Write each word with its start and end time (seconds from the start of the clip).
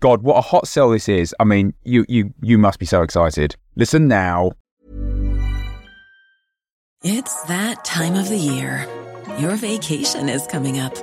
God, 0.00 0.22
what 0.22 0.36
a 0.36 0.42
hot 0.42 0.68
sell 0.68 0.90
this 0.90 1.08
is. 1.08 1.34
I 1.40 1.44
mean, 1.44 1.74
you 1.82 2.04
you 2.08 2.34
you 2.42 2.58
must 2.58 2.78
be 2.78 2.86
so 2.86 3.02
excited. 3.02 3.56
Listen 3.76 4.08
now. 4.08 4.52
It's 7.02 7.42
that 7.44 7.84
time 7.84 8.14
of 8.14 8.28
the 8.28 8.36
year. 8.36 8.86
Your 9.38 9.56
vacation 9.56 10.28
is 10.28 10.46
coming 10.46 10.78
up. 10.78 10.94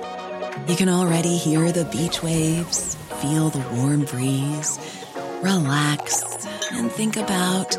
You 0.68 0.76
can 0.76 0.88
already 0.88 1.36
hear 1.36 1.72
the 1.72 1.84
beach 1.84 2.22
waves, 2.22 2.94
feel 3.20 3.48
the 3.48 3.62
warm 3.76 4.04
breeze, 4.04 4.78
relax, 5.42 6.46
and 6.72 6.90
think 6.90 7.16
about 7.16 7.76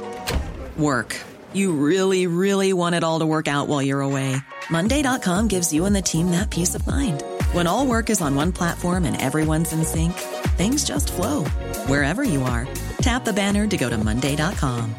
work. 0.78 1.16
You 1.54 1.74
really, 1.74 2.28
really 2.28 2.74
want 2.74 2.96
it 2.96 3.04
all 3.04 3.20
to 3.20 3.26
work 3.26 3.48
out 3.48 3.68
while 3.68 3.82
you're 3.82 4.02
away. 4.02 4.36
Monday.com 4.70 5.48
gives 5.48 5.72
you 5.74 5.86
and 5.86 5.96
the 5.96 6.02
team 6.02 6.32
that 6.32 6.50
peace 6.50 6.76
of 6.76 6.86
mind. 6.86 7.24
When 7.54 7.68
all 7.68 7.86
work 7.86 8.10
is 8.10 8.22
on 8.22 8.36
one 8.36 8.52
platform 8.52 9.06
and 9.06 9.22
everyone's 9.22 9.72
in 9.72 9.86
sync, 9.86 10.14
things 10.56 10.84
just 10.84 11.12
flow 11.12 11.44
wherever 11.88 12.24
you 12.24 12.44
are. 12.44 12.68
Tap 13.00 13.26
the 13.26 13.34
banner 13.34 13.68
to 13.68 13.78
go 13.78 13.90
to 13.90 13.98
Monday.com. 13.98 14.96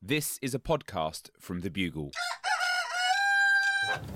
This 0.00 0.38
is 0.40 0.54
a 0.54 0.58
podcast 0.58 1.28
from 1.38 1.60
The 1.60 1.68
Bugle. 1.68 2.12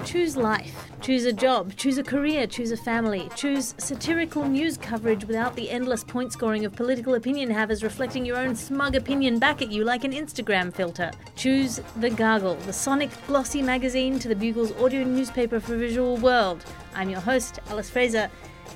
Choose 0.05 0.37
life. 0.37 0.91
Choose 1.01 1.25
a 1.25 1.33
job. 1.33 1.75
Choose 1.77 1.99
a 1.99 2.03
career. 2.03 2.47
Choose 2.47 2.71
a 2.73 2.77
family. 2.77 3.29
Choose 3.37 3.75
satirical 3.79 4.45
news 4.45 4.77
coverage 4.77 5.25
without 5.25 5.55
the 5.57 5.71
endless 5.71 6.05
point 6.05 6.33
scoring 6.33 6.65
of 6.65 6.75
political 6.75 7.15
opinion 7.15 7.51
havers 7.51 7.83
reflecting 7.83 8.25
your 8.25 8.37
own 8.37 8.55
smug 8.55 8.95
opinion 8.95 9.39
back 9.39 9.63
at 9.63 9.71
you 9.71 9.85
like 9.85 10.05
an 10.05 10.13
Instagram 10.13 10.73
filter. 10.73 11.11
Choose 11.37 11.81
The 11.97 12.11
Gargle, 12.11 12.57
the 12.67 12.73
sonic 12.73 13.11
glossy 13.27 13.63
magazine 13.63 14.19
to 14.19 14.29
the 14.29 14.37
Bugle's 14.37 14.73
audio 14.73 15.05
newspaper 15.05 15.61
for 15.61 15.77
visual 15.77 16.17
world. 16.19 16.65
I'm 16.95 17.09
your 17.11 17.21
host, 17.21 17.59
Alice 17.69 17.91
Fraser. 17.91 18.31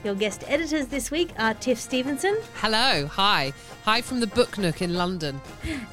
Your 0.04 0.14
guest 0.14 0.44
editors 0.46 0.86
this 0.88 1.10
week 1.10 1.30
are 1.38 1.54
Tiff 1.54 1.80
Stevenson 1.80 2.36
Hello, 2.54 3.06
hi. 3.06 3.52
Hi 3.84 4.02
from 4.02 4.20
the 4.20 4.26
Book 4.26 4.58
Nook 4.58 4.82
in 4.82 4.94
London. 4.94 5.40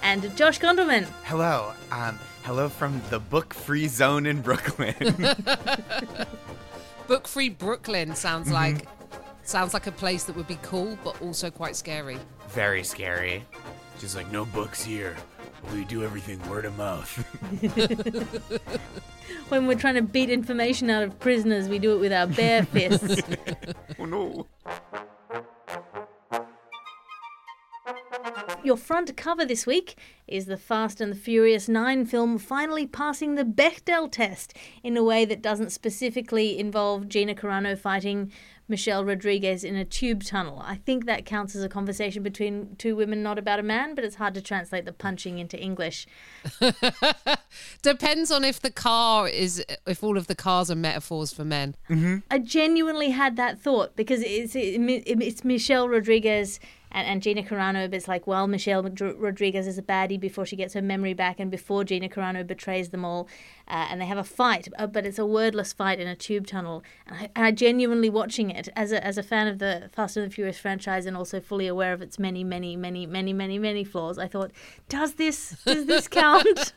and 0.02 0.36
Josh 0.36 0.60
Gondelman. 0.60 1.06
Hello. 1.24 1.74
Um, 1.92 2.20
hello 2.44 2.70
from 2.70 3.02
the 3.10 3.20
book 3.20 3.54
free 3.54 3.88
zone 3.88 4.26
in 4.26 4.42
Brooklyn. 4.42 4.96
Book 7.08 7.28
Free 7.28 7.50
Brooklyn 7.50 8.16
sounds 8.16 8.46
Mm-hmm. 8.48 8.54
like 8.56 8.88
sounds 9.44 9.74
like 9.74 9.88
a 9.88 9.92
place 9.92 10.24
that 10.24 10.36
would 10.38 10.48
be 10.48 10.58
cool 10.62 10.98
but 11.04 11.22
also 11.22 11.50
quite 11.52 11.76
scary. 11.76 12.18
Very 12.50 12.84
scary. 12.84 13.44
Just 14.00 14.16
like 14.16 14.32
no 14.32 14.46
books 14.46 14.84
here. 14.84 15.16
We 15.74 15.84
do 15.86 16.04
everything 16.04 16.40
word 16.50 16.66
of 16.66 16.78
mouth. 16.78 17.10
When 19.50 19.68
we're 19.68 19.78
trying 19.78 19.96
to 19.96 20.02
beat 20.02 20.30
information 20.30 20.90
out 20.90 21.04
of 21.04 21.20
prisoners, 21.20 21.68
we 21.68 21.78
do 21.78 21.94
it 21.96 22.00
with 22.00 22.14
our 22.14 22.26
bare 22.28 22.64
fists. 22.66 23.22
oh 24.00 24.06
no. 24.06 24.48
Your 28.64 28.78
front 28.78 29.18
cover 29.18 29.46
this 29.46 29.68
week 29.68 29.98
is 30.26 30.46
the 30.46 30.56
Fast 30.56 31.02
and 31.02 31.12
the 31.12 31.18
Furious 31.18 31.68
9 31.68 32.06
film 32.06 32.38
finally 32.38 32.88
passing 32.88 33.36
the 33.36 33.44
Bechdel 33.44 34.10
test 34.10 34.54
in 34.84 34.96
a 34.96 35.04
way 35.04 35.26
that 35.26 35.42
doesn't 35.42 35.72
specifically 35.72 36.58
involve 36.58 37.10
Gina 37.10 37.36
Carano 37.36 37.78
fighting 37.78 38.32
Michelle 38.70 39.04
Rodriguez 39.04 39.66
in 39.66 39.76
a 39.76 39.84
tube 39.84 40.24
tunnel. 40.24 40.64
I 40.66 40.76
think 40.76 41.06
that 41.06 41.26
counts 41.26 41.56
as 41.56 41.64
a 41.64 41.70
conversation 41.70 42.24
between 42.24 42.78
two 42.78 42.96
women, 42.96 43.22
not 43.22 43.38
about 43.38 43.60
a 43.60 43.64
man, 43.64 43.96
but 43.96 44.06
it's 44.06 44.16
hard 44.16 44.34
to 44.36 44.42
translate 44.42 44.86
the 44.86 44.94
punching 44.94 45.40
into 45.40 45.60
English. 45.60 46.08
Depends 47.82 48.32
on 48.32 48.46
if 48.46 48.62
the 48.62 48.72
car 48.72 49.28
is 49.28 49.64
if 49.86 50.02
all 50.02 50.18
of 50.18 50.28
the 50.28 50.36
cars 50.36 50.72
are 50.72 50.76
metaphors 50.76 51.34
for 51.34 51.44
men. 51.44 51.76
Mm-hmm. 51.90 52.20
I 52.32 52.40
genuinely 52.40 53.10
had 53.10 53.36
that 53.36 53.60
thought 53.60 53.98
because 53.98 54.22
it's 54.26 54.54
it's 54.56 55.44
Michelle 55.44 55.90
Rodriguez 55.90 56.62
and, 56.94 57.08
and 57.08 57.22
Gina 57.22 57.44
Carano. 57.44 57.90
But 57.90 57.98
it's 57.98 58.08
like, 58.08 58.28
well, 58.28 58.48
Michelle 58.48 58.84
Rodriguez 58.84 59.68
is 59.68 59.78
a 59.78 59.82
baddie 59.82 60.20
before 60.20 60.46
she 60.46 60.56
gets 60.56 60.74
her 60.74 60.82
memory 60.82 61.14
back, 61.14 61.40
and 61.40 61.50
before 61.52 61.84
Gina 61.84 62.10
Carano 62.10 62.46
betrays 62.46 62.90
them 62.90 63.04
all, 63.04 63.28
uh, 63.68 63.88
and 63.90 64.00
they 64.00 64.06
have 64.06 64.18
a 64.18 64.24
fight. 64.24 64.68
uh, 64.78 64.88
But 64.88 65.06
it's 65.06 65.20
a 65.20 65.26
wordless 65.26 65.74
fight 65.74 66.00
in 66.00 66.08
a 66.08 66.16
tube 66.16 66.48
tunnel. 66.48 66.84
And 67.08 67.16
I, 67.18 67.30
and 67.36 67.46
I 67.46 67.52
genuinely 67.52 68.10
watching 68.10 68.50
it 68.50 68.70
as 68.76 68.92
a 68.92 69.04
as 69.04 69.18
a 69.18 69.24
fan 69.24 69.48
of 69.48 69.60
the 69.60 69.90
Fast 69.94 70.18
and 70.18 70.26
the 70.26 70.34
Furious 70.34 70.58
franchise, 70.60 71.06
and 71.06 71.18
also 71.18 71.40
fully 71.40 71.68
aware 71.68 71.94
of 71.94 72.02
its 72.02 72.20
many, 72.20 72.44
many, 72.44 72.76
many, 72.76 73.06
many, 73.06 73.34
many, 73.34 73.60
many 73.60 73.84
flaws. 73.84 74.18
I 74.18 74.28
thought, 74.28 74.52
does 74.90 75.16
this 75.16 75.56
does 75.66 75.86
this 75.86 76.08
count? 76.08 76.74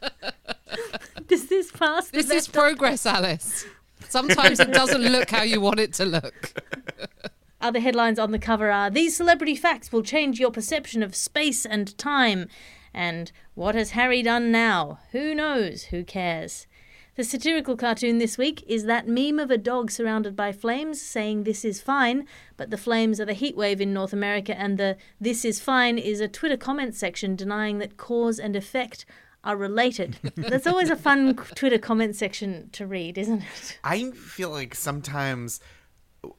does 1.27 1.47
this 1.49 1.71
pass? 1.73 2.09
the 2.11 2.19
This 2.19 2.31
is 2.31 2.49
progress, 2.49 3.07
Alice. 3.07 3.65
Sometimes 4.09 4.61
it 4.61 4.73
doesn't 4.73 5.03
look 5.03 5.31
how 5.31 5.43
you 5.43 5.61
want 5.61 5.81
it 5.81 5.93
to 5.95 6.05
look. 6.05 6.53
Other 7.67 7.81
headlines 7.81 8.21
on 8.21 8.31
the 8.31 8.39
cover 8.39 8.71
are 8.71 8.89
These 8.89 9.17
celebrity 9.17 9.57
facts 9.57 9.91
will 9.91 10.05
change 10.05 10.39
your 10.39 10.53
perception 10.53 11.03
of 11.03 11.17
space 11.17 11.67
and 11.67 11.99
time. 11.99 12.47
And 12.95 13.33
What 13.55 13.75
has 13.75 13.91
Harry 13.91 14.23
done 14.23 14.53
now? 14.53 15.01
Who 15.11 15.35
knows? 15.35 15.87
Who 15.87 16.05
cares? 16.05 16.69
The 17.17 17.25
satirical 17.25 17.77
cartoon 17.77 18.19
this 18.19 18.39
week 18.39 18.63
is 18.69 18.85
that 18.85 19.09
meme 19.09 19.41
of 19.41 19.51
a 19.51 19.59
dog 19.59 19.91
surrounded 19.91 20.37
by 20.37 20.53
flames 20.53 21.03
saying 21.03 21.43
this 21.43 21.65
is 21.65 21.81
fine, 21.81 22.29
but 22.57 22.71
the 22.71 22.77
flames 22.77 23.19
are 23.19 23.25
the 23.25 23.33
heat 23.33 23.57
wave 23.57 23.81
in 23.81 23.93
North 23.93 24.13
America, 24.13 24.57
and 24.57 24.79
the 24.79 24.97
this 25.21 25.45
is 25.45 25.59
fine 25.59 25.99
is 25.99 26.21
a 26.21 26.29
Twitter 26.29 26.57
comment 26.57 26.95
section 26.95 27.35
denying 27.35 27.79
that 27.79 27.97
cause 27.97 28.39
and 28.39 28.55
effect 28.55 29.05
are 29.43 29.57
related. 29.57 30.19
That's 30.37 30.69
always 30.69 30.91
a 30.91 30.95
fun 30.95 31.35
Twitter 31.35 31.79
comment 31.79 32.15
section 32.15 32.71
to 32.71 32.87
read, 32.87 33.19
isn't 33.19 33.43
it? 33.43 33.81
I 33.83 34.13
feel 34.13 34.51
like 34.51 34.77
sometimes 34.77 35.59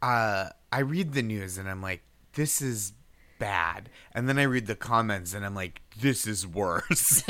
uh, 0.02 0.50
I 0.72 0.80
read 0.80 1.14
the 1.14 1.22
news 1.22 1.58
and 1.58 1.70
I'm 1.70 1.81
like, 1.81 2.02
this 2.34 2.62
is 2.62 2.94
bad. 3.40 3.90
And 4.14 4.28
then 4.28 4.40
I 4.40 4.44
read 4.44 4.68
the 4.68 4.75
comments 4.75 5.34
and 5.34 5.46
I'm 5.46 5.56
like, 5.56 5.81
this 6.00 6.28
is 6.28 6.46
worse. 6.46 7.24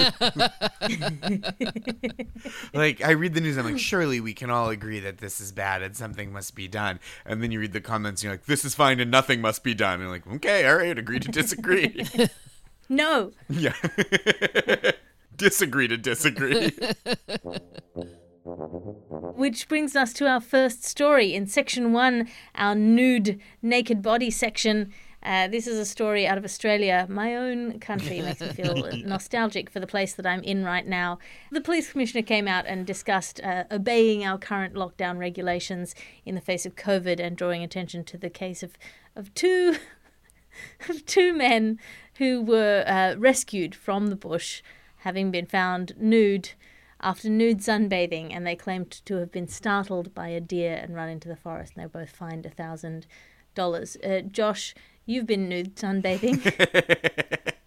like, 2.73 3.03
I 3.03 3.11
read 3.11 3.33
the 3.33 3.41
news 3.41 3.57
and 3.57 3.65
I'm 3.67 3.73
like, 3.73 3.81
surely 3.81 4.19
we 4.19 4.33
can 4.33 4.49
all 4.49 4.69
agree 4.69 4.99
that 5.01 5.17
this 5.19 5.39
is 5.39 5.51
bad 5.51 5.81
and 5.81 5.95
something 5.95 6.31
must 6.31 6.55
be 6.55 6.67
done. 6.67 6.99
And 7.25 7.43
then 7.43 7.51
you 7.51 7.59
read 7.59 7.73
the 7.73 7.81
comments 7.81 8.21
and 8.21 8.25
you're 8.25 8.33
like, 8.33 8.45
this 8.45 8.65
is 8.65 8.75
fine 8.75 8.99
and 8.99 9.11
nothing 9.11 9.41
must 9.41 9.63
be 9.63 9.73
done. 9.73 9.95
And 9.95 10.03
you're 10.03 10.11
like, 10.11 10.27
okay, 10.27 10.67
all 10.67 10.77
right, 10.77 10.97
agree 10.97 11.19
to 11.19 11.29
disagree. 11.29 12.05
No. 12.89 13.33
yeah. 13.49 13.73
disagree 15.35 15.89
to 15.89 15.97
disagree. 15.97 16.71
Which 18.47 19.67
brings 19.67 19.95
us 19.95 20.13
to 20.13 20.27
our 20.27 20.39
first 20.39 20.83
story. 20.83 21.33
In 21.33 21.47
section 21.47 21.91
one, 21.91 22.29
our 22.55 22.75
nude, 22.75 23.39
naked 23.61 24.01
body 24.01 24.31
section. 24.31 24.93
Uh, 25.21 25.47
this 25.47 25.67
is 25.67 25.77
a 25.77 25.85
story 25.85 26.25
out 26.25 26.37
of 26.37 26.45
Australia, 26.45 27.05
my 27.09 27.35
own 27.35 27.79
country. 27.79 28.21
Makes 28.21 28.39
me 28.39 28.47
feel 28.49 28.89
nostalgic 29.05 29.69
for 29.69 29.81
the 29.81 29.87
place 29.87 30.13
that 30.13 30.25
I'm 30.25 30.43
in 30.43 30.63
right 30.63 30.87
now. 30.87 31.19
The 31.51 31.59
police 31.59 31.91
commissioner 31.91 32.21
came 32.21 32.47
out 32.47 32.65
and 32.65 32.85
discussed 32.85 33.41
uh, 33.41 33.65
obeying 33.69 34.25
our 34.25 34.37
current 34.37 34.75
lockdown 34.75 35.17
regulations 35.17 35.93
in 36.25 36.35
the 36.35 36.41
face 36.41 36.65
of 36.65 36.75
COVID 36.75 37.19
and 37.19 37.35
drawing 37.35 37.63
attention 37.63 38.05
to 38.05 38.17
the 38.17 38.29
case 38.29 38.63
of, 38.63 38.77
of 39.15 39.33
two 39.33 39.75
of 40.89 41.05
two 41.05 41.33
men 41.33 41.79
who 42.15 42.41
were 42.41 42.85
uh, 42.87 43.15
rescued 43.19 43.75
from 43.75 44.07
the 44.07 44.15
bush, 44.15 44.61
having 44.99 45.31
been 45.31 45.45
found 45.45 45.93
nude 45.97 46.51
after 47.01 47.29
nude 47.29 47.59
sunbathing, 47.59 48.33
and 48.33 48.45
they 48.45 48.55
claimed 48.55 48.91
to 49.05 49.15
have 49.17 49.31
been 49.31 49.47
startled 49.47 50.13
by 50.13 50.29
a 50.29 50.41
deer 50.41 50.79
and 50.81 50.95
run 50.95 51.09
into 51.09 51.27
the 51.27 51.35
forest. 51.35 51.73
And 51.75 51.83
they 51.83 51.87
both 51.87 52.09
fined 52.09 52.45
a 52.45 52.49
thousand 52.49 53.07
dollars. 53.55 53.97
Uh, 54.03 54.21
Josh, 54.21 54.73
you've 55.07 55.25
been 55.25 55.49
nude 55.49 55.75
sunbathing. 55.75 56.43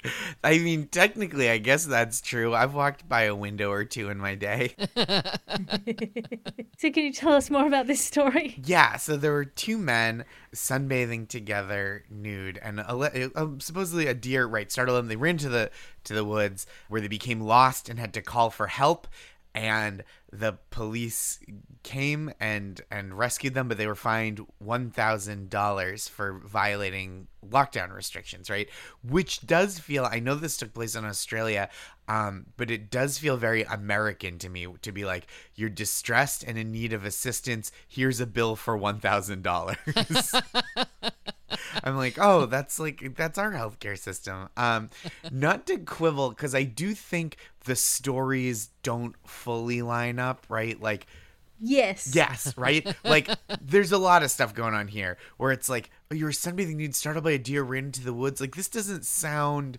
I 0.44 0.58
mean, 0.58 0.86
technically, 0.86 1.50
I 1.50 1.58
guess 1.58 1.84
that's 1.84 2.20
true. 2.20 2.54
I've 2.54 2.72
walked 2.72 3.08
by 3.08 3.22
a 3.22 3.34
window 3.34 3.70
or 3.70 3.84
two 3.84 4.08
in 4.08 4.18
my 4.18 4.34
day. 4.34 4.74
so, 4.96 6.90
can 6.90 7.04
you 7.04 7.12
tell 7.12 7.34
us 7.34 7.50
more 7.50 7.66
about 7.66 7.86
this 7.86 8.02
story? 8.02 8.58
Yeah, 8.64 8.96
so 8.96 9.16
there 9.16 9.32
were 9.32 9.44
two 9.44 9.76
men 9.76 10.24
sunbathing 10.54 11.28
together, 11.28 12.04
nude, 12.08 12.58
and 12.62 12.80
a, 12.80 13.30
uh, 13.34 13.48
supposedly 13.58 14.06
a 14.06 14.14
deer 14.14 14.46
right 14.46 14.72
startled 14.72 14.98
them. 14.98 15.08
They 15.08 15.16
ran 15.16 15.36
to 15.38 15.48
the 15.48 15.70
to 16.04 16.14
the 16.14 16.24
woods 16.24 16.66
where 16.88 17.00
they 17.00 17.08
became 17.08 17.40
lost 17.40 17.88
and 17.88 17.98
had 17.98 18.14
to 18.14 18.22
call 18.22 18.50
for 18.50 18.68
help. 18.68 19.06
And 19.54 20.04
the 20.32 20.58
police 20.70 21.40
came 21.82 22.32
and 22.38 22.80
and 22.90 23.16
rescued 23.16 23.54
them, 23.54 23.68
but 23.68 23.78
they 23.78 23.86
were 23.86 23.94
fined 23.94 24.44
one 24.58 24.90
thousand 24.90 25.50
dollars 25.50 26.08
for 26.08 26.38
violating 26.44 27.28
lockdown 27.48 27.92
restrictions, 27.94 28.50
right? 28.50 28.68
Which 29.02 29.46
does 29.46 29.78
feel 29.78 30.04
I 30.04 30.20
know 30.20 30.34
this 30.34 30.56
took 30.56 30.74
place 30.74 30.94
in 30.94 31.04
Australia, 31.04 31.68
um, 32.08 32.46
but 32.56 32.70
it 32.70 32.90
does 32.90 33.18
feel 33.18 33.36
very 33.36 33.62
American 33.62 34.38
to 34.38 34.48
me 34.48 34.66
to 34.82 34.92
be 34.92 35.04
like, 35.04 35.26
you're 35.54 35.68
distressed 35.70 36.44
and 36.44 36.58
in 36.58 36.72
need 36.72 36.92
of 36.92 37.04
assistance. 37.04 37.72
Here's 37.88 38.20
a 38.20 38.26
bill 38.26 38.56
for 38.56 38.76
one 38.76 39.00
thousand 39.00 39.42
dollars. 39.42 39.76
I'm 41.84 41.96
like, 41.96 42.18
oh, 42.18 42.46
that's 42.46 42.78
like 42.78 43.14
that's 43.16 43.38
our 43.38 43.52
healthcare 43.52 43.98
system. 43.98 44.48
Um, 44.56 44.90
not 45.30 45.66
to 45.66 45.78
quibble 45.78 46.30
because 46.30 46.54
I 46.54 46.64
do 46.64 46.94
think 46.94 47.36
the 47.64 47.76
stories 47.76 48.70
don't 48.82 49.14
fully 49.26 49.82
line 49.82 50.18
up, 50.18 50.46
right? 50.48 50.80
Like, 50.80 51.06
Yes. 51.60 52.12
yes, 52.14 52.56
right? 52.56 52.86
like, 53.04 53.28
there's 53.60 53.92
a 53.92 53.98
lot 53.98 54.22
of 54.22 54.30
stuff 54.30 54.54
going 54.54 54.74
on 54.74 54.88
here 54.88 55.18
where 55.36 55.52
it's 55.52 55.68
like, 55.68 55.90
oh, 56.10 56.14
you 56.14 56.24
were 56.24 56.30
sunbathing 56.30 56.76
nude, 56.76 56.94
startled 56.94 57.24
by 57.24 57.32
a 57.32 57.38
deer, 57.38 57.62
ran 57.62 57.86
into 57.86 58.02
the 58.02 58.14
woods. 58.14 58.40
Like, 58.40 58.56
this 58.56 58.68
doesn't 58.68 59.04
sound. 59.04 59.78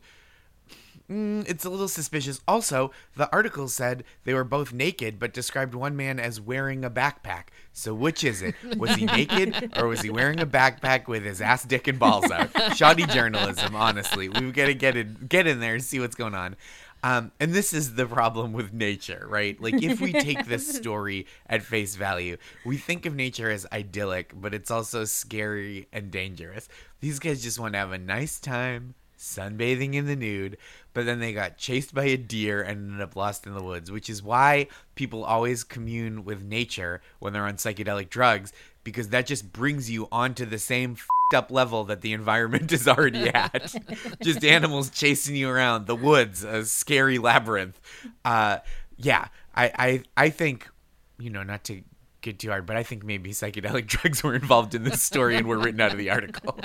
Mm, 1.10 1.50
it's 1.50 1.66
a 1.66 1.70
little 1.70 1.90
suspicious. 1.90 2.40
Also, 2.48 2.92
the 3.16 3.30
article 3.34 3.68
said 3.68 4.06
they 4.24 4.34
were 4.34 4.46
both 4.46 4.72
naked, 4.72 5.20
but 5.20 5.34
described 5.34 5.76
one 5.76 5.96
man 5.96 6.20
as 6.20 6.40
wearing 6.40 6.86
a 6.86 6.90
backpack. 6.90 7.46
So 7.74 7.94
which 7.94 8.24
is 8.24 8.42
it? 8.42 8.56
Was 8.78 8.96
he 8.96 9.06
naked 9.06 9.78
or 9.78 9.88
was 9.88 10.02
he 10.02 10.10
wearing 10.10 10.40
a 10.40 10.46
backpack 10.46 11.08
with 11.08 11.26
his 11.26 11.42
ass, 11.42 11.66
dick, 11.66 11.88
and 11.88 12.00
balls 12.00 12.32
out? 12.32 12.78
Shoddy 12.78 13.06
journalism, 13.06 13.76
honestly. 13.76 14.30
We've 14.30 14.54
got 14.54 14.68
to 14.68 14.74
get 14.74 14.96
in, 14.96 15.26
get 15.28 15.48
in 15.48 15.60
there 15.60 15.74
and 15.74 15.84
see 15.84 16.00
what's 16.00 16.16
going 16.16 16.36
on. 16.36 16.56
Um, 17.04 17.32
and 17.40 17.54
this 17.54 17.74
is 17.74 17.96
the 17.96 18.06
problem 18.06 18.54
with 18.54 18.74
nature, 18.74 19.26
right? 19.28 19.60
Like, 19.60 19.82
if 19.82 20.00
we 20.00 20.12
take 20.12 20.46
this 20.48 20.68
story 20.76 21.26
at 21.48 21.64
face 21.64 21.96
value, 21.96 22.38
we 22.66 22.78
think 22.78 23.06
of 23.06 23.16
nature 23.16 23.50
as 23.50 23.66
idyllic, 23.72 24.34
but 24.40 24.54
it's 24.54 24.70
also 24.70 25.06
scary 25.06 25.88
and 25.92 26.12
dangerous. 26.12 26.70
These 27.00 27.20
guys 27.20 27.42
just 27.42 27.60
want 27.60 27.74
to 27.74 27.80
have 27.80 27.92
a 27.92 27.98
nice 27.98 28.40
time 28.40 28.94
sunbathing 29.22 29.94
in 29.94 30.08
the 30.08 30.16
nude, 30.16 30.58
but 30.94 31.06
then 31.06 31.20
they 31.20 31.32
got 31.32 31.58
chased 31.58 31.94
by 31.94 32.06
a 32.06 32.18
deer 32.18 32.62
and 32.62 32.90
ended 32.90 33.02
up 33.02 33.16
lost 33.16 33.46
in 33.46 33.54
the 33.54 33.64
woods, 33.64 33.92
which 33.92 34.10
is 34.10 34.24
why 34.24 34.68
people 34.96 35.24
always 35.24 35.64
commune 35.64 36.26
with 36.26 36.44
nature 36.44 37.02
when 37.20 37.32
they're 37.32 37.46
on 37.46 37.56
psychedelic 37.56 38.10
drugs, 38.10 38.52
because 38.84 39.10
that 39.10 39.28
just 39.28 39.54
brings 39.54 39.92
you 39.92 40.08
onto 40.12 40.46
the 40.46 40.58
same 40.58 40.96
fed 41.32 41.38
up 41.38 41.52
level 41.52 41.86
that 41.86 42.02
the 42.02 42.14
environment 42.14 42.72
is 42.72 42.88
already 42.88 43.30
at. 43.30 43.74
just 44.24 44.44
animals 44.44 44.90
chasing 44.90 45.36
you 45.36 45.50
around, 45.50 45.88
the 45.88 45.96
woods, 45.96 46.44
a 46.44 46.66
scary 46.66 47.18
labyrinth. 47.18 47.80
Uh, 48.24 48.58
yeah, 48.98 49.28
I, 49.56 49.72
I, 49.78 50.04
I 50.26 50.30
think, 50.30 50.70
you 51.18 51.30
know, 51.30 51.44
not 51.44 51.64
to 51.66 51.82
get 52.22 52.40
too 52.40 52.50
hard, 52.50 52.66
but 52.66 52.76
I 52.76 52.84
think 52.84 53.04
maybe 53.04 53.32
psychedelic 53.32 53.88
drugs 53.88 54.24
were 54.24 54.36
involved 54.36 54.76
in 54.76 54.84
this 54.84 55.02
story 55.02 55.36
and 55.36 55.48
were 55.48 55.58
written 55.58 55.82
out 55.82 55.92
of 55.92 55.98
the 55.98 56.10
article. 56.10 56.60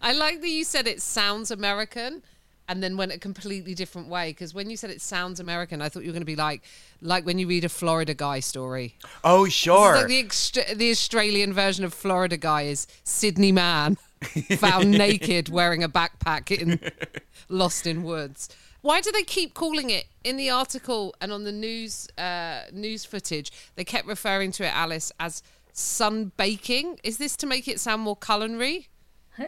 I 0.00 0.12
like 0.12 0.40
that 0.40 0.48
you 0.48 0.64
said 0.64 0.86
it 0.86 1.02
sounds 1.02 1.50
American 1.50 2.22
and 2.68 2.82
then 2.82 2.96
went 2.96 3.12
a 3.12 3.18
completely 3.18 3.74
different 3.74 4.08
way 4.08 4.30
because 4.30 4.52
when 4.54 4.68
you 4.68 4.76
said 4.76 4.90
it 4.90 5.00
sounds 5.00 5.40
American, 5.40 5.80
I 5.80 5.88
thought 5.88 6.02
you 6.02 6.10
were 6.10 6.12
going 6.12 6.22
to 6.22 6.26
be 6.26 6.36
like 6.36 6.62
like 7.00 7.24
when 7.24 7.38
you 7.38 7.48
read 7.48 7.64
a 7.64 7.68
Florida 7.68 8.14
guy 8.14 8.40
story. 8.40 8.96
Oh, 9.24 9.48
sure. 9.48 9.96
like 9.96 10.08
the, 10.08 10.18
extra- 10.18 10.74
the 10.74 10.90
Australian 10.90 11.52
version 11.52 11.84
of 11.84 11.94
Florida 11.94 12.36
guy 12.36 12.62
is 12.62 12.86
Sydney 13.04 13.52
man 13.52 13.96
found 14.58 14.90
naked 14.90 15.48
wearing 15.48 15.82
a 15.82 15.88
backpack 15.88 16.50
in 16.50 16.78
lost 17.48 17.86
in 17.86 18.02
woods. 18.02 18.48
Why 18.80 19.00
do 19.00 19.10
they 19.10 19.24
keep 19.24 19.54
calling 19.54 19.90
it 19.90 20.06
in 20.22 20.36
the 20.36 20.50
article 20.50 21.14
and 21.20 21.32
on 21.32 21.44
the 21.44 21.52
news 21.52 22.08
uh, 22.18 22.62
news 22.72 23.04
footage? 23.04 23.50
They 23.74 23.84
kept 23.84 24.06
referring 24.06 24.52
to 24.52 24.64
it, 24.64 24.74
Alice, 24.74 25.10
as 25.18 25.42
sun 25.72 26.32
baking. 26.36 26.98
Is 27.02 27.18
this 27.18 27.36
to 27.38 27.46
make 27.46 27.66
it 27.66 27.80
sound 27.80 28.02
more 28.02 28.16
culinary? 28.16 28.88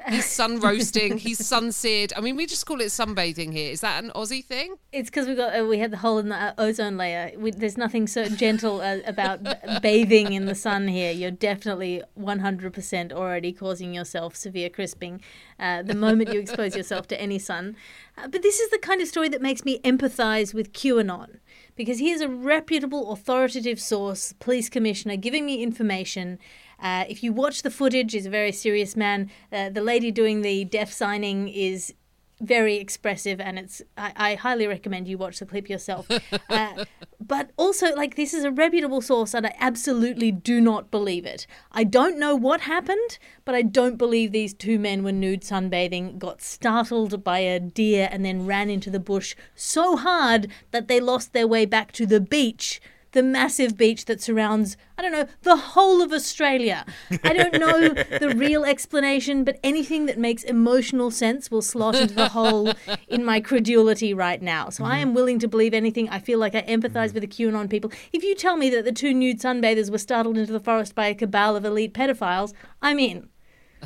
He's 0.09 0.27
sun 0.27 0.61
roasting. 0.61 1.19
he's 1.19 1.45
sun 1.45 1.73
seared. 1.73 2.13
I 2.17 2.21
mean, 2.21 2.37
we 2.37 2.47
just 2.47 2.67
call 2.67 2.81
it 2.81 2.87
sunbathing 2.87 3.53
here. 3.53 3.73
Is 3.73 3.81
that 3.81 4.03
an 4.03 4.11
Aussie 4.15 4.45
thing? 4.45 4.77
It's 4.93 5.11
because 5.11 5.27
we 5.27 5.35
got 5.35 5.59
uh, 5.59 5.65
we 5.65 5.79
had 5.79 5.91
the 5.91 5.99
hole 5.99 6.19
in 6.19 6.29
the 6.29 6.37
uh, 6.37 6.55
ozone 6.59 6.97
layer. 6.97 7.33
We, 7.37 7.51
there's 7.51 7.77
nothing 7.77 8.07
so 8.07 8.29
gentle 8.29 8.81
uh, 8.81 8.99
about 9.07 9.41
bathing 9.83 10.33
in 10.33 10.47
the 10.47 10.55
sun 10.55 10.89
here. 10.89 11.13
You're 11.13 11.31
definitely 11.31 12.03
100% 12.19 13.13
already 13.13 13.53
causing 13.53 13.95
yourself 13.95 14.37
severe 14.37 14.69
crisping 14.69 15.21
uh, 15.59 15.83
the 15.83 15.95
moment 15.95 16.33
you 16.33 16.41
expose 16.41 16.77
yourself 16.77 17.09
to 17.09 17.21
any 17.21 17.39
sun. 17.39 17.77
Uh, 18.17 18.29
but 18.29 18.43
this 18.43 18.61
is 18.61 18.71
the 18.71 18.79
kind 18.79 19.01
of 19.01 19.09
story 19.09 19.29
that 19.29 19.43
makes 19.43 19.65
me 19.65 19.81
empathize 19.81 20.55
with 20.55 20.73
QAnon 20.73 21.39
because 21.77 21.99
he 21.99 22.11
is 22.11 22.21
a 22.21 22.29
reputable, 22.29 23.13
authoritative 23.13 23.81
source, 23.81 24.35
police 24.39 24.69
commissioner, 24.69 25.17
giving 25.17 25.47
me 25.47 25.63
information. 25.63 26.39
Uh, 26.81 27.05
if 27.09 27.23
you 27.23 27.33
watch 27.33 27.63
the 27.63 27.71
footage, 27.71 28.13
he's 28.13 28.27
a 28.27 28.31
very 28.31 28.53
serious 28.53 28.97
man. 28.97 29.31
Uh, 29.53 29.69
the 29.69 29.83
lady 29.83 30.11
doing 30.11 30.43
the 30.43 30.65
deaf 30.65 30.93
signing 30.93 31.49
is 31.49 31.95
very 32.41 32.77
expressive, 32.77 33.41
and 33.41 33.59
it's. 33.59 33.83
I, 33.97 34.13
I 34.17 34.35
highly 34.37 34.67
recommend 34.67 35.07
you 35.07 35.19
watch 35.19 35.39
the 35.39 35.47
clip 35.47 35.69
yourself. 35.69 36.09
Uh, 36.49 36.85
but 37.21 37.51
also, 37.57 37.95
like 37.95 38.17
this 38.17 38.35
is 38.35 38.43
a 38.43 38.51
reputable 38.51 39.01
source, 39.01 39.35
and 39.35 39.47
I 39.47 39.55
absolutely 39.61 40.33
do 40.33 40.61
not 40.61 40.91
believe 40.91 41.25
it. 41.25 41.47
I 41.71 41.85
don't 41.85 42.19
know 42.19 42.35
what 42.35 42.63
happened, 42.63 43.19
but 43.45 43.55
I 43.55 43.63
don't 43.63 43.97
believe 43.97 44.33
these 44.33 44.53
two 44.53 44.79
men 44.79 45.05
were 45.05 45.13
nude 45.13 45.43
sunbathing, 45.43 46.19
got 46.19 46.43
startled 46.43 47.23
by 47.23 47.39
a 47.41 47.61
deer, 47.61 48.09
and 48.11 48.25
then 48.25 48.47
ran 48.47 48.69
into 48.69 48.91
the 48.91 48.99
bush 48.99 49.37
so 49.55 49.97
hard 49.97 50.49
that 50.73 50.89
they 50.89 50.99
lost 50.99 51.33
their 51.33 51.47
way 51.47 51.67
back 51.67 51.93
to 51.93 52.07
the 52.07 52.21
beach 52.21 52.81
the 53.13 53.23
massive 53.23 53.77
beach 53.77 54.05
that 54.07 54.21
surrounds, 54.21 54.77
I 54.97 55.03
don't 55.03 55.13
know, 55.13 55.27
the 55.43 55.57
whole 55.57 56.03
of 56.03 56.13
Australia. 56.13 56.85
I 57.25 57.33
don't 57.33 57.55
know 57.55 57.89
the 57.89 58.35
real 58.37 58.65
explanation, 58.65 59.45
but 59.45 59.59
anything 59.65 60.07
that 60.07 60.19
makes 60.19 60.43
emotional 60.43 61.11
sense 61.11 61.51
will 61.51 61.63
slot 61.63 61.95
into 61.95 62.15
the 62.15 62.29
hole 62.29 62.73
in 63.09 63.25
my 63.25 63.41
credulity 63.41 64.15
right 64.15 64.41
now. 64.41 64.71
So 64.71 64.85
I 64.85 64.99
mm-hmm. 64.99 65.09
am 65.09 65.15
willing 65.15 65.39
to 65.41 65.49
believe 65.49 65.75
anything. 65.75 66.09
I 66.09 66.19
feel 66.19 66.39
like 66.39 66.55
I 66.55 66.63
empathize 66.63 67.11
mm. 67.11 67.15
with 67.15 67.23
the 67.23 67.29
QAnon 67.29 67.69
people. 67.69 67.91
If 68.13 68.23
you 68.23 68.35
tell 68.35 68.57
me 68.57 68.71
that 68.71 68.85
the 68.85 68.93
two 68.93 69.13
nude 69.13 69.41
sunbathers 69.41 69.91
were 69.91 69.99
startled 69.99 70.39
into 70.39 70.53
the 70.53 70.61
forest 70.61 70.95
by 70.95 71.07
a 71.07 71.15
cabal 71.15 71.57
of 71.57 71.65
elite 71.65 71.95
pedophiles, 71.95 72.53
I'm 72.81 72.99
in. 72.99 73.29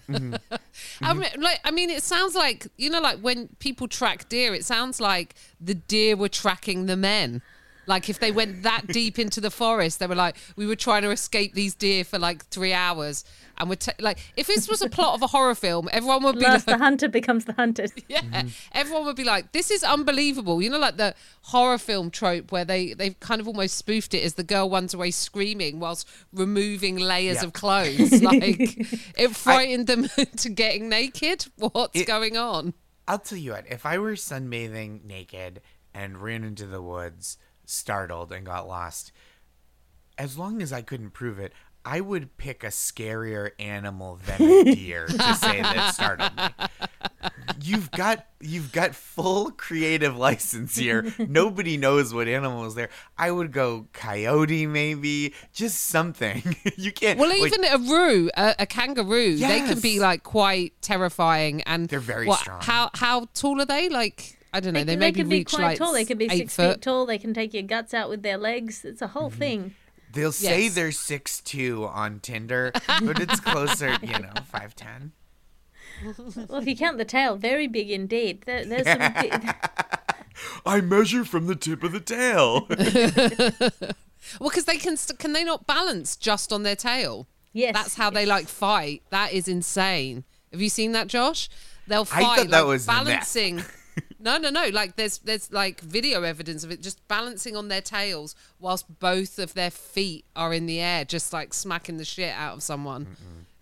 Mm-hmm. 0.09 0.35
I 1.01 1.15
mean, 1.15 1.23
mm-hmm. 1.23 1.43
like, 1.43 1.61
I 1.65 1.71
mean, 1.71 1.91
it 1.91 2.03
sounds 2.03 2.35
like 2.35 2.67
you 2.77 2.91
know, 2.91 3.01
like 3.01 3.21
when 3.21 3.49
people 3.59 3.89
track 3.89 4.29
deer, 4.29 4.55
it 4.55 4.65
sounds 4.65 5.01
like 5.01 5.35
the 5.61 5.75
deer 5.75 6.17
were 6.17 6.29
tracking 6.29 6.87
the 6.87 6.97
men. 6.97 7.43
Like 7.87 8.09
if 8.09 8.19
they 8.19 8.33
went 8.33 8.63
that 8.63 8.87
deep 8.87 9.19
into 9.19 9.41
the 9.41 9.51
forest, 9.51 9.99
they 9.99 10.07
were 10.07 10.15
like, 10.15 10.37
we 10.57 10.67
were 10.67 10.77
trying 10.77 11.03
to 11.03 11.11
escape 11.11 11.55
these 11.55 11.75
deer 11.75 12.05
for 12.05 12.19
like 12.19 12.47
three 12.47 12.73
hours, 12.73 13.25
and 13.59 13.69
we're 13.69 13.77
t- 13.77 13.93
like, 14.01 14.19
if 14.37 14.47
this 14.49 14.69
was 14.69 14.83
a 14.83 14.89
plot 14.89 15.15
of 15.15 15.23
a 15.23 15.27
horror 15.29 15.55
film, 15.55 15.89
everyone 15.93 16.23
would 16.25 16.37
be 16.39 16.45
Last 16.45 16.67
like, 16.67 16.79
the 16.79 16.83
hunter 16.85 17.09
becomes 17.09 17.45
the 17.45 17.53
hunted. 17.53 17.93
yeah, 18.09 18.45
everyone 18.73 19.05
would 19.05 19.17
be 19.17 19.25
like, 19.25 19.53
this 19.53 19.71
is 19.71 19.85
unbelievable. 19.85 20.61
You 20.63 20.71
know, 20.71 20.79
like 20.79 20.97
the 20.97 21.15
horror 21.43 21.79
film 21.79 22.11
trope 22.11 22.51
where 22.51 22.65
they 22.65 22.95
they've 22.95 23.19
kind 23.21 23.41
of 23.41 23.47
almost 23.47 23.77
spoofed 23.77 24.15
it 24.15 24.25
as 24.25 24.35
the 24.35 24.43
girl 24.45 24.69
runs 24.71 24.95
away 24.95 25.11
screaming 25.11 25.79
whilst 25.81 26.09
removing 26.33 26.97
layers 26.97 27.37
Yeah. 27.37 27.45
of 27.45 27.53
clothes. 27.53 28.13
Like 28.23 28.43
it 29.19 29.37
frightened 29.37 29.87
them 29.87 30.09
to 30.37 30.49
getting 30.49 30.89
naked. 30.89 31.47
What's 31.57 32.01
It- 32.01 32.07
going 32.07 32.37
on? 32.37 32.75
I'll 33.07 33.19
tell 33.19 33.37
you 33.37 33.53
what, 33.53 33.67
if 33.71 33.85
I 33.85 33.99
were 33.99 34.15
sunbathing 34.15 35.05
naked 35.05 35.61
and 35.93 36.17
ran 36.23 36.43
into 36.43 36.67
the 36.67 36.81
woods, 36.81 37.37
startled 37.65 38.33
and 38.33 38.45
got 38.47 38.69
lost, 38.69 39.13
as 40.19 40.39
long 40.39 40.63
as 40.63 40.73
I 40.73 40.83
couldn't 40.83 41.11
prove 41.11 41.39
it, 41.39 41.53
I 41.87 42.01
would 42.01 42.39
pick 42.39 42.65
a 42.65 42.69
scarier 42.69 43.51
animal 43.59 44.19
than 44.25 44.41
a 44.41 44.65
deer 44.75 45.07
to 45.07 45.35
say 45.35 45.61
that 45.61 45.93
startled 45.95 46.35
me. 46.35 46.67
You've 47.63 47.91
got 47.91 48.27
you've 48.41 48.73
got 48.73 48.95
full 48.95 49.51
creative 49.51 50.17
license 50.17 50.77
here. 50.77 51.13
Nobody 51.29 51.77
knows 51.77 52.15
what 52.15 52.27
animal 52.27 52.65
is 52.65 52.75
there. 52.75 52.89
I 53.19 53.31
would 53.31 53.53
go 53.53 53.89
coyote, 53.93 54.67
maybe 54.67 55.35
just 55.53 55.83
something. 55.89 56.57
you 56.77 56.91
can't. 56.91 57.19
Well, 57.19 57.29
like, 57.29 57.53
even 57.53 57.65
a 57.65 57.79
roo, 57.79 58.31
a, 58.35 58.55
a 58.61 58.67
kangaroo, 58.67 59.37
they 59.37 59.61
can 59.61 59.81
be 59.81 60.01
like 60.01 60.23
quite 60.23 60.73
terrifying, 60.81 61.61
and 61.63 61.89
They're 61.89 62.01
very 62.01 62.27
what- 62.27 62.41
strong. 62.41 62.63
How 62.63 62.91
how 62.95 63.29
tall 63.35 63.61
are 63.61 63.67
they? 63.67 63.91
Like 63.91 64.34
I 64.55 64.61
don't 64.61 64.73
know. 64.73 64.81
They, 64.81 64.95
they 64.95 64.97
maybe 64.97 65.21
can 65.21 65.29
be 65.29 65.37
reach 65.39 65.51
quite 65.53 65.63
like 65.63 65.79
tall. 65.79 65.93
They 65.93 66.05
can 66.05 66.17
be 66.17 66.29
six 66.29 66.55
foot. 66.55 66.75
feet 66.77 66.83
tall. 66.83 67.05
They 67.07 67.19
can 67.19 67.35
take 67.35 67.53
your 67.53 67.65
guts 67.65 67.93
out 67.93 68.09
with 68.09 68.23
their 68.23 68.39
legs. 68.39 68.85
It's 68.85 69.03
a 69.03 69.09
whole 69.09 69.29
Mm-hmm. 69.31 69.39
thing. 69.39 69.75
They'll 70.13 70.31
say 70.33 70.69
they're 70.69 70.93
six 70.93 71.41
two 71.41 71.87
on 71.87 72.21
Tinder, 72.21 72.71
but 72.87 73.19
it's 73.19 73.41
closer, 73.41 73.97
you 74.01 74.13
know, 74.21 74.31
five 74.47 74.77
ten. 74.77 75.11
Well, 76.49 76.59
if 76.61 76.69
you 76.69 76.77
count 76.77 76.99
the 76.99 77.05
tail, 77.05 77.35
very 77.37 77.67
big 77.67 77.91
indeed. 77.91 78.43
There, 78.47 78.65
there's 78.65 78.87
some 78.87 79.13
big, 79.21 79.55
I 80.65 80.81
measure 80.81 81.25
from 81.25 81.47
the 81.49 81.57
tip 81.57 81.83
of 81.83 81.93
the 81.93 82.01
tail. 82.01 82.69
Well, 84.41 84.49
because 84.49 84.65
they 84.65 84.79
can 84.79 84.97
st- 84.97 85.19
can 85.19 85.35
they 85.35 85.45
not 85.45 85.67
balance 85.67 86.17
just 86.17 86.51
on 86.51 86.63
their 86.63 86.75
tail? 86.77 87.29
Yes, 87.53 87.75
that's 87.75 87.95
how 87.97 88.09
they 88.09 88.25
like 88.25 88.49
fight. 88.49 89.03
That 89.11 89.35
is 89.35 89.49
insane. 89.49 90.25
Have 90.51 90.63
you 90.63 90.71
seen 90.71 90.93
that, 90.93 91.09
Josh? 91.09 91.51
They'll 91.87 92.03
I 92.03 92.05
fight 92.05 92.23
thought 92.23 92.51
that 92.51 92.61
like, 92.61 92.67
was 92.67 92.87
balancing. 92.87 93.63
No, 94.25 94.39
no, 94.39 94.49
no. 94.49 94.69
Like 94.69 94.97
there's 94.97 95.19
there's 95.19 95.53
like 95.53 95.81
video 95.81 96.23
evidence 96.23 96.65
of 96.65 96.71
it 96.71 96.81
just 96.81 97.07
balancing 97.09 97.57
on 97.57 97.69
their 97.69 97.83
tails 97.83 98.35
whilst 98.59 98.99
both 98.99 99.39
of 99.39 99.53
their 99.53 99.71
feet 99.71 100.25
are 100.35 100.55
in 100.55 100.65
the 100.65 100.81
air, 100.81 101.05
just 101.05 101.33
like 101.35 101.53
smacking 101.53 101.99
the 101.99 102.07
shit 102.07 102.35
out 102.35 102.55
of 102.55 102.63
someone. 102.63 103.07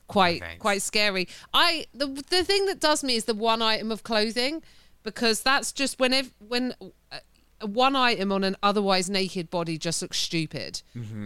Quite 0.07 0.41
Thanks. 0.41 0.63
quite 0.63 0.83
scary. 0.83 1.27
I 1.53 1.87
the 1.93 2.07
the 2.07 2.45
thing 2.45 2.67
that 2.67 2.79
does 2.79 3.03
me 3.03 3.17
is 3.17 3.25
the 3.25 3.35
one 3.35 3.61
item 3.61 3.91
of 3.91 4.05
clothing 4.05 4.63
because 5.03 5.43
that's 5.43 5.73
just 5.73 5.99
whenever 5.99 6.31
when 6.39 6.75
uh, 7.11 7.19
one 7.65 7.97
item 7.97 8.33
on 8.33 8.45
an 8.45 8.57
otherwise 8.63 9.09
naked 9.11 9.51
body 9.51 9.79
just 9.79 10.03
looks 10.03 10.19
stupid. 10.19 10.83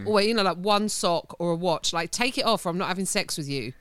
Or 0.07 0.21
you 0.23 0.35
know, 0.35 0.43
like 0.43 0.57
one 0.59 0.89
sock 0.89 1.37
or 1.39 1.51
a 1.53 1.55
watch. 1.57 1.93
Like 1.93 2.11
take 2.11 2.39
it 2.39 2.45
off, 2.45 2.67
or 2.67 2.71
I'm 2.71 2.79
not 2.79 2.89
having 2.89 3.07
sex 3.07 3.37
with 3.37 3.49
you. 3.49 3.73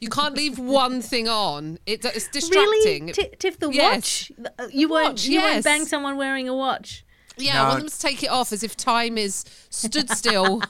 You 0.00 0.08
can't 0.08 0.34
leave 0.34 0.58
one 0.58 1.00
thing 1.02 1.28
on. 1.28 1.78
It, 1.86 2.04
it's 2.04 2.28
distracting. 2.28 3.06
Really, 3.06 3.12
T- 3.12 3.30
Tiff, 3.38 3.58
the 3.58 3.70
Yes. 3.70 4.30
watch? 4.38 4.50
Uh, 4.58 4.66
You 4.72 4.88
won't. 4.88 5.08
Watch, 5.12 5.26
you 5.26 5.40
won't 5.40 5.64
bang 5.64 5.84
someone 5.86 6.16
wearing 6.16 6.48
a 6.48 6.54
watch. 6.54 7.04
Yeah, 7.36 7.62
I 7.62 7.64
No. 7.64 7.68
want 7.68 7.80
them 7.80 7.88
to 7.90 7.98
take 7.98 8.22
it 8.22 8.30
off 8.30 8.52
as 8.52 8.62
if 8.62 8.76
time 8.76 9.18
is 9.18 9.44
stood 9.70 10.10
still 10.10 10.62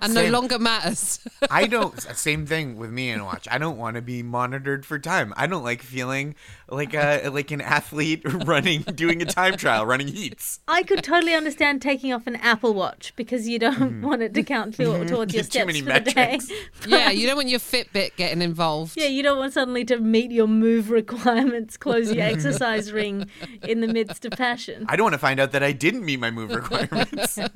and 0.00 0.14
no 0.14 0.22
Same. 0.22 0.32
longer 0.32 0.58
matters. 0.58 1.20
I 1.50 1.66
don't. 1.68 2.00
Same 2.00 2.46
thing 2.46 2.76
with 2.76 2.90
me 2.90 3.10
and 3.10 3.24
watch. 3.24 3.48
I 3.50 3.58
don't 3.58 3.76
want 3.76 3.96
to 3.96 4.02
be 4.02 4.22
monitored 4.22 4.86
for 4.86 4.98
time. 4.98 5.34
I 5.36 5.46
don't 5.46 5.64
like 5.64 5.82
feeling 5.82 6.34
like 6.68 6.94
a 6.94 7.28
like 7.28 7.50
an 7.50 7.60
athlete 7.60 8.22
running, 8.46 8.82
doing 8.82 9.20
a 9.20 9.24
time 9.24 9.56
trial, 9.56 9.84
running 9.84 10.08
heats. 10.08 10.60
I 10.68 10.82
could 10.82 11.02
totally 11.02 11.34
understand 11.34 11.82
taking 11.82 12.12
off 12.12 12.26
an 12.26 12.36
Apple 12.36 12.74
Watch 12.74 13.12
because 13.16 13.48
you 13.48 13.58
don't 13.58 13.74
mm-hmm. 13.74 14.02
want 14.02 14.22
it 14.22 14.34
to 14.34 14.42
count 14.42 14.74
for, 14.74 14.84
mm-hmm. 14.84 15.06
towards 15.06 15.34
your 15.34 15.42
Too 15.42 15.50
steps 15.50 15.66
many 15.66 15.82
for 15.82 15.92
the 15.92 16.00
day. 16.12 16.38
yeah, 16.86 17.10
you 17.10 17.26
don't 17.26 17.36
want 17.36 17.48
your 17.48 17.60
Fitbit 17.60 18.16
getting 18.16 18.42
involved. 18.42 18.96
Yeah, 18.96 19.06
you 19.06 19.22
don't 19.22 19.38
want 19.38 19.52
suddenly 19.52 19.84
to 19.86 19.98
meet 19.98 20.30
your 20.30 20.46
move 20.46 20.90
requirements, 20.90 21.76
close 21.76 22.12
your 22.12 22.24
exercise 22.24 22.92
ring 22.92 23.28
in 23.62 23.80
the 23.80 23.88
midst 23.88 24.24
of 24.24 24.32
passion. 24.32 24.86
I 24.88 24.96
don't 24.96 25.04
want 25.04 25.14
to 25.14 25.18
find 25.18 25.40
out 25.40 25.52
that 25.52 25.62
I 25.62 25.72
didn't 25.72 26.04
meet 26.12 26.20
my 26.20 26.30
move 26.30 26.50
requirements. 26.50 27.38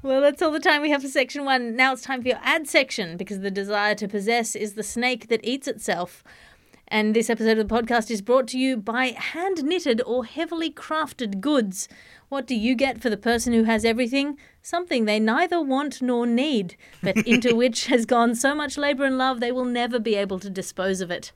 Well, 0.00 0.20
that's 0.20 0.40
all 0.40 0.52
the 0.52 0.60
time 0.60 0.80
we 0.80 0.90
have 0.90 1.02
for 1.02 1.08
section 1.08 1.44
one. 1.44 1.74
Now 1.74 1.92
it's 1.92 2.02
time 2.02 2.22
for 2.22 2.28
your 2.28 2.38
ad 2.40 2.68
section 2.68 3.16
because 3.16 3.40
the 3.40 3.50
desire 3.50 3.96
to 3.96 4.06
possess 4.06 4.54
is 4.54 4.74
the 4.74 4.84
snake 4.84 5.26
that 5.26 5.40
eats 5.42 5.66
itself. 5.66 6.22
And 6.86 7.14
this 7.14 7.28
episode 7.28 7.58
of 7.58 7.68
the 7.68 7.74
podcast 7.74 8.08
is 8.08 8.22
brought 8.22 8.46
to 8.48 8.58
you 8.58 8.76
by 8.76 9.06
hand 9.06 9.64
knitted 9.64 10.00
or 10.06 10.24
heavily 10.24 10.70
crafted 10.70 11.40
goods. 11.40 11.88
What 12.28 12.46
do 12.46 12.54
you 12.54 12.76
get 12.76 13.02
for 13.02 13.10
the 13.10 13.16
person 13.16 13.52
who 13.52 13.64
has 13.64 13.84
everything? 13.84 14.38
Something 14.62 15.04
they 15.04 15.18
neither 15.18 15.60
want 15.60 16.00
nor 16.00 16.26
need, 16.26 16.76
but 17.02 17.16
into 17.26 17.56
which 17.56 17.86
has 17.86 18.06
gone 18.06 18.36
so 18.36 18.54
much 18.54 18.78
labour 18.78 19.04
and 19.04 19.18
love 19.18 19.40
they 19.40 19.52
will 19.52 19.64
never 19.64 19.98
be 19.98 20.14
able 20.14 20.38
to 20.38 20.48
dispose 20.48 21.00
of 21.00 21.10
it. 21.10 21.32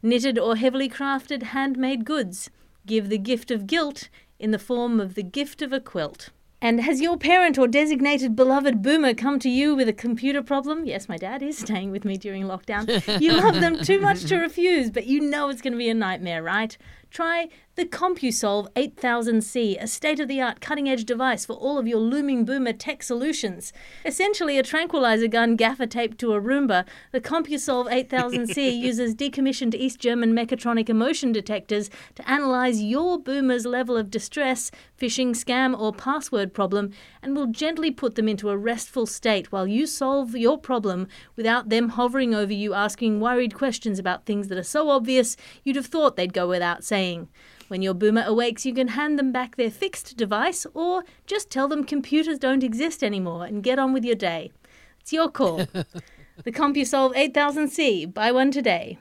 Knitted 0.00 0.38
or 0.38 0.54
heavily 0.54 0.88
crafted 0.88 1.42
handmade 1.42 2.04
goods. 2.04 2.50
Give 2.86 3.08
the 3.08 3.18
gift 3.18 3.50
of 3.50 3.66
guilt 3.66 4.08
in 4.38 4.50
the 4.50 4.58
form 4.58 5.00
of 5.00 5.14
the 5.14 5.22
gift 5.22 5.62
of 5.62 5.72
a 5.72 5.80
quilt. 5.80 6.30
And 6.60 6.80
has 6.80 7.02
your 7.02 7.18
parent 7.18 7.58
or 7.58 7.68
designated 7.68 8.34
beloved 8.34 8.80
boomer 8.80 9.12
come 9.12 9.38
to 9.40 9.50
you 9.50 9.74
with 9.76 9.88
a 9.88 9.92
computer 9.92 10.42
problem? 10.42 10.86
Yes, 10.86 11.08
my 11.08 11.16
dad 11.16 11.42
is 11.42 11.58
staying 11.66 11.90
with 11.90 12.04
me 12.04 12.16
during 12.16 12.44
lockdown. 12.44 13.20
You 13.20 13.32
love 13.34 13.60
them 13.60 13.78
too 13.82 14.00
much 14.00 14.24
to 14.24 14.36
refuse, 14.40 14.90
but 14.90 15.06
you 15.06 15.20
know 15.20 15.48
it's 15.48 15.60
going 15.60 15.74
to 15.74 15.78
be 15.78 15.90
a 15.90 15.94
nightmare, 15.94 16.42
right? 16.42 16.76
Try 17.10 17.48
the 17.76 17.84
CompuSolve 17.84 18.72
8000C, 18.72 19.76
a 19.82 19.86
state 19.86 20.18
of 20.18 20.28
the 20.28 20.40
art 20.40 20.62
cutting 20.62 20.88
edge 20.88 21.04
device 21.04 21.44
for 21.44 21.52
all 21.52 21.76
of 21.76 21.86
your 21.86 21.98
looming 21.98 22.46
boomer 22.46 22.72
tech 22.72 23.02
solutions. 23.02 23.70
Essentially, 24.02 24.58
a 24.58 24.62
tranquilizer 24.62 25.28
gun 25.28 25.56
gaffer 25.56 25.84
taped 25.84 26.16
to 26.18 26.32
a 26.32 26.40
Roomba, 26.40 26.86
the 27.12 27.20
CompuSolve 27.20 27.92
8000C 28.08 28.78
uses 28.80 29.14
decommissioned 29.14 29.74
East 29.74 30.00
German 30.00 30.32
mechatronic 30.32 30.88
emotion 30.88 31.32
detectors 31.32 31.90
to 32.14 32.26
analyze 32.26 32.82
your 32.82 33.18
boomer's 33.18 33.66
level 33.66 33.98
of 33.98 34.10
distress, 34.10 34.70
phishing, 34.98 35.32
scam, 35.32 35.78
or 35.78 35.92
password 35.92 36.54
problem 36.54 36.92
and 37.22 37.36
will 37.36 37.46
gently 37.46 37.90
put 37.90 38.14
them 38.14 38.26
into 38.26 38.48
a 38.48 38.56
restful 38.56 39.04
state 39.04 39.52
while 39.52 39.66
you 39.66 39.86
solve 39.86 40.34
your 40.34 40.56
problem 40.56 41.08
without 41.36 41.68
them 41.68 41.90
hovering 41.90 42.34
over 42.34 42.54
you 42.54 42.72
asking 42.72 43.20
worried 43.20 43.52
questions 43.52 43.98
about 43.98 44.24
things 44.24 44.48
that 44.48 44.56
are 44.56 44.62
so 44.62 44.88
obvious 44.88 45.36
you'd 45.62 45.76
have 45.76 45.84
thought 45.84 46.16
they'd 46.16 46.32
go 46.32 46.48
without 46.48 46.82
saying. 46.82 47.28
When 47.68 47.82
your 47.82 47.94
boomer 47.94 48.22
awakes, 48.24 48.64
you 48.64 48.72
can 48.74 48.88
hand 48.88 49.18
them 49.18 49.32
back 49.32 49.56
their 49.56 49.70
fixed 49.70 50.16
device 50.16 50.66
or 50.74 51.02
just 51.26 51.50
tell 51.50 51.68
them 51.68 51.84
computers 51.84 52.38
don't 52.38 52.62
exist 52.62 53.02
anymore 53.02 53.44
and 53.44 53.62
get 53.62 53.78
on 53.78 53.92
with 53.92 54.04
your 54.04 54.14
day. 54.14 54.52
It's 55.00 55.12
your 55.12 55.28
call. 55.28 55.56
the 56.44 56.52
CompuSolve 56.52 57.14
8000C. 57.16 58.12
Buy 58.12 58.32
one 58.32 58.50
today. 58.50 58.98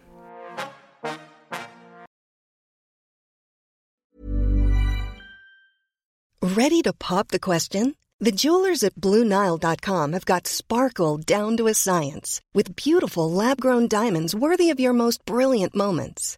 Ready 6.42 6.82
to 6.84 6.94
pop 6.94 7.30
the 7.30 7.40
question? 7.40 7.96
The 8.20 8.32
jewelers 8.32 8.84
at 8.84 8.96
BlueNile.com 8.96 10.14
have 10.14 10.26
got 10.26 10.48
sparkle 10.48 11.18
down 11.18 11.58
to 11.58 11.68
a 11.68 11.74
science 11.74 12.40
with 12.54 12.76
beautiful 12.76 13.30
lab 13.30 13.60
grown 13.60 13.88
diamonds 13.88 14.34
worthy 14.34 14.70
of 14.70 14.80
your 14.80 14.94
most 14.94 15.26
brilliant 15.26 15.76
moments. 15.76 16.38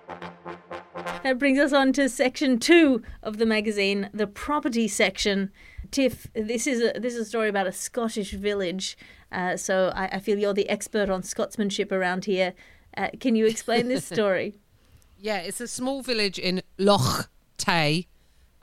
That 1.23 1.37
brings 1.37 1.59
us 1.59 1.71
on 1.71 1.93
to 1.93 2.09
section 2.09 2.57
two 2.57 3.03
of 3.21 3.37
the 3.37 3.45
magazine, 3.45 4.09
the 4.11 4.25
property 4.25 4.87
section. 4.87 5.51
Tiff, 5.91 6.27
this 6.33 6.65
is 6.65 6.81
a 6.81 6.99
this 6.99 7.13
is 7.13 7.19
a 7.21 7.25
story 7.25 7.47
about 7.47 7.67
a 7.67 7.71
Scottish 7.71 8.31
village. 8.31 8.97
Uh, 9.31 9.55
so 9.55 9.91
I, 9.95 10.05
I 10.13 10.19
feel 10.19 10.39
you're 10.39 10.53
the 10.53 10.67
expert 10.69 11.09
on 11.09 11.21
Scotsmanship 11.21 11.91
around 11.91 12.25
here. 12.25 12.53
Uh, 12.97 13.09
can 13.19 13.35
you 13.35 13.45
explain 13.45 13.87
this 13.87 14.05
story? 14.13 14.55
Yeah, 15.19 15.37
it's 15.37 15.61
a 15.61 15.67
small 15.67 16.01
village 16.01 16.39
in 16.39 16.63
Loch 16.79 17.29
Tay. 17.57 18.07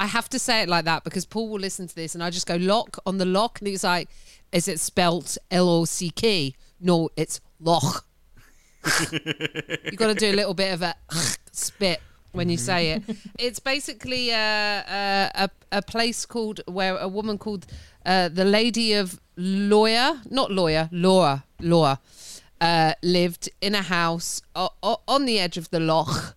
I 0.00 0.06
have 0.06 0.28
to 0.30 0.38
say 0.38 0.62
it 0.62 0.68
like 0.68 0.84
that 0.84 1.04
because 1.04 1.26
Paul 1.26 1.48
will 1.48 1.60
listen 1.60 1.86
to 1.86 1.94
this 1.94 2.14
and 2.14 2.24
I 2.24 2.30
just 2.30 2.46
go 2.46 2.56
lock 2.56 2.98
on 3.06 3.18
the 3.18 3.24
lock 3.24 3.60
and 3.60 3.68
he's 3.68 3.84
like, 3.84 4.08
is 4.52 4.66
it 4.66 4.80
spelt 4.80 5.38
L 5.50 5.68
O 5.68 5.84
C 5.84 6.10
K? 6.10 6.54
No, 6.80 7.08
it's 7.16 7.40
Loch. 7.60 8.04
You've 9.12 9.96
got 9.96 10.08
to 10.08 10.14
do 10.14 10.32
a 10.32 10.34
little 10.34 10.54
bit 10.54 10.72
of 10.72 10.82
a 10.82 10.94
spit 11.52 12.00
when 12.32 12.48
you 12.48 12.56
say 12.56 12.92
it. 12.92 13.02
It's 13.38 13.58
basically 13.60 14.30
a, 14.30 14.84
a, 14.88 15.30
a, 15.44 15.50
a 15.72 15.82
place 15.82 16.26
called 16.26 16.60
where 16.66 16.96
a 16.96 17.08
woman 17.08 17.38
called 17.38 17.66
uh, 18.06 18.28
the 18.28 18.44
Lady 18.44 18.92
of 18.94 19.20
Lawyer, 19.36 20.20
not 20.30 20.50
lawyer, 20.50 20.88
Laura, 20.92 21.44
Laura, 21.60 22.00
uh, 22.60 22.92
lived 23.02 23.48
in 23.60 23.74
a 23.74 23.82
house 23.82 24.42
o- 24.54 24.70
o- 24.82 25.00
on 25.06 25.24
the 25.26 25.38
edge 25.38 25.56
of 25.56 25.70
the 25.70 25.80
loch. 25.80 26.34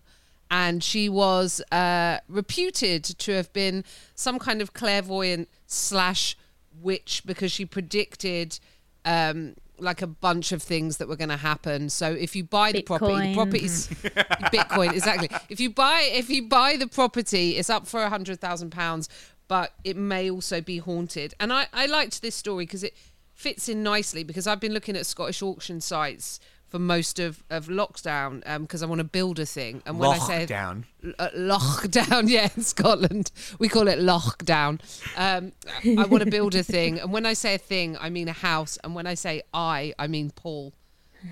And 0.50 0.84
she 0.84 1.08
was 1.08 1.62
uh, 1.72 2.18
reputed 2.28 3.04
to 3.04 3.32
have 3.32 3.52
been 3.54 3.84
some 4.14 4.38
kind 4.38 4.60
of 4.60 4.72
clairvoyant 4.74 5.48
slash 5.66 6.36
witch 6.80 7.22
because 7.24 7.50
she 7.52 7.64
predicted 7.64 8.58
um, 9.04 9.54
like 9.78 10.02
a 10.02 10.06
bunch 10.06 10.52
of 10.52 10.62
things 10.62 10.98
that 10.98 11.08
were 11.08 11.16
going 11.16 11.28
to 11.30 11.36
happen. 11.36 11.90
So 11.90 12.12
if 12.12 12.36
you 12.36 12.44
buy 12.44 12.72
the 12.72 12.82
property, 12.82 13.12
the 13.12 13.20
Bitcoin. 13.20 13.34
property's 13.34 13.88
Bitcoin 13.88 14.92
exactly. 14.92 15.28
If 15.48 15.60
you 15.60 15.70
buy 15.70 16.08
if 16.12 16.30
you 16.30 16.48
buy 16.48 16.76
the 16.76 16.86
property, 16.86 17.56
it's 17.56 17.70
up 17.70 17.86
for 17.86 18.02
a 18.02 18.08
hundred 18.08 18.40
thousand 18.40 18.70
pounds, 18.70 19.08
but 19.48 19.72
it 19.84 19.96
may 19.96 20.30
also 20.30 20.60
be 20.60 20.78
haunted. 20.78 21.34
And 21.40 21.52
I 21.52 21.66
I 21.72 21.86
liked 21.86 22.22
this 22.22 22.34
story 22.34 22.66
because 22.66 22.84
it 22.84 22.94
fits 23.34 23.68
in 23.68 23.82
nicely 23.82 24.22
because 24.22 24.46
I've 24.46 24.60
been 24.60 24.72
looking 24.72 24.96
at 24.96 25.06
Scottish 25.06 25.42
auction 25.42 25.80
sites 25.80 26.38
for 26.72 26.78
most 26.78 27.18
of 27.18 27.44
of 27.50 27.66
lockdown 27.66 28.40
because 28.62 28.82
I 28.82 28.86
want 28.86 29.00
to 29.00 29.04
build 29.04 29.38
a 29.38 29.44
thing. 29.44 29.82
And 29.84 29.98
when 29.98 30.08
I 30.08 30.18
say 30.18 30.46
Lockdown. 30.46 30.84
uh, 31.18 31.28
lockdown, 31.36 32.28
yeah, 32.30 32.48
in 32.56 32.62
Scotland 32.62 33.30
we 33.58 33.68
call 33.68 33.88
it 33.88 33.98
lockdown. 33.98 34.80
Um, 35.14 35.52
I 35.84 36.06
want 36.06 36.24
to 36.24 36.30
build 36.30 36.54
a 36.54 36.62
thing, 36.62 36.98
and 36.98 37.12
when 37.12 37.26
I 37.26 37.34
say 37.34 37.56
a 37.56 37.58
thing, 37.58 37.98
I 38.00 38.08
mean 38.08 38.26
a 38.26 38.32
house, 38.32 38.78
and 38.82 38.94
when 38.94 39.06
I 39.06 39.12
say 39.12 39.42
I, 39.52 39.92
I 39.98 40.06
mean 40.06 40.30
Paul. 40.30 40.72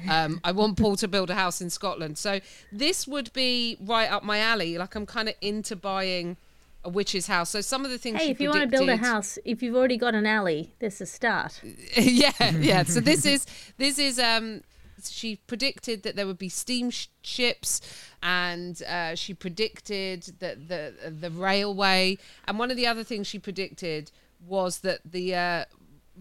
Um, 0.09 0.41
I 0.45 0.53
want 0.53 0.77
Paul 0.79 0.95
to 0.97 1.09
build 1.09 1.31
a 1.31 1.35
house 1.35 1.61
in 1.63 1.71
Scotland, 1.71 2.19
so 2.19 2.41
this 2.71 3.09
would 3.09 3.33
be 3.33 3.79
right 3.81 4.13
up 4.13 4.23
my 4.23 4.39
alley. 4.39 4.77
Like 4.77 4.95
I'm 4.95 5.07
kind 5.07 5.29
of 5.31 5.35
into 5.41 5.75
buying 5.75 6.37
a 6.85 6.91
witch's 6.91 7.27
house. 7.27 7.51
So 7.51 7.61
some 7.61 7.85
of 7.85 7.91
the 7.91 7.99
things. 7.99 8.19
Hey, 8.19 8.27
she 8.27 8.31
if 8.33 8.41
you 8.41 8.51
want 8.51 8.63
to 8.63 8.67
build 8.67 8.91
a 8.91 8.97
house, 8.97 9.39
if 9.45 9.63
you've 9.63 9.75
already 9.75 9.97
got 9.97 10.15
an 10.15 10.27
alley, 10.27 10.75
there's 10.81 11.01
a 11.01 11.07
start. 11.07 11.61
yeah, 11.97 12.33
yeah. 12.59 12.83
So 12.85 13.01
this 13.01 13.25
is 13.25 13.47
this 13.79 13.99
is 13.99 14.19
um 14.19 14.63
she 15.09 15.37
predicted 15.47 16.03
that 16.03 16.17
there 16.17 16.27
would 16.27 16.39
be 16.39 16.49
steamships 16.49 17.81
and 18.23 18.83
uh, 18.83 19.15
she 19.15 19.35
predicted 19.35 20.23
that 20.41 20.69
the 20.69 20.93
the 21.11 21.31
railway 21.31 22.19
and 22.47 22.59
one 22.59 22.71
of 22.71 22.77
the 22.77 22.87
other 22.87 23.05
things 23.05 23.27
she 23.27 23.39
predicted 23.39 24.11
was 24.47 24.79
that 24.81 25.01
the 25.05 25.35
uh, 25.35 25.65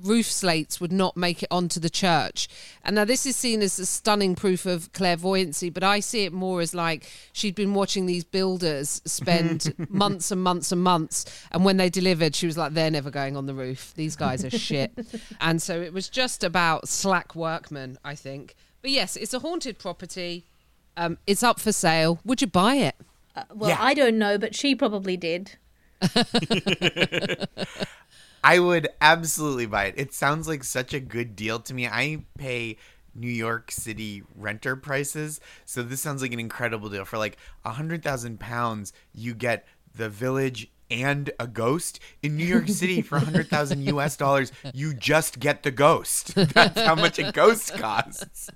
roof 0.03 0.25
slates 0.25 0.79
would 0.79 0.91
not 0.91 1.17
make 1.17 1.43
it 1.43 1.48
onto 1.51 1.79
the 1.79 1.89
church. 1.89 2.48
And 2.83 2.95
now 2.95 3.05
this 3.05 3.25
is 3.25 3.36
seen 3.36 3.62
as 3.62 3.79
a 3.79 3.86
stunning 3.86 4.36
proof 4.36 4.65
of 4.65 4.91
clairvoyancy, 4.93 5.69
but 5.69 5.83
I 5.83 6.00
see 6.00 6.25
it 6.25 6.33
more 6.33 6.62
as 6.62 6.74
like 6.74 7.09
she'd 7.33 7.55
been 7.55 7.74
watching 7.74 8.05
these 8.05 8.24
builders 8.24 9.01
spend 9.05 9.74
months 9.89 10.31
and 10.31 10.41
months 10.41 10.71
and 10.71 10.81
months. 10.81 11.25
And 11.51 11.65
when 11.65 11.77
they 11.77 11.89
delivered, 11.89 12.36
she 12.36 12.45
was 12.45 12.57
like, 12.57 12.74
they're 12.74 12.91
never 12.91 13.12
going 13.12 13.36
on 13.36 13.45
the 13.45 13.53
roof. 13.53 13.93
These 13.95 14.15
guys 14.15 14.43
are 14.45 14.50
shit. 14.50 14.91
and 15.41 15.62
so 15.62 15.81
it 15.81 15.93
was 15.93 16.09
just 16.09 16.43
about 16.43 16.88
slack 16.88 17.36
workmen, 17.36 17.98
I 18.03 18.15
think. 18.15 18.55
But 18.81 18.91
yes, 18.91 19.15
it's 19.15 19.33
a 19.33 19.39
haunted 19.39 19.77
property. 19.77 20.45
Um, 20.98 21.17
it's 21.27 21.43
up 21.43 21.59
for 21.59 21.71
sale. 21.71 22.19
Would 22.25 22.41
you 22.41 22.48
buy 22.48 22.75
it? 22.75 22.95
Well, 23.53 23.69
Yeah. 23.69 23.77
I 23.79 23.93
don't 23.93 24.17
know, 24.17 24.38
but 24.38 24.55
she 24.55 24.75
probably 24.75 25.15
did. 25.17 25.57
I 28.43 28.59
would 28.59 28.88
absolutely 29.01 29.65
buy 29.65 29.86
it. 29.86 29.95
It 29.98 30.13
sounds 30.13 30.48
like 30.48 30.63
such 30.63 30.93
a 30.93 31.00
good 31.00 31.36
deal 31.36 31.59
to 31.59 31.74
me. 31.74 31.88
I 31.88 32.24
pay 32.38 32.77
New 33.13 33.29
York 33.29 33.71
City 33.71 34.24
renter 34.36 34.75
prices, 34.75 35.41
so 35.65 35.83
this 35.83 36.00
sounds 36.01 36.21
like 36.21 36.31
an 36.31 36.39
incredible 36.39 36.89
deal. 36.89 37.03
For 37.05 37.17
like 37.17 37.38
a 37.65 37.71
hundred 37.71 38.01
thousand 38.03 38.39
pounds, 38.39 38.93
you 39.13 39.33
get 39.33 39.67
the 39.95 40.09
village 40.09 40.69
and 40.91 41.31
a 41.39 41.48
ghost 41.48 42.00
in 42.24 42.36
New 42.38 42.46
York 42.46 42.67
City 42.69 43.01
for 43.01 43.17
a 43.17 43.19
hundred 43.22 43.48
thousand 43.48 43.84
US 43.88 44.17
dollars. 44.17 44.51
You 44.74 44.93
just 44.93 45.39
get 45.39 45.63
the 45.63 45.72
ghost. 45.72 46.36
That's 46.36 46.79
how 46.81 46.96
much 46.96 47.19
a 47.19 47.31
ghost 47.31 47.74
costs, 47.75 48.50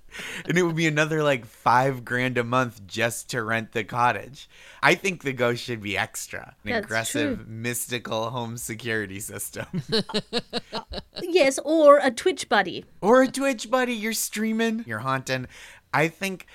and 0.46 0.58
it 0.58 0.64
would 0.64 0.76
be 0.76 0.88
another 0.88 1.24
like 1.24 1.46
five 1.46 2.04
grand 2.04 2.38
a 2.38 2.44
month 2.44 2.86
just 2.88 3.30
to 3.32 3.44
rent 3.44 3.72
the 3.74 3.84
cottage. 3.84 4.50
I 4.82 4.96
think 4.96 5.24
the 5.24 5.34
ghost 5.34 5.64
should 5.64 5.82
be 5.82 5.98
extra. 5.98 6.56
An 6.66 6.72
That's 6.72 6.86
aggressive, 6.86 7.38
true. 7.38 7.46
mystical 7.48 8.30
home 8.30 8.58
security 8.58 9.20
system. 9.20 9.66
Yes, 11.22 11.58
or 11.64 12.00
a 12.00 12.12
Twitch 12.12 12.50
buddy. 12.50 12.86
or 13.02 13.22
a 13.22 13.28
Twitch 13.28 13.70
buddy. 13.70 13.94
You're 13.94 14.14
streaming, 14.14 14.84
you're 14.86 15.00
haunting. 15.00 15.48
I 15.94 16.08
think 16.08 16.48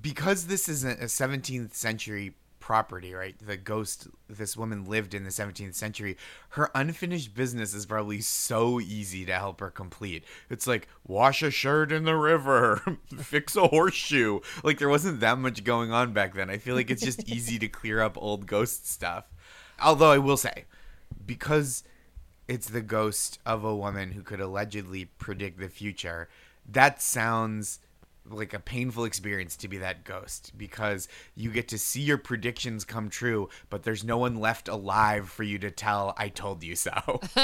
because 0.00 0.46
this 0.46 0.68
is 0.68 0.84
a 0.84 0.94
17th 0.94 1.74
century 1.74 2.34
property, 2.62 3.12
right? 3.12 3.34
The 3.38 3.56
ghost 3.56 4.06
this 4.28 4.56
woman 4.56 4.84
lived 4.84 5.12
in 5.12 5.24
the 5.24 5.30
17th 5.30 5.74
century. 5.74 6.16
Her 6.50 6.70
unfinished 6.74 7.34
business 7.34 7.74
is 7.74 7.84
probably 7.84 8.20
so 8.20 8.80
easy 8.80 9.26
to 9.26 9.32
help 9.32 9.60
her 9.60 9.70
complete. 9.70 10.24
It's 10.48 10.66
like 10.66 10.88
wash 11.06 11.42
a 11.42 11.50
shirt 11.50 11.92
in 11.92 12.04
the 12.04 12.16
river, 12.16 12.98
fix 13.18 13.56
a 13.56 13.66
horseshoe. 13.66 14.40
Like 14.62 14.78
there 14.78 14.88
wasn't 14.88 15.20
that 15.20 15.38
much 15.38 15.64
going 15.64 15.92
on 15.92 16.12
back 16.12 16.34
then. 16.34 16.48
I 16.48 16.56
feel 16.56 16.76
like 16.76 16.90
it's 16.90 17.02
just 17.02 17.28
easy 17.28 17.58
to 17.58 17.68
clear 17.68 18.00
up 18.00 18.16
old 18.16 18.46
ghost 18.46 18.88
stuff. 18.88 19.24
Although 19.82 20.12
I 20.12 20.18
will 20.18 20.36
say, 20.36 20.64
because 21.26 21.82
it's 22.46 22.68
the 22.68 22.80
ghost 22.80 23.40
of 23.44 23.64
a 23.64 23.74
woman 23.74 24.12
who 24.12 24.22
could 24.22 24.40
allegedly 24.40 25.06
predict 25.06 25.58
the 25.58 25.68
future. 25.68 26.28
That 26.64 27.02
sounds 27.02 27.80
like 28.28 28.54
a 28.54 28.60
painful 28.60 29.04
experience 29.04 29.56
to 29.56 29.68
be 29.68 29.78
that 29.78 30.04
ghost 30.04 30.52
because 30.56 31.08
you 31.34 31.50
get 31.50 31.68
to 31.68 31.78
see 31.78 32.00
your 32.00 32.18
predictions 32.18 32.84
come 32.84 33.08
true, 33.08 33.48
but 33.70 33.82
there's 33.82 34.04
no 34.04 34.18
one 34.18 34.36
left 34.36 34.68
alive 34.68 35.28
for 35.28 35.42
you 35.42 35.58
to 35.58 35.70
tell, 35.70 36.14
I 36.16 36.28
told 36.28 36.62
you 36.62 36.76
so. 36.76 37.20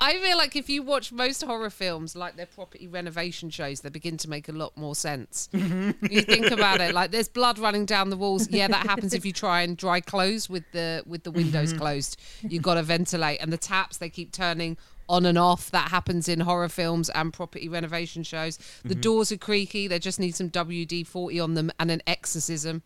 I 0.00 0.18
feel 0.18 0.36
like 0.36 0.56
if 0.56 0.68
you 0.68 0.82
watch 0.82 1.12
most 1.12 1.42
horror 1.42 1.70
films, 1.70 2.16
like 2.16 2.36
their 2.36 2.46
property 2.46 2.88
renovation 2.88 3.50
shows, 3.50 3.80
they 3.80 3.88
begin 3.88 4.16
to 4.18 4.28
make 4.28 4.48
a 4.48 4.52
lot 4.52 4.76
more 4.76 4.94
sense. 4.94 5.48
you 5.52 6.22
think 6.22 6.50
about 6.50 6.80
it, 6.80 6.94
like 6.94 7.10
there's 7.10 7.28
blood 7.28 7.58
running 7.58 7.86
down 7.86 8.10
the 8.10 8.16
walls. 8.16 8.48
Yeah, 8.50 8.68
that 8.68 8.86
happens 8.86 9.14
if 9.14 9.24
you 9.24 9.32
try 9.32 9.62
and 9.62 9.76
dry 9.76 10.00
clothes 10.00 10.48
with 10.48 10.64
the 10.72 11.02
with 11.06 11.22
the 11.22 11.30
windows 11.30 11.70
mm-hmm. 11.70 11.78
closed. 11.78 12.20
You've 12.42 12.62
got 12.62 12.74
to 12.74 12.82
ventilate, 12.82 13.40
and 13.40 13.52
the 13.52 13.58
taps 13.58 13.98
they 13.98 14.10
keep 14.10 14.32
turning 14.32 14.76
on 15.08 15.26
and 15.26 15.38
off. 15.38 15.70
That 15.70 15.90
happens 15.90 16.28
in 16.28 16.40
horror 16.40 16.68
films 16.68 17.08
and 17.10 17.32
property 17.32 17.68
renovation 17.68 18.22
shows. 18.22 18.58
The 18.84 18.94
doors 18.94 19.32
are 19.32 19.36
creaky. 19.36 19.88
They 19.88 19.98
just 19.98 20.20
need 20.20 20.34
some 20.34 20.50
WD 20.50 21.06
forty 21.06 21.38
on 21.40 21.54
them 21.54 21.70
and 21.78 21.90
an 21.90 22.02
exorcism. 22.06 22.82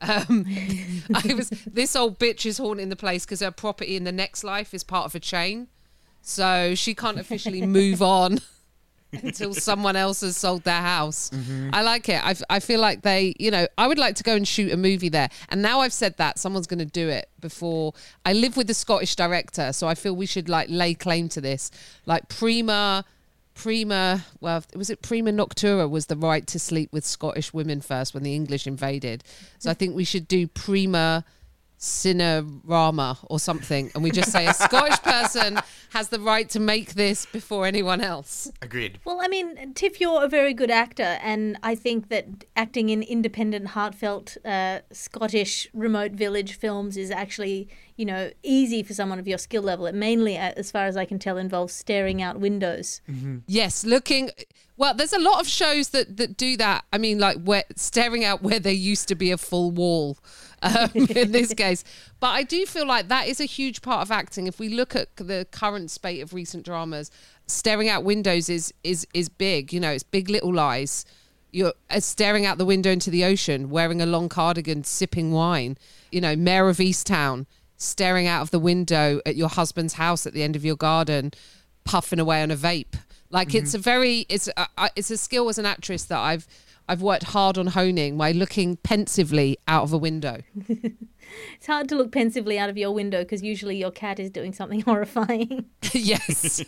Um, 0.00 0.46
I 1.14 1.34
was 1.34 1.50
this 1.66 1.94
old 1.94 2.18
bitch 2.18 2.44
is 2.44 2.58
haunting 2.58 2.88
the 2.88 2.96
place 2.96 3.24
because 3.24 3.40
her 3.40 3.50
property 3.50 3.96
in 3.96 4.04
the 4.04 4.12
next 4.12 4.42
life 4.44 4.74
is 4.74 4.84
part 4.84 5.06
of 5.06 5.14
a 5.14 5.20
chain, 5.20 5.68
so 6.20 6.74
she 6.74 6.94
can't 6.94 7.18
officially 7.18 7.64
move 7.66 8.02
on 8.02 8.40
until 9.12 9.54
someone 9.54 9.96
else 9.96 10.20
has 10.20 10.36
sold 10.36 10.64
their 10.64 10.80
house. 10.80 11.30
Mm-hmm. 11.30 11.70
I 11.72 11.82
like 11.82 12.08
it. 12.08 12.24
I, 12.24 12.34
I 12.48 12.60
feel 12.60 12.80
like 12.80 13.02
they, 13.02 13.34
you 13.38 13.50
know, 13.50 13.66
I 13.76 13.86
would 13.86 13.98
like 13.98 14.16
to 14.16 14.22
go 14.22 14.34
and 14.34 14.46
shoot 14.46 14.72
a 14.72 14.76
movie 14.76 15.08
there. 15.08 15.28
And 15.48 15.62
now 15.62 15.80
I've 15.80 15.92
said 15.92 16.16
that, 16.16 16.38
someone's 16.38 16.66
going 16.66 16.78
to 16.78 16.84
do 16.84 17.08
it 17.08 17.28
before. 17.40 17.92
I 18.24 18.32
live 18.32 18.56
with 18.56 18.66
the 18.66 18.74
Scottish 18.74 19.16
director, 19.16 19.72
so 19.72 19.86
I 19.86 19.94
feel 19.94 20.14
we 20.14 20.26
should 20.26 20.48
like 20.48 20.68
lay 20.70 20.94
claim 20.94 21.28
to 21.30 21.40
this. 21.40 21.70
Like 22.06 22.28
Prima. 22.28 23.04
Prima, 23.54 24.24
well, 24.40 24.64
was 24.74 24.88
it 24.88 25.02
Prima 25.02 25.30
Noctura 25.30 25.88
was 25.88 26.06
the 26.06 26.16
right 26.16 26.46
to 26.46 26.58
sleep 26.58 26.90
with 26.90 27.04
Scottish 27.04 27.52
women 27.52 27.82
first 27.82 28.14
when 28.14 28.22
the 28.22 28.34
English 28.34 28.66
invaded. 28.66 29.22
So 29.58 29.70
I 29.70 29.74
think 29.74 29.94
we 29.94 30.04
should 30.04 30.26
do 30.26 30.48
Prima 30.48 31.22
Cinerama 31.78 33.18
or 33.24 33.40
something, 33.40 33.90
and 33.94 34.02
we 34.04 34.10
just 34.10 34.30
say 34.30 34.46
a 34.46 34.54
Scottish 34.54 34.98
person 35.02 35.58
has 35.92 36.08
the 36.08 36.18
right 36.18 36.48
to 36.48 36.58
make 36.58 36.94
this 36.94 37.26
before 37.26 37.66
anyone 37.66 38.00
else. 38.00 38.50
Agreed. 38.62 38.98
Well, 39.04 39.20
I 39.20 39.28
mean, 39.28 39.74
Tiff, 39.74 40.00
you're 40.00 40.24
a 40.24 40.28
very 40.28 40.54
good 40.54 40.70
actor, 40.70 41.18
and 41.22 41.58
I 41.62 41.74
think 41.74 42.08
that 42.08 42.46
acting 42.56 42.88
in 42.88 43.02
independent, 43.02 43.68
heartfelt 43.68 44.38
uh, 44.44 44.80
Scottish 44.90 45.68
remote 45.74 46.12
village 46.12 46.56
films 46.56 46.96
is 46.96 47.10
actually, 47.10 47.68
you 47.96 48.06
know, 48.06 48.30
easy 48.42 48.82
for 48.82 48.94
someone 48.94 49.18
of 49.18 49.28
your 49.28 49.36
skill 49.36 49.62
level. 49.62 49.84
It 49.86 49.94
mainly, 49.94 50.38
uh, 50.38 50.52
as 50.56 50.70
far 50.70 50.86
as 50.86 50.96
I 50.96 51.04
can 51.04 51.18
tell, 51.18 51.36
involves 51.36 51.74
staring 51.74 52.22
out 52.22 52.40
windows. 52.40 53.02
Yes, 53.46 53.84
looking. 53.84 54.30
Well, 54.78 54.94
there's 54.94 55.12
a 55.12 55.18
lot 55.18 55.40
of 55.40 55.46
shows 55.46 55.90
that 55.90 56.16
that 56.16 56.38
do 56.38 56.56
that. 56.56 56.86
I 56.90 56.96
mean, 56.96 57.18
like 57.18 57.42
where 57.42 57.64
staring 57.76 58.24
out 58.24 58.42
where 58.42 58.58
there 58.58 58.72
used 58.72 59.08
to 59.08 59.14
be 59.14 59.30
a 59.30 59.36
full 59.36 59.70
wall. 59.70 60.16
Um, 60.62 60.90
in 60.94 61.32
this 61.32 61.52
case, 61.54 61.82
but 62.20 62.28
I 62.28 62.44
do 62.44 62.64
feel 62.66 62.86
like 62.86 63.08
that 63.08 63.26
is 63.26 63.40
a 63.40 63.44
huge 63.44 63.82
part 63.82 64.02
of 64.02 64.10
acting. 64.12 64.46
If 64.46 64.60
we 64.60 64.68
look 64.68 64.94
at 64.94 65.14
the 65.16 65.46
current 65.50 65.90
spate 65.90 66.22
of 66.22 66.32
recent 66.32 66.64
dramas, 66.64 67.10
staring 67.46 67.88
out 67.88 68.04
windows 68.04 68.48
is 68.48 68.72
is 68.84 69.06
is 69.12 69.28
big. 69.28 69.72
You 69.72 69.80
know, 69.80 69.90
it's 69.90 70.04
Big 70.04 70.30
Little 70.30 70.54
Lies. 70.54 71.04
You're 71.50 71.74
uh, 71.90 72.00
staring 72.00 72.46
out 72.46 72.58
the 72.58 72.64
window 72.64 72.90
into 72.90 73.10
the 73.10 73.24
ocean, 73.24 73.70
wearing 73.70 74.00
a 74.00 74.06
long 74.06 74.28
cardigan, 74.28 74.84
sipping 74.84 75.32
wine. 75.32 75.76
You 76.10 76.20
know, 76.20 76.36
Mare 76.36 76.68
of 76.68 76.76
Easttown, 76.78 77.46
staring 77.76 78.26
out 78.26 78.42
of 78.42 78.50
the 78.52 78.58
window 78.60 79.20
at 79.26 79.34
your 79.36 79.48
husband's 79.48 79.94
house 79.94 80.26
at 80.26 80.32
the 80.32 80.42
end 80.44 80.54
of 80.56 80.64
your 80.64 80.76
garden, 80.76 81.32
puffing 81.84 82.20
away 82.20 82.42
on 82.42 82.50
a 82.50 82.56
vape. 82.56 82.94
Like 83.30 83.54
it's 83.54 83.74
a 83.74 83.78
very 83.78 84.26
it's 84.28 84.48
a, 84.48 84.68
I- 84.78 84.90
it's 84.94 85.10
a 85.10 85.16
skill 85.16 85.48
as 85.48 85.58
an 85.58 85.66
actress 85.66 86.04
that 86.04 86.18
I've 86.18 86.46
I've 86.88 87.02
worked 87.02 87.24
hard 87.24 87.58
on 87.58 87.68
honing 87.68 88.16
by 88.16 88.32
looking 88.32 88.76
pensively 88.76 89.58
out 89.66 89.84
of 89.84 89.92
a 89.92 89.98
window. 89.98 90.42
It's 91.54 91.66
hard 91.66 91.88
to 91.90 91.96
look 91.96 92.12
pensively 92.12 92.58
out 92.58 92.68
of 92.68 92.76
your 92.76 92.92
window 92.92 93.20
because 93.20 93.42
usually 93.42 93.76
your 93.76 93.90
cat 93.90 94.18
is 94.18 94.30
doing 94.30 94.52
something 94.52 94.80
horrifying. 94.86 95.66
yes, 95.92 96.60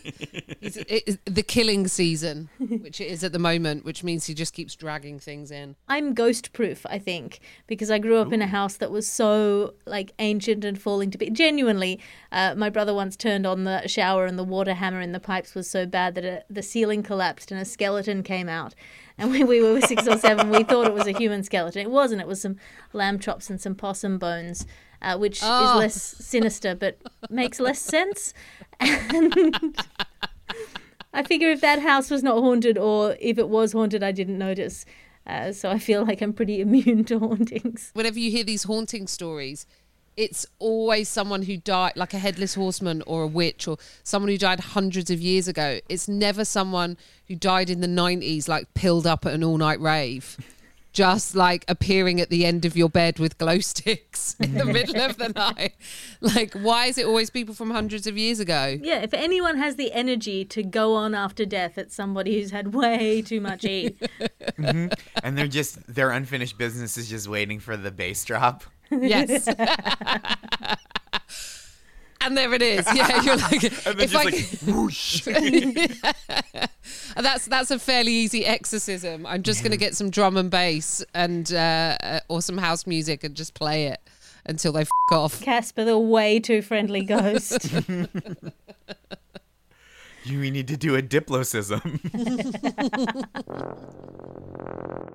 it's, 0.61 0.77
it's 0.87 1.17
the 1.25 1.43
killing 1.43 1.87
season, 1.87 2.49
which 2.59 3.01
it 3.01 3.07
is 3.07 3.23
at 3.23 3.31
the 3.31 3.39
moment, 3.39 3.85
which 3.85 4.03
means 4.03 4.25
he 4.25 4.33
just 4.33 4.53
keeps 4.53 4.75
dragging 4.75 5.19
things 5.19 5.51
in. 5.51 5.75
I'm 5.87 6.13
ghost 6.13 6.53
proof, 6.53 6.85
I 6.89 6.99
think, 6.99 7.39
because 7.67 7.91
I 7.91 7.99
grew 7.99 8.17
up 8.17 8.33
in 8.33 8.41
a 8.41 8.47
house 8.47 8.77
that 8.77 8.91
was 8.91 9.07
so 9.07 9.73
like 9.85 10.13
ancient 10.19 10.63
and 10.65 10.79
falling 10.79 11.11
to 11.11 11.17
bits. 11.17 11.37
Genuinely, 11.37 11.99
uh, 12.31 12.55
my 12.55 12.69
brother 12.69 12.93
once 12.93 13.15
turned 13.15 13.45
on 13.45 13.63
the 13.63 13.87
shower 13.87 14.25
and 14.25 14.37
the 14.39 14.43
water 14.43 14.73
hammer 14.73 15.01
in 15.01 15.11
the 15.11 15.19
pipes 15.19 15.55
was 15.55 15.69
so 15.69 15.85
bad 15.85 16.15
that 16.15 16.25
it, 16.25 16.45
the 16.49 16.63
ceiling 16.63 17.03
collapsed 17.03 17.51
and 17.51 17.59
a 17.59 17.65
skeleton 17.65 18.23
came 18.23 18.49
out. 18.49 18.75
And 19.17 19.31
when 19.31 19.47
we 19.47 19.61
were 19.61 19.79
six 19.81 20.07
or 20.07 20.17
seven, 20.17 20.49
we 20.49 20.63
thought 20.63 20.87
it 20.87 20.93
was 20.93 21.07
a 21.07 21.11
human 21.17 21.41
skeleton. 21.43 21.81
It 21.81 21.89
wasn't. 21.91 22.21
It 22.21 22.27
was 22.27 22.41
some 22.41 22.57
lamb 22.91 23.17
chops 23.19 23.49
and 23.49 23.61
some 23.61 23.73
possum 23.75 24.17
bones, 24.17 24.65
uh, 25.01 25.17
which 25.17 25.39
Oh. 25.41 25.69
is 25.71 25.79
less 25.79 26.01
sinister 26.01 26.75
but 26.75 26.97
makes 27.29 27.59
less 27.59 27.79
sense. 27.79 28.33
And 28.79 29.55
I 31.13 31.23
figure 31.23 31.49
if 31.49 31.61
that 31.61 31.79
house 31.81 32.09
was 32.11 32.23
not 32.23 32.39
haunted, 32.41 32.77
or 32.77 33.15
if 33.21 33.37
it 33.37 33.47
was 33.47 33.71
haunted, 33.71 34.03
I 34.03 34.11
didn't 34.11 34.37
notice. 34.37 34.85
Uh, 35.25 35.53
so 35.53 35.71
I 35.71 35.79
feel 35.79 36.03
like 36.05 36.21
I'm 36.21 36.33
pretty 36.33 36.59
immune 36.59 37.05
to 37.05 37.17
hauntings. 37.19 37.91
Whenever 37.93 38.19
you 38.19 38.29
hear 38.29 38.43
these 38.43 38.63
haunting 38.63 39.07
stories, 39.07 39.65
it's 40.17 40.45
always 40.59 41.09
someone 41.09 41.43
who 41.43 41.57
died, 41.57 41.93
like 41.95 42.13
a 42.13 42.19
headless 42.19 42.55
horseman 42.55 43.01
or 43.05 43.23
a 43.23 43.27
witch, 43.27 43.67
or 43.67 43.77
someone 44.03 44.29
who 44.29 44.37
died 44.37 44.59
hundreds 44.59 45.09
of 45.09 45.19
years 45.19 45.47
ago. 45.47 45.79
It's 45.89 46.07
never 46.07 46.45
someone 46.45 46.97
who 47.27 47.35
died 47.35 47.69
in 47.69 47.81
the 47.81 47.87
90s, 47.87 48.47
like 48.47 48.73
pilled 48.73 49.05
up 49.05 49.25
at 49.25 49.33
an 49.33 49.43
all 49.43 49.57
night 49.57 49.79
rave. 49.79 50.37
Just 50.93 51.35
like 51.35 51.65
appearing 51.67 52.21
at 52.21 52.29
the 52.29 52.45
end 52.45 52.63
of 52.63 52.77
your 52.77 52.87
bed 52.87 53.19
with 53.19 53.37
glow 53.37 53.59
sticks 53.59 54.37
in 54.39 54.53
the 54.53 54.63
middle 54.63 55.01
of 55.01 55.17
the 55.17 55.27
night. 55.27 55.73
Like, 56.21 56.53
why 56.53 56.85
is 56.85 56.97
it 56.97 57.05
always 57.05 57.29
people 57.29 57.53
from 57.53 57.71
hundreds 57.71 58.07
of 58.07 58.17
years 58.17 58.39
ago? 58.39 58.77
Yeah, 58.81 59.01
if 59.01 59.13
anyone 59.13 59.57
has 59.57 59.75
the 59.75 59.91
energy 59.91 60.45
to 60.45 60.63
go 60.63 60.95
on 60.95 61.13
after 61.13 61.45
death, 61.45 61.77
it's 61.77 61.93
somebody 61.93 62.39
who's 62.39 62.51
had 62.51 62.73
way 62.73 63.21
too 63.21 63.41
much 63.41 63.65
E. 63.65 63.97
Mm-hmm. 64.55 64.93
And 65.21 65.37
they're 65.37 65.47
just, 65.47 65.85
their 65.93 66.11
unfinished 66.11 66.57
business 66.57 66.97
is 66.97 67.09
just 67.09 67.27
waiting 67.27 67.59
for 67.59 67.75
the 67.75 67.91
bass 67.91 68.23
drop. 68.23 68.63
Yes. 68.91 69.47
and 72.21 72.37
there 72.37 72.53
it 72.53 72.61
is. 72.61 72.85
Yeah, 72.93 73.21
you're 73.21 73.35
like, 73.37 73.63
And 73.85 73.97
then 73.97 73.99
if 73.99 74.11
just 74.11 74.15
I 74.15 74.23
like 74.23 74.33
c- 74.35 74.71
whoosh. 74.71 75.21
that's 77.15 77.45
that's 77.45 77.71
a 77.71 77.79
fairly 77.79 78.11
easy 78.13 78.45
exorcism. 78.45 79.25
I'm 79.25 79.43
just 79.43 79.61
going 79.61 79.71
to 79.71 79.77
get 79.77 79.95
some 79.95 80.09
drum 80.09 80.35
and 80.37 80.49
bass 80.51 81.03
and 81.13 81.51
uh, 81.53 81.97
uh, 82.01 82.19
or 82.29 82.41
some 82.41 82.57
house 82.57 82.85
music 82.87 83.23
and 83.23 83.35
just 83.35 83.53
play 83.53 83.87
it 83.87 83.99
until 84.45 84.71
they 84.73 84.81
f- 84.81 84.89
off. 85.11 85.41
Casper, 85.41 85.83
the 85.85 85.97
way 85.99 86.39
too 86.39 86.61
friendly 86.61 87.03
ghost. 87.03 87.71
you 90.23 90.39
need 90.51 90.67
to 90.67 90.77
do 90.77 90.95
a 90.95 91.01
diplocism. 91.01 91.99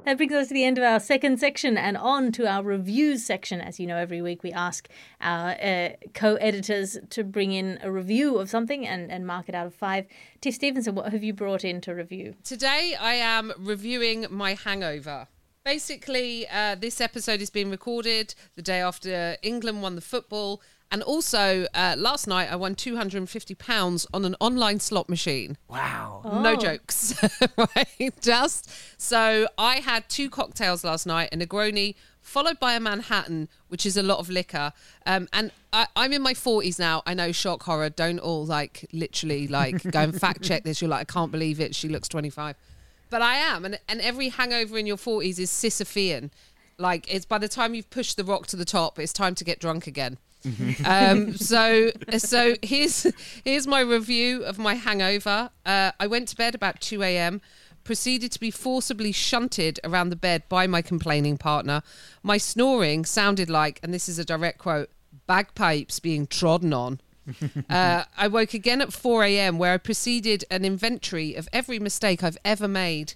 That 0.04 0.16
brings 0.16 0.32
us 0.32 0.48
to 0.48 0.54
the 0.54 0.64
end 0.64 0.78
of 0.78 0.84
our 0.84 0.98
second 0.98 1.38
section 1.38 1.76
and 1.76 1.96
on 1.96 2.32
to 2.32 2.46
our 2.46 2.62
reviews 2.62 3.24
section. 3.24 3.60
As 3.60 3.78
you 3.78 3.86
know, 3.86 3.96
every 3.96 4.22
week 4.22 4.42
we 4.42 4.52
ask 4.52 4.88
our 5.20 5.50
uh, 5.50 5.90
co 6.14 6.36
editors 6.36 6.98
to 7.10 7.22
bring 7.22 7.52
in 7.52 7.78
a 7.82 7.92
review 7.92 8.38
of 8.38 8.48
something 8.48 8.86
and, 8.86 9.10
and 9.10 9.26
mark 9.26 9.48
it 9.48 9.54
out 9.54 9.66
of 9.66 9.74
five. 9.74 10.06
Tiff 10.40 10.54
Stevenson, 10.54 10.94
what 10.94 11.12
have 11.12 11.22
you 11.22 11.32
brought 11.32 11.64
in 11.64 11.80
to 11.82 11.94
review? 11.94 12.34
Today 12.42 12.96
I 12.98 13.14
am 13.14 13.52
reviewing 13.58 14.26
my 14.30 14.54
hangover. 14.54 15.28
Basically, 15.64 16.48
uh, 16.48 16.74
this 16.74 17.00
episode 17.00 17.42
is 17.42 17.50
being 17.50 17.70
recorded 17.70 18.34
the 18.56 18.62
day 18.62 18.80
after 18.80 19.36
England 19.42 19.82
won 19.82 19.94
the 19.94 20.00
football. 20.00 20.62
And 20.92 21.02
also, 21.04 21.66
uh, 21.72 21.94
last 21.96 22.26
night 22.26 22.50
I 22.50 22.56
won 22.56 22.74
£250 22.74 24.06
on 24.12 24.24
an 24.24 24.34
online 24.40 24.80
slot 24.80 25.08
machine. 25.08 25.56
wow. 25.68 26.20
No 26.42 26.52
Oh. 26.52 26.56
jokes. 26.56 27.14
right? 27.56 28.12
Just 28.20 28.68
so 29.00 29.46
I 29.56 29.76
had 29.76 30.08
two 30.08 30.28
cocktails 30.28 30.82
last 30.84 31.06
night, 31.06 31.28
a 31.32 31.36
Negroni 31.36 31.94
followed 32.20 32.58
by 32.60 32.74
a 32.74 32.80
Manhattan, 32.80 33.48
which 33.68 33.86
is 33.86 33.96
a 33.96 34.02
lot 34.02 34.18
of 34.18 34.28
liquor. 34.28 34.72
Um, 35.06 35.28
and 35.32 35.52
I, 35.72 35.86
I'm 35.96 36.12
in 36.12 36.22
my 36.22 36.34
40s 36.34 36.78
now. 36.78 37.02
I 37.06 37.14
know, 37.14 37.32
shock 37.32 37.62
horror. 37.62 37.88
Don't 37.90 38.18
all 38.18 38.44
like 38.44 38.86
literally 38.92 39.46
like 39.48 39.82
go 39.90 40.00
and 40.00 40.20
fact 40.20 40.42
check 40.42 40.64
this. 40.64 40.80
You're 40.82 40.90
like, 40.90 41.02
I 41.08 41.12
can't 41.12 41.30
believe 41.32 41.60
it. 41.60 41.74
She 41.74 41.88
looks 41.88 42.08
25. 42.08 42.56
But 43.10 43.22
I 43.22 43.36
am. 43.36 43.64
And, 43.64 43.78
and 43.88 44.00
every 44.00 44.28
hangover 44.28 44.76
in 44.76 44.86
your 44.86 44.96
40s 44.96 45.38
is 45.38 45.50
Sisyphean. 45.50 46.30
Like, 46.78 47.12
it's 47.12 47.26
by 47.26 47.38
the 47.38 47.48
time 47.48 47.74
you've 47.74 47.90
pushed 47.90 48.16
the 48.16 48.24
rock 48.24 48.46
to 48.48 48.56
the 48.56 48.64
top, 48.64 48.98
it's 48.98 49.12
time 49.12 49.34
to 49.36 49.44
get 49.44 49.58
drunk 49.60 49.86
again. 49.86 50.18
Um, 50.84 51.34
so 51.36 51.90
so 52.18 52.54
here's 52.62 53.06
here's 53.44 53.66
my 53.66 53.80
review 53.80 54.44
of 54.44 54.58
my 54.58 54.74
hangover. 54.74 55.50
Uh, 55.64 55.92
I 55.98 56.06
went 56.06 56.28
to 56.28 56.36
bed 56.36 56.54
about 56.54 56.80
two 56.80 57.02
a.m. 57.02 57.40
Proceeded 57.82 58.30
to 58.32 58.40
be 58.40 58.50
forcibly 58.50 59.10
shunted 59.10 59.80
around 59.84 60.10
the 60.10 60.16
bed 60.16 60.42
by 60.48 60.66
my 60.66 60.82
complaining 60.82 61.38
partner. 61.38 61.82
My 62.22 62.36
snoring 62.36 63.04
sounded 63.04 63.48
like, 63.48 63.80
and 63.82 63.92
this 63.92 64.08
is 64.08 64.18
a 64.18 64.24
direct 64.24 64.58
quote, 64.58 64.90
bagpipes 65.26 65.98
being 65.98 66.26
trodden 66.26 66.72
on. 66.72 67.00
uh, 67.70 68.04
I 68.16 68.28
woke 68.28 68.54
again 68.54 68.80
at 68.80 68.92
4 68.92 69.24
a.m., 69.24 69.58
where 69.58 69.74
I 69.74 69.78
proceeded 69.78 70.44
an 70.50 70.64
inventory 70.64 71.34
of 71.34 71.48
every 71.52 71.78
mistake 71.78 72.22
I've 72.22 72.38
ever 72.44 72.68
made, 72.68 73.14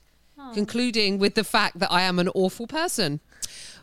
concluding 0.55 1.19
with 1.19 1.35
the 1.35 1.45
fact 1.45 1.79
that 1.79 1.93
I 1.93 2.03
am 2.03 2.19
an 2.19 2.29
awful 2.35 2.67
person. 2.67 3.21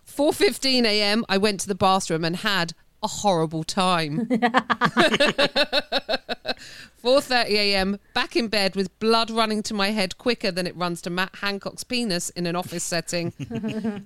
4:15 0.06 0.86
a.m. 0.86 1.25
I 1.30 1.38
went 1.38 1.60
to 1.62 1.67
the 1.67 1.75
bathroom 1.75 2.25
and 2.25 2.38
had 2.38 2.73
a 3.03 3.07
horrible 3.07 3.63
time. 3.63 4.27
4:30 7.03 7.49
a.m. 7.49 7.99
back 8.13 8.35
in 8.35 8.47
bed 8.47 8.75
with 8.75 8.99
blood 8.99 9.31
running 9.31 9.63
to 9.63 9.73
my 9.73 9.89
head 9.89 10.19
quicker 10.19 10.51
than 10.51 10.67
it 10.67 10.75
runs 10.75 11.01
to 11.01 11.09
Matt 11.09 11.37
Hancock's 11.37 11.83
penis 11.83 12.29
in 12.31 12.45
an 12.45 12.55
office 12.55 12.83
setting. 12.83 13.33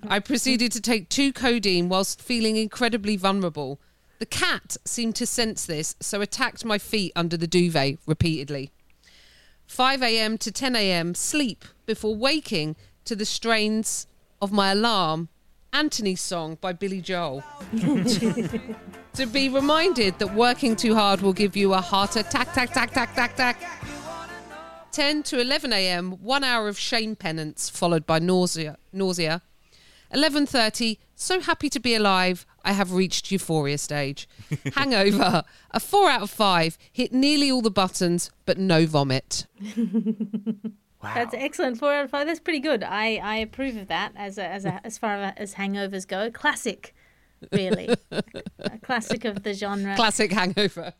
I 0.08 0.18
proceeded 0.20 0.72
to 0.72 0.80
take 0.80 1.10
two 1.10 1.32
codeine 1.32 1.90
whilst 1.90 2.22
feeling 2.22 2.56
incredibly 2.56 3.16
vulnerable. 3.16 3.78
The 4.18 4.26
cat 4.26 4.78
seemed 4.86 5.14
to 5.16 5.26
sense 5.26 5.66
this, 5.66 5.94
so 6.00 6.22
attacked 6.22 6.64
my 6.64 6.78
feet 6.78 7.12
under 7.14 7.36
the 7.36 7.46
duvet 7.46 7.98
repeatedly. 8.06 8.70
5 9.66 10.02
a.m. 10.02 10.38
to 10.38 10.50
10 10.50 10.74
a.m. 10.74 11.14
sleep 11.14 11.66
before 11.84 12.16
waking 12.16 12.76
to 13.04 13.14
the 13.14 13.26
strains 13.26 14.06
of 14.40 14.52
my 14.52 14.72
alarm, 14.72 15.28
Anthony's 15.72 16.20
song 16.20 16.56
by 16.60 16.72
Billy 16.72 17.00
Joel. 17.02 17.44
to 19.16 19.26
be 19.26 19.48
reminded 19.48 20.18
that 20.18 20.34
working 20.34 20.76
too 20.76 20.94
hard 20.94 21.22
will 21.22 21.32
give 21.32 21.56
you 21.56 21.72
a 21.72 21.80
heart 21.80 22.16
attack, 22.16 22.52
tack, 22.52 22.72
tack, 22.72 22.92
tack, 22.92 23.14
tack, 23.14 23.34
tack. 23.34 23.58
10 24.92 25.22
to 25.22 25.40
11 25.40 25.72
a.m. 25.72 26.12
One 26.22 26.44
hour 26.44 26.68
of 26.68 26.78
shame 26.78 27.16
penance 27.16 27.70
followed 27.70 28.04
by 28.04 28.18
nausea. 28.18 28.76
Nausea. 28.92 29.40
11:30. 30.14 30.98
So 31.14 31.40
happy 31.40 31.70
to 31.70 31.80
be 31.80 31.94
alive. 31.94 32.44
I 32.62 32.72
have 32.72 32.92
reached 32.92 33.30
euphoria 33.32 33.78
stage. 33.78 34.28
Hangover. 34.74 35.44
A 35.70 35.80
four 35.80 36.10
out 36.10 36.22
of 36.22 36.30
five. 36.30 36.76
Hit 36.92 37.12
nearly 37.12 37.50
all 37.50 37.62
the 37.62 37.70
buttons, 37.70 38.30
but 38.44 38.58
no 38.58 38.86
vomit. 38.86 39.46
Wow. 41.02 41.12
That's 41.14 41.34
excellent. 41.34 41.78
Four 41.78 41.92
out 41.92 42.06
of 42.06 42.10
five. 42.10 42.26
That's 42.26 42.40
pretty 42.40 42.58
good. 42.58 42.82
I, 42.82 43.16
I 43.22 43.36
approve 43.36 43.76
of 43.76 43.86
that 43.88 44.12
as 44.16 44.38
a, 44.38 44.46
as 44.46 44.64
a, 44.64 44.80
as 44.84 44.96
far 44.96 45.34
as 45.36 45.54
hangovers 45.54 46.08
go. 46.08 46.30
Classic, 46.30 46.94
really. 47.52 47.88
a 48.10 48.78
classic 48.82 49.24
of 49.24 49.42
the 49.42 49.52
genre. 49.54 49.94
Classic 49.96 50.32
hangover. 50.32 50.92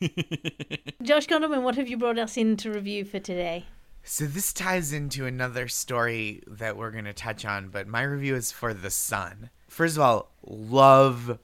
Josh 1.02 1.26
Gondelman, 1.26 1.62
what 1.62 1.76
have 1.76 1.88
you 1.88 1.96
brought 1.96 2.18
us 2.18 2.36
in 2.36 2.56
to 2.58 2.70
review 2.70 3.04
for 3.04 3.18
today? 3.18 3.66
So 4.02 4.24
this 4.24 4.52
ties 4.52 4.92
into 4.92 5.26
another 5.26 5.68
story 5.68 6.42
that 6.46 6.76
we're 6.76 6.90
going 6.90 7.04
to 7.04 7.12
touch 7.12 7.44
on, 7.44 7.68
but 7.68 7.86
my 7.86 8.02
review 8.02 8.34
is 8.34 8.50
for 8.50 8.72
The 8.72 8.90
Sun. 8.90 9.50
First 9.68 9.96
of 9.96 10.02
all, 10.02 10.32
love 10.42 11.38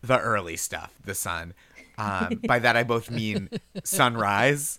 the 0.00 0.18
early 0.18 0.56
stuff, 0.56 0.94
The 1.04 1.14
Sun. 1.14 1.54
Um, 1.98 2.40
by 2.46 2.60
that 2.60 2.76
I 2.76 2.84
both 2.84 3.10
mean 3.10 3.50
sunrise 3.82 4.78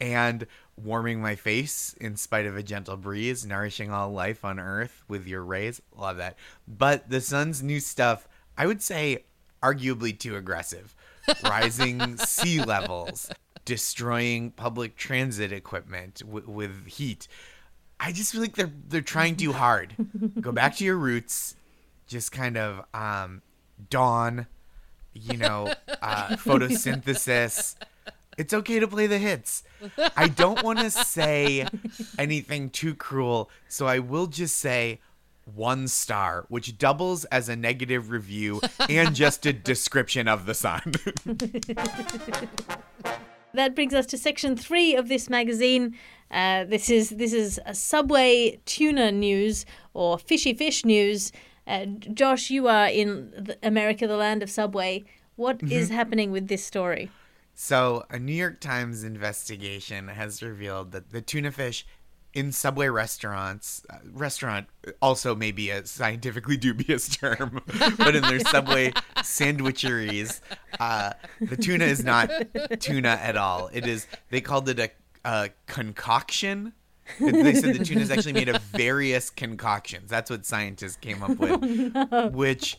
and 0.00 0.46
warming 0.76 1.20
my 1.20 1.34
face 1.34 1.94
in 2.00 2.16
spite 2.16 2.46
of 2.46 2.56
a 2.56 2.62
gentle 2.62 2.96
breeze, 2.96 3.44
nourishing 3.44 3.90
all 3.90 4.12
life 4.12 4.44
on 4.44 4.60
earth 4.60 5.02
with 5.08 5.26
your 5.26 5.42
rays. 5.42 5.80
Love 5.96 6.18
that. 6.18 6.36
But 6.66 7.08
The 7.10 7.20
Sun's 7.20 7.62
new 7.62 7.80
stuff, 7.80 8.28
I 8.58 8.66
would 8.66 8.82
say 8.82 9.24
arguably 9.62 10.18
too 10.18 10.36
aggressive. 10.36 10.94
Rising 11.44 12.16
sea 12.18 12.62
levels, 12.62 13.30
destroying 13.64 14.50
public 14.50 14.96
transit 14.96 15.52
equipment 15.52 16.20
w- 16.20 16.50
with 16.50 16.86
heat. 16.86 17.28
I 18.00 18.12
just 18.12 18.32
feel 18.32 18.40
like 18.40 18.56
they're 18.56 18.72
they're 18.88 19.00
trying 19.00 19.36
too 19.36 19.52
hard. 19.52 19.94
Go 20.40 20.52
back 20.52 20.76
to 20.76 20.84
your 20.84 20.96
roots. 20.96 21.54
Just 22.06 22.32
kind 22.32 22.56
of 22.56 22.84
um, 22.94 23.42
dawn, 23.90 24.46
you 25.12 25.36
know, 25.36 25.72
uh, 26.00 26.28
photosynthesis. 26.36 27.76
It's 28.38 28.54
okay 28.54 28.78
to 28.78 28.86
play 28.88 29.06
the 29.08 29.18
hits. 29.18 29.64
I 30.16 30.28
don't 30.28 30.62
want 30.62 30.78
to 30.78 30.90
say 30.90 31.66
anything 32.18 32.70
too 32.70 32.94
cruel, 32.94 33.50
so 33.68 33.86
I 33.86 33.98
will 33.98 34.28
just 34.28 34.56
say 34.56 35.00
one 35.54 35.88
star, 35.88 36.46
which 36.48 36.78
doubles 36.78 37.24
as 37.26 37.48
a 37.48 37.56
negative 37.56 38.10
review 38.10 38.60
and 38.88 39.14
just 39.14 39.46
a 39.46 39.52
description 39.72 40.28
of 40.28 40.46
the 40.46 40.54
sun. 40.54 40.94
That 43.54 43.74
brings 43.74 43.94
us 43.94 44.06
to 44.06 44.18
section 44.18 44.56
three 44.56 44.94
of 44.94 45.08
this 45.08 45.30
magazine. 45.30 45.96
Uh, 46.30 46.64
this 46.64 46.90
is 46.90 47.10
this 47.10 47.32
is 47.32 47.58
a 47.64 47.74
Subway 47.74 48.60
tuna 48.66 49.10
news 49.10 49.64
or 49.94 50.18
fishy 50.18 50.52
fish 50.52 50.84
news. 50.84 51.32
Uh, 51.66 51.86
Josh, 51.86 52.50
you 52.50 52.68
are 52.68 52.88
in 52.88 53.54
America, 53.62 54.06
the 54.06 54.16
land 54.16 54.42
of 54.42 54.50
Subway. 54.50 55.04
What 55.36 55.62
is 55.62 55.88
happening 55.88 56.30
with 56.30 56.48
this 56.48 56.64
story? 56.64 57.10
So, 57.54 58.04
a 58.10 58.18
New 58.18 58.34
York 58.34 58.60
Times 58.60 59.02
investigation 59.02 60.08
has 60.08 60.42
revealed 60.42 60.92
that 60.92 61.10
the 61.10 61.20
tuna 61.20 61.50
fish 61.50 61.86
in 62.38 62.52
Subway 62.52 62.88
restaurants, 62.88 63.84
uh, 63.90 63.96
restaurant 64.12 64.68
also 65.02 65.34
may 65.34 65.50
be 65.50 65.70
a 65.70 65.84
scientifically 65.84 66.56
dubious 66.56 67.08
term, 67.16 67.60
but 67.98 68.14
in 68.14 68.22
their 68.22 68.38
Subway 68.38 68.92
sandwicheries, 69.16 70.40
uh, 70.78 71.14
the 71.40 71.56
tuna 71.56 71.84
is 71.84 72.04
not 72.04 72.30
tuna 72.78 73.18
at 73.20 73.36
all. 73.36 73.70
It 73.72 73.88
is, 73.88 74.06
they 74.30 74.40
called 74.40 74.68
it 74.68 74.78
a, 74.78 74.90
a 75.24 75.50
concoction. 75.66 76.74
They 77.18 77.54
said 77.54 77.74
the 77.74 77.84
tuna 77.84 78.02
is 78.02 78.10
actually 78.12 78.34
made 78.34 78.48
of 78.50 78.62
various 78.62 79.30
concoctions. 79.30 80.08
That's 80.08 80.30
what 80.30 80.46
scientists 80.46 80.96
came 80.96 81.22
up 81.24 81.38
with, 81.38 82.32
which 82.34 82.78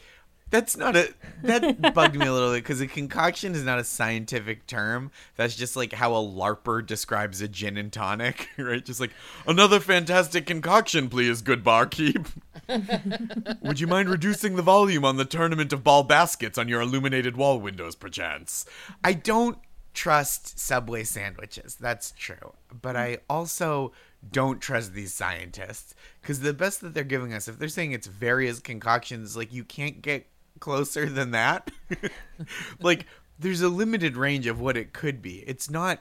that's 0.50 0.76
not 0.76 0.96
a 0.96 1.14
that 1.44 1.94
bugged 1.94 2.16
me 2.16 2.26
a 2.26 2.34
little 2.34 2.52
bit 2.52 2.64
because 2.64 2.82
a 2.82 2.88
concoction 2.88 3.54
is 3.54 3.64
not 3.64 3.80
a 3.80 3.84
scientific 3.84 4.66
term. 4.68 5.12
That's 5.36 5.56
just 5.56 5.76
like 5.76 5.94
how 5.94 6.14
a 6.14 6.20
larper 6.20 6.86
describes 6.86 7.42
a 7.42 7.48
gin 7.48 7.78
and 7.78 7.92
tonic, 7.92 8.50
right? 8.58 8.84
Just 8.84 9.00
like 9.00 9.12
another 9.48 9.80
fantastic 9.80 10.46
concoction, 10.46 11.10
please, 11.10 11.42
good 11.42 11.64
barkeep. 11.64 12.28
Would 13.62 13.80
you 13.80 13.88
mind 13.88 14.10
reducing 14.10 14.56
the 14.56 14.62
volume 14.62 15.06
on 15.06 15.18
the 15.18 15.26
tournament 15.26 15.74
of 15.74 15.84
ball 15.84 16.04
baskets 16.04 16.58
on 16.58 16.68
your 16.68 16.82
illuminated 16.82 17.38
wall 17.38 17.60
windows, 17.60 17.96
perchance? 17.96 18.66
I 19.04 19.14
don't 19.14 19.60
trust 19.94 20.60
Subway 20.60 21.04
sandwiches. 21.04 21.76
That's 21.76 22.12
true. 22.12 22.54
But 22.82 22.96
I 22.96 23.20
also 23.30 23.92
don't 24.32 24.60
trust 24.60 24.94
these 24.94 25.14
scientists 25.14 25.96
because 26.22 26.42
the 26.42 26.54
best 26.54 26.82
that 26.82 26.94
they're 26.94 27.04
giving 27.04 27.34
us, 27.34 27.48
if 27.48 27.58
they're 27.58 27.70
saying 27.70 27.92
it's 27.92 28.08
various 28.08 28.60
concoctions, 28.60 29.38
like 29.38 29.54
you 29.54 29.64
can't 29.64 30.02
get 30.02 30.28
closer 30.60 31.08
than 31.08 31.32
that. 31.32 31.72
like 32.80 33.06
there's 33.38 33.62
a 33.62 33.70
limited 33.70 34.18
range 34.18 34.48
of 34.48 34.60
what 34.60 34.78
it 34.78 34.94
could 34.94 35.22
be. 35.22 35.44
It's 35.48 35.70
not 35.70 36.00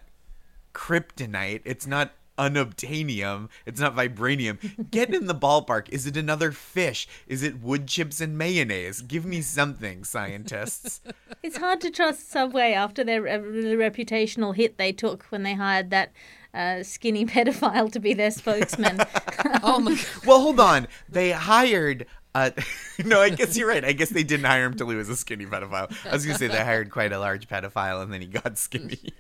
kryptonite. 0.75 1.63
It's 1.65 1.87
not 1.87 2.13
unobtainium. 2.39 3.49
It's 3.67 3.81
not 3.81 3.97
vibranium. 3.97 4.91
Get 4.91 5.13
in 5.13 5.27
the 5.27 5.35
ballpark. 5.35 5.89
Is 5.91 6.07
it 6.07 6.17
another 6.17 6.53
fish? 6.53 7.09
Is 7.27 7.43
it 7.43 7.61
wood 7.61 7.87
chips 7.89 8.21
and 8.21 8.39
mayonnaise? 8.39 9.03
Give 9.03 9.27
me 9.27 9.43
something, 9.43 10.05
scientists. 10.05 11.01
It's 11.43 11.59
hard 11.59 11.81
to 11.83 11.91
trust 11.91 12.31
Subway 12.31 12.73
after 12.73 13.05
their 13.05 13.27
uh, 13.27 13.39
the 13.39 13.77
reputational 13.77 14.55
hit 14.55 14.79
they 14.79 14.93
took 14.93 15.25
when 15.25 15.43
they 15.43 15.55
hired 15.55 15.91
that 15.91 16.13
uh, 16.55 16.83
skinny 16.83 17.27
pedophile 17.27 17.91
to 17.93 18.01
be 18.01 18.15
their 18.15 18.31
spokesman. 18.31 19.01
Oh 19.61 19.79
my 19.81 19.99
well, 20.27 20.41
hold 20.41 20.61
on. 20.61 20.89
They 21.09 21.31
hired. 21.31 22.07
Uh, 22.35 22.51
no, 23.05 23.21
I 23.21 23.31
guess 23.31 23.57
you're 23.57 23.69
right. 23.69 23.85
I 23.85 23.93
guess 23.93 24.11
they 24.11 24.23
didn't 24.23 24.47
hire 24.47 24.65
him 24.65 24.75
till 24.75 24.89
he 24.89 24.97
was 24.97 25.09
a 25.09 25.17
skinny 25.17 25.47
pedophile. 25.47 25.95
I 26.07 26.13
was 26.13 26.25
gonna 26.25 26.39
say 26.39 26.49
they 26.49 26.65
hired 26.65 26.91
quite 26.91 27.13
a 27.13 27.19
large 27.19 27.49
pedophile 27.49 28.03
and 28.03 28.13
then 28.13 28.21
he 28.21 28.27
got 28.27 28.59
skinny. 28.59 29.13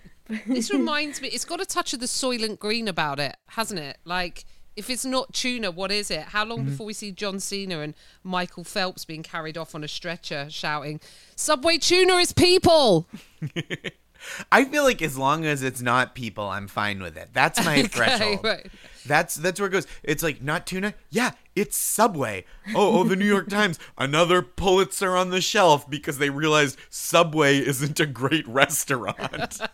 This 0.47 0.71
reminds 0.71 1.23
me, 1.23 1.29
it's 1.29 1.47
got 1.47 1.61
a 1.61 1.65
touch 1.67 1.95
of 1.95 2.01
the 2.01 2.07
Soylent 2.07 2.59
Green 2.59 2.87
about 2.87 3.19
it, 3.19 3.37
hasn't 3.47 3.81
it? 3.81 3.97
Like, 4.05 4.45
if 4.77 4.91
it's 4.91 5.05
not 5.05 5.33
tuna, 5.33 5.71
what 5.71 5.91
is 5.91 6.11
it? 6.11 6.21
How 6.21 6.45
long 6.45 6.65
before 6.67 6.87
we 6.87 6.93
see 6.93 7.11
John 7.11 7.41
Cena 7.41 7.81
and 7.81 7.95
Michael 8.23 8.63
Phelps 8.63 9.05
being 9.05 9.23
carried 9.25 9.57
off 9.59 9.75
on 9.75 9.83
a 9.83 9.89
stretcher 9.89 10.47
shouting, 10.51 11.01
Subway 11.35 11.79
tuna 11.79 12.15
is 12.17 12.33
people? 12.33 13.09
I 14.53 14.65
feel 14.65 14.85
like 14.85 15.01
as 15.03 15.17
long 15.17 15.47
as 15.47 15.63
it's 15.63 15.81
not 15.81 16.15
people, 16.15 16.49
I'm 16.49 16.69
fine 16.69 17.03
with 17.03 17.17
it. 17.17 17.31
That's 17.33 17.65
my 17.65 17.83
threshold. 17.85 18.45
right. 18.45 18.67
That's 19.09 19.35
that's 19.35 19.59
where 19.59 19.69
it 19.69 19.73
goes. 19.73 19.87
It's 20.05 20.23
like 20.23 20.41
not 20.43 20.67
tuna. 20.67 20.95
Yeah, 21.11 21.33
it's 21.57 21.77
Subway. 21.77 22.45
Oh, 22.75 23.01
oh, 23.01 23.05
the 23.05 23.17
New 23.17 23.25
York 23.27 23.49
Times, 23.49 23.79
another 23.99 24.43
Pulitzer 24.43 25.17
on 25.17 25.31
the 25.31 25.41
shelf 25.41 25.89
because 25.91 26.19
they 26.19 26.31
realized 26.31 26.79
Subway 26.91 27.59
isn't 27.59 27.99
a 27.99 28.07
great 28.07 28.47
restaurant. 28.47 29.61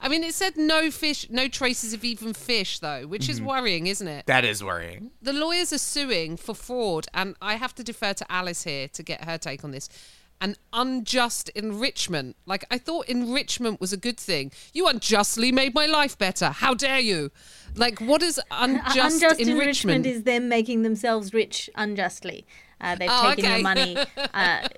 I 0.00 0.08
mean, 0.08 0.22
it 0.22 0.32
said 0.34 0.56
no 0.56 0.92
fish, 0.92 1.28
no 1.28 1.48
traces 1.48 1.92
of 1.92 2.04
even 2.04 2.32
fish, 2.32 2.78
though, 2.78 3.06
which 3.06 3.22
Mm-hmm. 3.22 3.30
is 3.32 3.42
worrying, 3.42 3.86
isn't 3.88 4.06
it? 4.06 4.26
that 4.26 4.44
is 4.44 4.62
worrying. 4.62 5.10
the 5.20 5.32
lawyers 5.32 5.72
are 5.72 5.78
suing 5.78 6.36
for 6.36 6.54
fraud, 6.54 7.06
and 7.12 7.34
I 7.42 7.56
have 7.56 7.74
to 7.76 7.82
defer 7.84 8.12
to 8.14 8.32
Alice 8.32 8.62
here 8.62 8.86
to 8.88 9.02
get 9.02 9.24
her 9.24 9.38
take 9.38 9.64
on 9.64 9.72
this. 9.72 9.88
An 10.40 10.54
unjust 10.72 11.48
enrichment. 11.50 12.36
Like, 12.46 12.64
I 12.70 12.78
thought 12.78 13.08
enrichment 13.08 13.80
was 13.80 13.92
a 13.92 13.96
good 13.96 14.18
thing. 14.20 14.52
You 14.72 14.86
unjustly 14.86 15.50
made 15.50 15.74
my 15.74 15.86
life 15.86 16.16
better. 16.16 16.50
How 16.50 16.74
dare 16.74 17.00
you? 17.00 17.32
Like, 17.76 18.00
what 18.00 18.22
is 18.22 18.40
unjust, 18.50 18.96
Unjust 18.96 19.40
enrichment? 19.40 19.60
enrichment 19.60 20.06
is 20.06 20.22
them 20.24 20.48
making 20.48 20.82
themselves 20.82 21.32
rich 21.34 21.70
unjustly. 21.74 22.46
Uh, 22.80 22.94
they've 22.94 23.08
Oh, 23.10 23.30
taken 23.30 23.44
okay. 23.44 23.54
your 23.54 23.62
money 23.62 23.96
uh, 24.34 24.68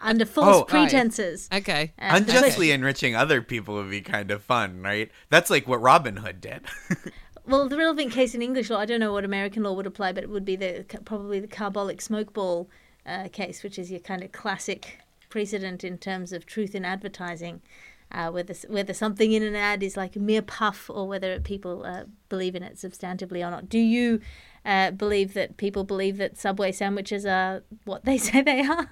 under 0.00 0.26
false 0.26 0.56
Oh, 0.56 0.58
right. 0.60 0.68
pretenses. 0.68 1.48
okay. 1.52 1.92
Uh, 1.98 2.10
Unjustly 2.16 2.70
enriching 2.70 3.16
other 3.16 3.40
people 3.40 3.76
would 3.76 3.88
be 3.90 4.02
kind 4.02 4.30
of 4.30 4.42
fun, 4.42 4.82
right? 4.82 5.10
That's 5.30 5.48
like 5.50 5.66
what 5.66 5.80
Robin 5.80 6.18
Hood 6.18 6.40
did. 6.40 6.62
Well, 7.48 7.68
the 7.68 7.76
relevant 7.76 8.10
case 8.10 8.34
in 8.34 8.42
English 8.42 8.70
law, 8.70 8.80
I 8.80 8.86
don't 8.86 8.98
know 8.98 9.12
what 9.12 9.24
American 9.24 9.62
law 9.62 9.72
would 9.74 9.86
apply, 9.86 10.10
but 10.10 10.24
it 10.24 10.30
would 10.30 10.44
be 10.44 10.56
the 10.56 10.84
probably 11.04 11.38
the 11.38 11.46
carbolic 11.46 12.00
smoke 12.02 12.32
ball 12.32 12.68
uh, 13.06 13.28
case, 13.28 13.62
which 13.62 13.78
is 13.78 13.88
your 13.88 14.00
kind 14.00 14.24
of 14.24 14.32
classic 14.32 14.98
precedent 15.28 15.84
in 15.84 15.96
terms 15.96 16.32
of 16.32 16.44
truth 16.44 16.74
in 16.74 16.84
advertising, 16.84 17.62
uh, 18.12 18.30
whether 18.30 18.54
whether 18.68 18.94
something 18.94 19.32
in 19.32 19.42
an 19.42 19.56
ad 19.56 19.82
is 19.82 19.96
like 19.96 20.16
a 20.16 20.18
mere 20.18 20.42
puff 20.42 20.88
or 20.88 21.06
whether 21.08 21.40
people 21.40 21.84
uh, 21.84 22.04
believe 22.28 22.54
in 22.54 22.62
it 22.62 22.76
substantively 22.76 23.46
or 23.46 23.50
not. 23.50 23.68
Do 23.68 23.78
you 23.78 24.20
uh, 24.64 24.92
believe 24.92 25.34
that 25.34 25.56
people 25.56 25.84
believe 25.84 26.16
that 26.18 26.38
Subway 26.38 26.72
sandwiches 26.72 27.26
are 27.26 27.62
what 27.84 28.04
they 28.04 28.18
say 28.26 28.42
they 28.42 28.62
are? 28.62 28.90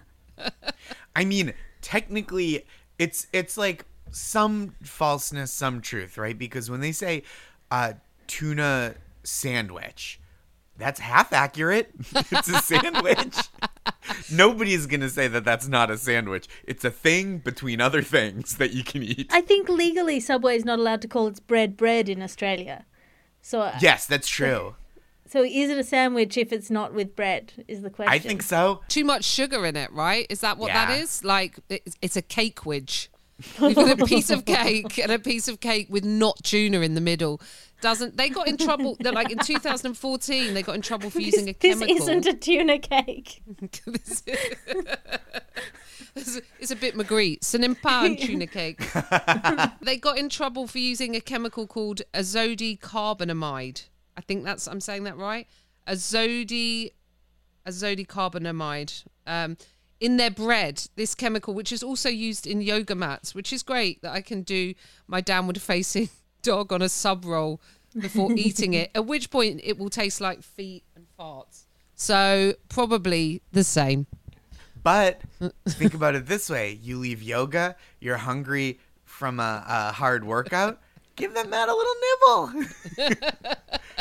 I 1.14 1.24
mean, 1.24 1.54
technically, 1.80 2.66
it's 2.98 3.26
it's 3.32 3.56
like 3.56 3.84
some 4.10 4.74
falseness, 4.82 5.52
some 5.52 5.80
truth, 5.80 6.18
right? 6.18 6.38
Because 6.38 6.70
when 6.70 6.80
they 6.80 6.92
say 6.92 7.22
uh, 7.70 7.94
tuna 8.26 8.94
sandwich, 9.22 10.20
that's 10.76 11.00
half 11.00 11.32
accurate. 11.32 11.90
it's 12.14 12.48
a 12.48 12.58
sandwich. 12.58 13.36
Nobody's 14.32 14.86
gonna 14.86 15.08
say 15.08 15.28
that 15.28 15.44
that's 15.44 15.68
not 15.68 15.90
a 15.90 15.96
sandwich. 15.98 16.46
It's 16.64 16.84
a 16.84 16.90
thing 16.90 17.38
between 17.38 17.80
other 17.80 18.02
things 18.02 18.56
that 18.56 18.72
you 18.72 18.84
can 18.84 19.02
eat. 19.02 19.28
I 19.30 19.40
think 19.40 19.68
legally 19.68 20.20
Subway 20.20 20.56
is 20.56 20.64
not 20.64 20.78
allowed 20.78 21.02
to 21.02 21.08
call 21.08 21.26
its 21.26 21.40
bread 21.40 21.76
bread 21.76 22.08
in 22.08 22.22
Australia. 22.22 22.84
So, 23.42 23.60
uh, 23.60 23.78
Yes, 23.80 24.06
that's 24.06 24.28
true. 24.28 24.76
so 25.28 25.42
is 25.42 25.70
it 25.70 25.78
a 25.78 25.84
sandwich 25.84 26.36
if 26.36 26.52
it's 26.52 26.70
not 26.70 26.94
with 26.94 27.14
bread? 27.16 27.64
Is 27.68 27.82
the 27.82 27.90
question. 27.90 28.12
I 28.12 28.18
think 28.18 28.42
so. 28.42 28.80
Too 28.88 29.04
much 29.04 29.24
sugar 29.24 29.64
in 29.66 29.76
it, 29.76 29.92
right? 29.92 30.26
Is 30.30 30.40
that 30.40 30.58
what 30.58 30.72
that 30.72 30.88
Yeah. 30.90 31.02
is? 31.02 31.24
Like, 31.24 31.58
it's, 31.68 31.96
it's 32.02 32.16
a 32.16 32.22
cake 32.22 32.60
widge. 32.60 33.08
You've 33.60 33.74
got 33.74 34.00
a 34.00 34.04
piece 34.04 34.30
of 34.30 34.44
cake 34.46 34.98
and 34.98 35.10
a 35.10 35.18
piece 35.18 35.48
of 35.48 35.60
cake 35.60 35.88
with 35.90 36.04
not 36.04 36.38
tuna 36.42 36.80
in 36.80 36.94
the 36.94 37.00
middle. 37.00 37.40
Doesn't 37.80 38.16
they 38.16 38.28
got 38.28 38.48
in 38.48 38.56
trouble? 38.56 38.96
They're 39.00 39.12
like 39.12 39.30
in 39.30 39.38
2014, 39.38 40.54
they 40.54 40.62
got 40.62 40.74
in 40.74 40.80
trouble 40.82 41.10
for 41.10 41.20
using 41.20 41.48
a 41.48 41.52
chemical. 41.52 41.86
this 41.94 42.02
isn't 42.02 42.26
a 42.26 42.34
tuna 42.34 42.78
cake. 42.78 43.42
This- 43.86 44.22
it's, 46.14 46.40
it's 46.60 46.70
a 46.70 46.76
bit 46.76 46.94
Magritte. 46.94 47.36
It's 47.38 47.54
an 47.54 47.62
impan 47.62 48.18
tuna 48.24 48.46
cake. 48.46 48.80
they 49.82 49.96
got 49.96 50.16
in 50.16 50.28
trouble 50.28 50.66
for 50.66 50.78
using 50.78 51.14
a 51.16 51.20
chemical 51.20 51.66
called 51.66 52.02
azodi 52.14 52.78
azodicarbonamide. 52.78 53.88
I 54.16 54.20
think 54.20 54.44
that's 54.44 54.66
I'm 54.66 54.80
saying 54.80 55.04
that 55.04 55.16
right. 55.16 55.46
Azodi 55.86 56.92
azodicarbonamide. 57.66 59.04
Um, 59.26 59.56
in 60.04 60.18
their 60.18 60.30
bread, 60.30 60.86
this 60.96 61.14
chemical, 61.14 61.54
which 61.54 61.72
is 61.72 61.82
also 61.82 62.10
used 62.10 62.46
in 62.46 62.60
yoga 62.60 62.94
mats, 62.94 63.34
which 63.34 63.54
is 63.54 63.62
great 63.62 64.02
that 64.02 64.12
I 64.12 64.20
can 64.20 64.42
do 64.42 64.74
my 65.06 65.22
downward 65.22 65.58
facing 65.62 66.10
dog 66.42 66.74
on 66.74 66.82
a 66.82 66.90
sub 66.90 67.24
roll 67.24 67.58
before 67.98 68.30
eating 68.36 68.74
it, 68.74 68.90
at 68.94 69.06
which 69.06 69.30
point 69.30 69.62
it 69.64 69.78
will 69.78 69.88
taste 69.88 70.20
like 70.20 70.42
feet 70.42 70.84
and 70.94 71.06
farts. 71.18 71.62
So 71.94 72.52
probably 72.68 73.40
the 73.52 73.64
same. 73.64 74.06
But 74.82 75.22
think 75.66 75.94
about 75.94 76.14
it 76.14 76.26
this 76.26 76.50
way: 76.50 76.78
you 76.82 76.98
leave 76.98 77.22
yoga, 77.22 77.74
you're 77.98 78.18
hungry 78.18 78.80
from 79.06 79.40
a, 79.40 79.64
a 79.66 79.92
hard 79.92 80.24
workout. 80.24 80.82
Give 81.16 81.32
them 81.32 81.48
that 81.48 81.50
mat 81.50 81.70
a 81.70 81.74
little 81.74 81.94
nibble. 82.04 83.16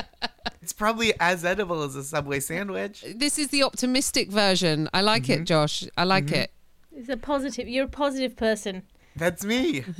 it's 0.61 0.73
probably 0.73 1.13
as 1.19 1.43
edible 1.45 1.83
as 1.83 1.95
a 1.95 2.03
Subway 2.03 2.39
sandwich. 2.39 3.03
This 3.15 3.37
is 3.37 3.47
the 3.49 3.63
optimistic 3.63 4.31
version. 4.31 4.89
I 4.93 5.01
like 5.01 5.23
Mm-hmm. 5.23 5.41
it, 5.43 5.45
Josh. 5.45 5.85
I 5.97 6.03
like 6.03 6.31
it. 6.31 6.51
It's 6.95 7.09
a 7.09 7.17
positive. 7.17 7.67
You're 7.67 7.85
a 7.85 7.89
positive 7.89 8.35
person. 8.35 8.83
That's 9.15 9.43
me. 9.45 9.83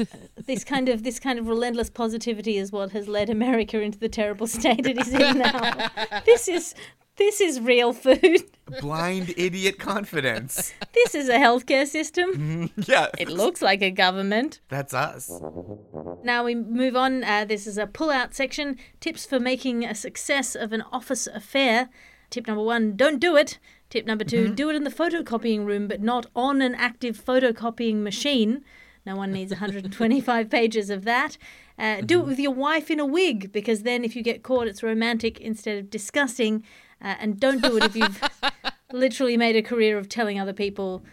This 0.46 0.64
kind 0.66 0.90
of 0.90 1.04
this 1.04 1.20
kind 1.20 1.40
of 1.40 1.48
relentless 1.48 1.90
positivity 1.90 2.58
is 2.58 2.72
what 2.72 2.92
has 2.92 3.08
led 3.08 3.30
America 3.30 3.80
into 3.80 3.98
the 3.98 4.10
terrible 4.10 4.46
state 4.48 4.86
it 4.86 4.98
is 4.98 5.14
in 5.14 5.38
now. 5.40 5.90
this 6.26 6.48
is 6.50 6.76
this 7.18 7.40
is 7.42 7.60
real 7.60 7.94
food. 7.94 8.44
Blind 8.82 9.34
idiot 9.38 9.78
confidence. 9.78 10.74
This 10.94 11.14
is 11.16 11.30
a 11.30 11.34
healthcare 11.38 11.86
system. 11.86 12.70
Yeah, 12.88 13.08
It 13.20 13.30
looks 13.30 13.62
like 13.62 13.82
a 13.82 13.92
government. 13.92 14.62
that's 14.70 14.94
us. 14.94 15.30
Now 16.24 16.44
we 16.46 16.56
move 16.56 16.96
on. 16.96 17.24
Uh, 17.24 17.46
this 17.46 17.68
is 17.68 17.78
a 17.78 17.86
pull-out 17.88 18.34
section. 18.34 18.78
Tips 19.00 19.26
for 19.26 19.40
making 19.40 19.84
a 19.86 19.94
success 19.96 20.56
of 20.56 20.72
an 20.74 20.82
office 20.92 21.28
affair. 21.28 21.90
Tip 22.30 22.48
number 22.48 22.64
one: 22.64 22.96
don't 22.96 23.20
do 23.20 23.36
it. 23.36 23.60
Tip 23.90 24.06
number 24.08 24.24
2 24.24 24.56
do 24.56 24.72
it 24.72 24.76
in 24.76 24.86
the 24.86 24.90
photocopying 24.90 25.66
room, 25.68 25.88
but 25.88 26.02
not 26.02 26.26
on 26.36 26.64
an 26.64 26.74
active 26.74 27.16
photocopying 27.24 27.98
machine. 28.02 28.64
No 29.06 29.16
one 29.16 29.32
needs 29.32 29.52
125 29.52 30.50
pages 30.58 30.90
of 30.90 31.04
that. 31.04 31.38
Uh, 31.78 32.02
Do 32.02 32.22
it 32.22 32.26
with 32.26 32.40
your 32.40 32.54
wife 32.54 32.90
in 32.90 33.00
a 33.00 33.06
wig, 33.06 33.52
because 33.52 33.84
then 33.84 34.04
if 34.04 34.16
you 34.16 34.24
get 34.24 34.42
caught, 34.42 34.68
it's 34.68 34.82
romantic 34.82 35.40
instead 35.42 35.78
of 35.78 35.90
disgusting. 35.92 36.64
Uh, 37.04 37.16
and 37.20 37.40
don't 37.40 37.62
do 37.62 37.76
it 37.78 37.84
if 37.84 37.96
you've 37.96 38.22
literally 38.94 39.36
made 39.36 39.56
a 39.56 39.62
career 39.62 39.98
of 39.98 40.08
telling 40.08 40.40
other 40.40 40.54
people 40.54 41.04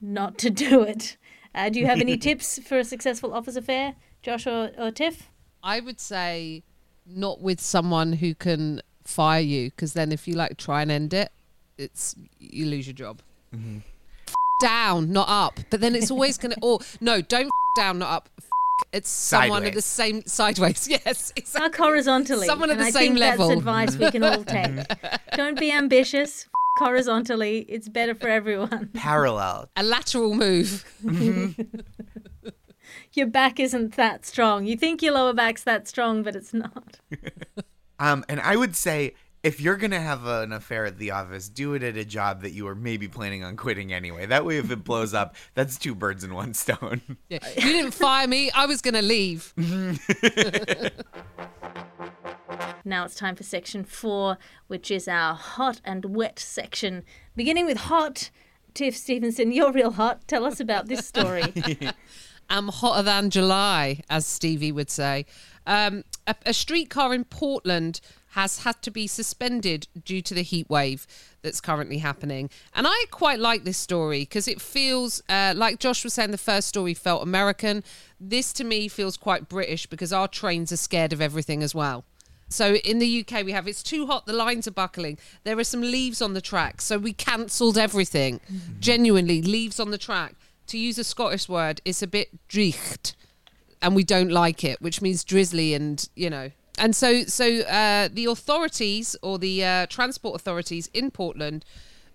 not 0.00 0.38
to 0.38 0.50
do 0.50 0.82
it. 0.82 1.16
Uh, 1.54 1.70
do 1.70 1.80
you 1.80 1.86
have 1.86 2.00
any 2.00 2.16
tips 2.28 2.58
for 2.58 2.78
a 2.78 2.84
successful 2.84 3.32
office 3.32 3.56
affair, 3.56 3.94
Josh 4.22 4.46
or, 4.46 4.70
or 4.76 4.90
Tiff? 4.90 5.30
I 5.62 5.80
would 5.80 6.00
say 6.00 6.62
not 7.06 7.40
with 7.40 7.60
someone 7.60 8.14
who 8.14 8.34
can 8.34 8.82
fire 9.04 9.40
you, 9.40 9.70
because 9.70 9.94
then 9.94 10.12
if 10.12 10.28
you 10.28 10.34
like 10.34 10.56
try 10.58 10.82
and 10.82 10.90
end 10.90 11.14
it, 11.14 11.32
it's 11.78 12.14
you 12.38 12.66
lose 12.66 12.86
your 12.86 12.94
job. 12.94 13.22
Mm-hmm. 13.54 13.78
F- 14.26 14.34
down, 14.60 15.12
not 15.12 15.28
up. 15.28 15.60
But 15.70 15.80
then 15.80 15.94
it's 15.94 16.10
always 16.10 16.36
gonna. 16.36 16.56
Or 16.60 16.80
no, 17.00 17.22
don't 17.22 17.46
f- 17.46 17.50
down, 17.76 17.98
not 17.98 18.10
up. 18.10 18.28
F- 18.38 18.47
It's 18.92 19.08
someone 19.10 19.64
at 19.64 19.74
the 19.74 19.82
same 19.82 20.22
sideways. 20.26 20.88
Yes, 20.90 21.32
exactly. 21.36 21.68
Fuck 21.68 21.76
horizontally. 21.76 22.46
Someone 22.46 22.70
at 22.70 22.78
and 22.78 22.80
the 22.80 22.86
I 22.86 22.90
same 22.90 23.12
think 23.14 23.18
level. 23.18 23.48
That's 23.48 23.58
advice 23.58 23.96
we 23.96 24.10
can 24.10 24.24
all 24.24 24.44
take. 24.44 24.70
Don't 25.36 25.58
be 25.58 25.70
ambitious. 25.70 26.44
F- 26.44 26.50
horizontally. 26.86 27.60
It's 27.68 27.88
better 27.88 28.14
for 28.14 28.28
everyone. 28.28 28.90
Parallel. 28.94 29.68
A 29.76 29.82
lateral 29.82 30.34
move. 30.34 30.84
Your 33.12 33.26
back 33.26 33.60
isn't 33.60 33.96
that 33.96 34.24
strong. 34.24 34.64
You 34.64 34.76
think 34.76 35.02
your 35.02 35.14
lower 35.14 35.32
back's 35.34 35.64
that 35.64 35.86
strong, 35.88 36.22
but 36.22 36.34
it's 36.36 36.54
not. 36.54 37.00
Um, 37.98 38.24
and 38.28 38.40
I 38.40 38.56
would 38.56 38.76
say 38.76 39.14
if 39.42 39.60
you're 39.60 39.76
gonna 39.76 40.00
have 40.00 40.26
an 40.26 40.52
affair 40.52 40.84
at 40.86 40.98
the 40.98 41.10
office, 41.12 41.48
do 41.48 41.74
it 41.74 41.82
at 41.82 41.96
a 41.96 42.04
job 42.04 42.42
that 42.42 42.52
you 42.52 42.66
are 42.68 42.74
maybe 42.74 43.08
planning 43.08 43.44
on 43.44 43.56
quitting 43.56 43.92
anyway. 43.92 44.26
That 44.26 44.44
way, 44.44 44.58
if 44.58 44.70
it 44.70 44.84
blows 44.84 45.14
up, 45.14 45.36
that's 45.54 45.78
two 45.78 45.94
birds 45.94 46.24
in 46.24 46.34
one 46.34 46.54
stone. 46.54 47.00
Yeah. 47.28 47.38
You 47.56 47.72
didn't 47.72 47.92
fire 47.92 48.26
me. 48.26 48.50
I 48.50 48.66
was 48.66 48.80
going 48.80 48.94
to 48.94 49.02
leave. 49.02 49.54
Now 52.84 53.04
it's 53.04 53.14
time 53.14 53.36
for 53.36 53.42
section 53.42 53.84
four, 53.84 54.38
which 54.66 54.90
is 54.90 55.08
our 55.08 55.34
hot 55.34 55.80
and 55.84 56.06
wet 56.06 56.38
section. 56.38 57.04
Beginning 57.36 57.66
with 57.66 57.76
hot, 57.76 58.30
Tiff 58.72 58.96
Stevenson, 58.96 59.52
you're 59.52 59.72
real 59.72 59.90
hot. 59.90 60.26
Tell 60.26 60.46
us 60.46 60.58
about 60.58 60.86
this 60.86 61.06
story. 61.06 61.52
I'm 62.50 62.68
hotter 62.68 63.02
than 63.02 63.28
July, 63.28 64.00
as 64.08 64.26
Stevie 64.26 64.72
would 64.72 64.88
say. 64.88 65.26
Um, 65.66 66.04
a, 66.26 66.34
a 66.46 66.54
streetcar 66.54 67.12
in 67.12 67.24
Portland 67.24 68.00
has 68.38 68.60
had 68.60 68.80
to 68.80 68.88
be 68.88 69.08
suspended 69.08 69.88
due 70.04 70.22
to 70.22 70.32
the 70.32 70.42
heat 70.42 70.70
wave 70.70 71.08
that's 71.42 71.60
currently 71.60 71.98
happening. 71.98 72.48
And 72.72 72.86
I 72.86 73.04
quite 73.10 73.40
like 73.40 73.64
this 73.64 73.76
story 73.76 74.20
because 74.20 74.46
it 74.46 74.60
feels, 74.60 75.20
uh, 75.28 75.54
like 75.56 75.80
Josh 75.80 76.04
was 76.04 76.14
saying, 76.14 76.30
the 76.30 76.38
first 76.38 76.68
story 76.68 76.94
felt 76.94 77.24
American. 77.24 77.82
This 78.20 78.52
to 78.52 78.62
me 78.62 78.86
feels 78.86 79.16
quite 79.16 79.48
British 79.48 79.86
because 79.86 80.12
our 80.12 80.28
trains 80.28 80.70
are 80.70 80.76
scared 80.76 81.12
of 81.12 81.20
everything 81.20 81.64
as 81.64 81.74
well. 81.74 82.04
So 82.48 82.76
in 82.76 83.00
the 83.00 83.26
UK, 83.26 83.44
we 83.44 83.50
have 83.50 83.66
it's 83.66 83.82
too 83.82 84.06
hot, 84.06 84.26
the 84.26 84.32
lines 84.32 84.68
are 84.68 84.72
buckling. 84.84 85.18
There 85.42 85.58
are 85.58 85.64
some 85.64 85.80
leaves 85.80 86.22
on 86.22 86.34
the 86.34 86.40
track, 86.40 86.80
so 86.80 86.96
we 86.96 87.12
cancelled 87.12 87.76
everything. 87.76 88.40
Genuinely, 88.78 89.42
leaves 89.42 89.80
on 89.80 89.90
the 89.90 89.98
track. 89.98 90.36
To 90.68 90.78
use 90.78 90.96
a 90.96 91.04
Scottish 91.04 91.48
word, 91.48 91.80
it's 91.84 92.02
a 92.02 92.06
bit 92.06 92.46
dricht, 92.46 93.16
and 93.82 93.96
we 93.96 94.04
don't 94.04 94.30
like 94.30 94.62
it, 94.62 94.80
which 94.80 95.02
means 95.02 95.24
drizzly 95.24 95.74
and 95.74 96.08
you 96.14 96.30
know. 96.30 96.52
And 96.78 96.94
so, 96.94 97.24
so 97.24 97.60
uh, 97.60 98.08
the 98.12 98.26
authorities 98.26 99.16
or 99.22 99.38
the 99.38 99.64
uh, 99.64 99.86
transport 99.86 100.36
authorities 100.36 100.88
in 100.94 101.10
Portland 101.10 101.64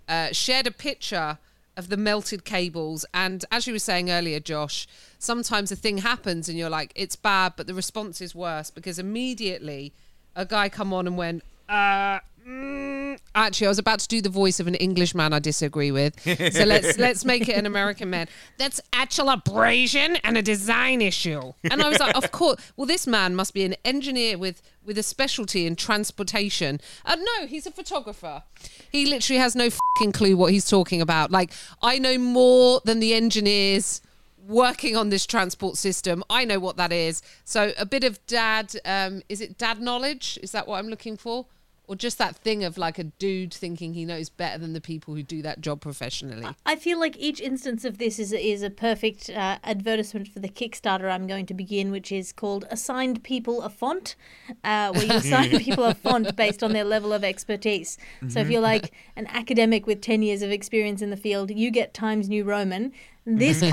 uh, 0.08 0.30
shared 0.32 0.68
a 0.68 0.72
picture 0.72 1.38
of 1.76 1.90
the 1.90 1.98
melted 1.98 2.46
cables. 2.46 3.06
And 3.14 3.44
as 3.52 3.68
you 3.68 3.74
were 3.74 3.80
saying 3.80 4.10
earlier, 4.10 4.40
Josh, 4.40 4.88
sometimes 5.20 5.72
a 5.72 5.76
thing 5.76 6.00
happens 6.00 6.48
and 6.48 6.58
you're 6.58 6.70
like, 6.70 6.92
it's 6.96 7.16
bad, 7.16 7.54
but 7.58 7.68
the 7.68 7.74
response 7.74 8.22
is 8.22 8.36
worse 8.36 8.70
because 8.70 9.00
immediately 9.00 9.94
a 10.36 10.46
guy 10.46 10.70
come 10.70 10.94
on 10.94 11.08
and 11.08 11.18
went, 11.18 11.44
uh, 11.70 12.20
mm, 12.48 13.20
actually, 13.36 13.68
I 13.68 13.70
was 13.70 13.80
about 13.80 14.00
to 14.00 14.08
do 14.08 14.22
the 14.22 14.30
voice 14.30 14.60
of 14.60 14.68
an 14.68 14.76
English 14.76 15.16
man 15.16 15.34
I 15.34 15.40
disagree 15.40 15.92
with. 15.92 16.20
So 16.22 16.64
let's 16.66 16.98
let's 16.98 17.26
make 17.26 17.48
it 17.50 17.58
an 17.58 17.66
American 17.66 18.10
man. 18.10 18.28
That's 18.58 18.82
actual 18.92 19.30
abrasion 19.30 20.18
and 20.24 20.38
a 20.38 20.42
design 20.42 21.02
issue. 21.02 21.54
And 21.64 21.82
I 21.82 21.90
was 21.90 22.00
like, 22.00 22.16
of 22.16 22.32
course. 22.32 22.60
Well, 22.76 22.88
this 22.88 23.08
man 23.08 23.36
must 23.36 23.54
be 23.54 23.64
an 23.64 23.76
engineer 23.86 24.38
with 24.38 24.62
with 24.84 24.98
a 24.98 25.04
specialty 25.04 25.66
in 25.66 25.76
transportation. 25.76 26.80
Uh, 27.06 27.16
no, 27.16 27.48
he's 27.48 27.66
a 27.66 27.72
photographer. 27.72 28.44
He 28.92 29.06
literally 29.06 29.40
has 29.40 29.56
no 29.56 29.70
fucking 29.70 30.12
clue 30.12 30.36
what 30.36 30.52
he's 30.52 30.70
talking 30.70 31.02
about. 31.02 31.32
Like, 31.32 31.52
I 31.82 32.00
know 32.00 32.18
more 32.18 32.82
than 32.84 33.00
the 33.00 33.14
engineers 33.14 34.02
working 34.48 34.96
on 34.96 35.10
this 35.10 35.26
transport 35.26 35.78
system. 35.78 36.24
I 36.30 36.46
know 36.46 36.60
what 36.60 36.78
that 36.78 36.92
is. 36.92 37.22
So 37.46 37.72
a 37.78 37.86
bit 37.86 38.04
of 38.04 38.26
dad, 38.28 38.76
um, 38.86 39.22
is 39.30 39.42
it 39.42 39.58
dad 39.58 39.80
knowledge? 39.80 40.38
Is 40.44 40.52
that 40.52 40.68
what 40.68 40.80
I'm 40.80 40.88
looking 40.88 41.18
for? 41.18 41.46
Or 41.86 41.98
just 41.98 42.18
that 42.18 42.38
thing 42.38 42.64
of 42.64 42.78
like 42.78 42.98
a 42.98 43.04
dude 43.04 43.54
thinking 43.54 43.94
he 43.94 44.06
knows 44.06 44.30
better 44.30 44.58
than 44.58 44.72
the 44.72 44.80
people 44.80 45.16
who 45.16 45.22
do 45.22 45.42
that 45.42 45.60
job 45.60 45.82
professionally? 45.82 46.48
I 46.66 46.78
feel 46.78 46.98
like 46.98 47.18
each 47.18 47.42
instance 47.42 47.84
of 47.84 47.98
this 47.98 48.20
is 48.20 48.32
a, 48.32 48.40
is 48.42 48.64
a 48.64 48.70
perfect 48.70 49.30
uh, 49.30 49.58
advertisement 49.64 50.30
for 50.30 50.40
the 50.40 50.48
Kickstarter 50.48 51.12
I'm 51.12 51.28
going 51.28 51.46
to 51.48 51.54
begin, 51.54 51.92
which 51.92 52.10
is 52.10 52.32
called 52.32 52.66
Assigned 52.72 53.22
People 53.24 53.62
a 53.62 53.70
Font, 53.70 54.16
uh, 54.64 54.94
where 54.94 55.04
you 55.04 55.14
assign 55.14 55.50
people 55.60 55.84
a 55.84 55.94
font 55.94 56.36
based 56.38 56.64
on 56.64 56.72
their 56.72 56.86
level 56.86 57.12
of 57.12 57.24
expertise. 57.24 57.98
So 58.30 58.40
if 58.40 58.50
you're 58.50 58.62
like 58.62 58.94
an 59.18 59.28
academic 59.28 59.86
with 59.86 60.00
10 60.00 60.22
years 60.22 60.42
of 60.42 60.52
experience 60.52 61.02
in 61.02 61.10
the 61.10 61.18
field, 61.18 61.52
you 61.52 61.70
get 61.70 61.94
Times 61.94 62.30
New 62.30 62.46
Roman. 62.46 62.94
This 63.26 63.64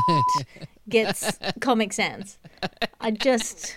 gets 0.89 1.39
Comic 1.61 1.93
Sans. 1.93 2.39
I 3.01 3.13
just. 3.13 3.77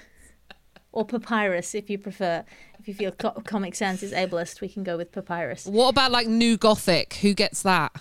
Or 0.91 1.05
Papyrus, 1.05 1.73
if 1.73 1.89
you 1.89 1.97
prefer. 1.97 2.45
If 2.83 2.89
you 2.89 2.93
feel 2.95 3.11
co- 3.11 3.41
Comic 3.45 3.75
Sans 3.75 4.03
is 4.03 4.11
ableist, 4.11 4.59
we 4.59 4.67
can 4.67 4.83
go 4.83 4.97
with 4.97 5.13
Papyrus. 5.13 5.65
What 5.65 5.87
about 5.87 6.11
like 6.11 6.27
New 6.27 6.57
Gothic? 6.57 7.13
Who 7.21 7.33
gets 7.33 7.61
that? 7.61 7.93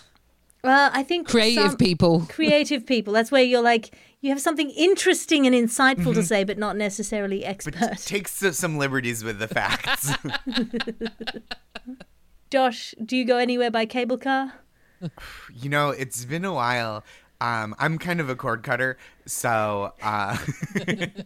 Well, 0.64 0.90
I 0.92 1.04
think 1.04 1.28
Creative 1.28 1.70
some- 1.70 1.76
people. 1.76 2.26
creative 2.28 2.84
people. 2.84 3.12
That's 3.12 3.30
where 3.30 3.44
you're 3.44 3.62
like 3.62 3.94
you 4.20 4.30
have 4.30 4.40
something 4.40 4.70
interesting 4.70 5.46
and 5.46 5.54
insightful 5.54 6.14
to 6.14 6.22
say, 6.24 6.42
but 6.42 6.58
not 6.58 6.76
necessarily 6.76 7.44
expert. 7.44 7.76
But 7.78 7.98
take 7.98 8.26
s- 8.26 8.58
some 8.58 8.76
liberties 8.76 9.22
with 9.22 9.38
the 9.38 9.46
facts. 9.48 10.12
Josh, 12.50 12.94
do 13.04 13.16
you 13.16 13.24
go 13.24 13.38
anywhere 13.38 13.70
by 13.70 13.86
cable 13.86 14.18
car? 14.18 14.52
you 15.54 15.68
know, 15.68 15.90
it's 15.90 16.24
been 16.24 16.44
a 16.44 16.52
while. 16.52 17.02
Um, 17.40 17.74
I'm 17.80 17.98
kind 17.98 18.20
of 18.20 18.30
a 18.30 18.36
cord 18.36 18.62
cutter, 18.62 18.96
so 19.26 19.92
uh, 20.00 20.36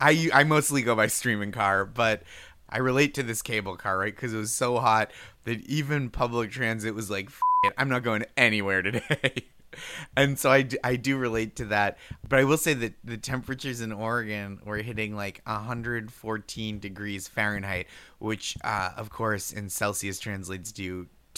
I 0.00 0.28
I 0.34 0.44
mostly 0.44 0.82
go 0.82 0.94
by 0.94 1.06
streaming 1.06 1.52
car, 1.52 1.86
but 1.86 2.22
I 2.68 2.78
relate 2.78 3.14
to 3.14 3.22
this 3.22 3.42
cable 3.42 3.76
car, 3.76 3.98
right? 3.98 4.14
Because 4.14 4.34
it 4.34 4.38
was 4.38 4.52
so 4.52 4.78
hot 4.78 5.10
that 5.44 5.60
even 5.66 6.10
public 6.10 6.50
transit 6.50 6.94
was 6.94 7.10
like, 7.10 7.30
it, 7.64 7.72
I'm 7.78 7.88
not 7.88 8.02
going 8.02 8.24
anywhere 8.36 8.82
today. 8.82 9.44
and 10.16 10.38
so 10.38 10.50
I, 10.50 10.68
I 10.84 10.96
do 10.96 11.16
relate 11.16 11.56
to 11.56 11.66
that. 11.66 11.98
But 12.28 12.40
I 12.40 12.44
will 12.44 12.58
say 12.58 12.74
that 12.74 12.94
the 13.04 13.16
temperatures 13.16 13.80
in 13.80 13.92
Oregon 13.92 14.60
were 14.64 14.78
hitting 14.78 15.16
like 15.16 15.40
114 15.44 16.78
degrees 16.78 17.28
Fahrenheit, 17.28 17.86
which, 18.18 18.56
uh, 18.64 18.90
of 18.96 19.10
course, 19.10 19.52
in 19.52 19.70
Celsius 19.70 20.18
translates 20.18 20.72
to 20.72 20.82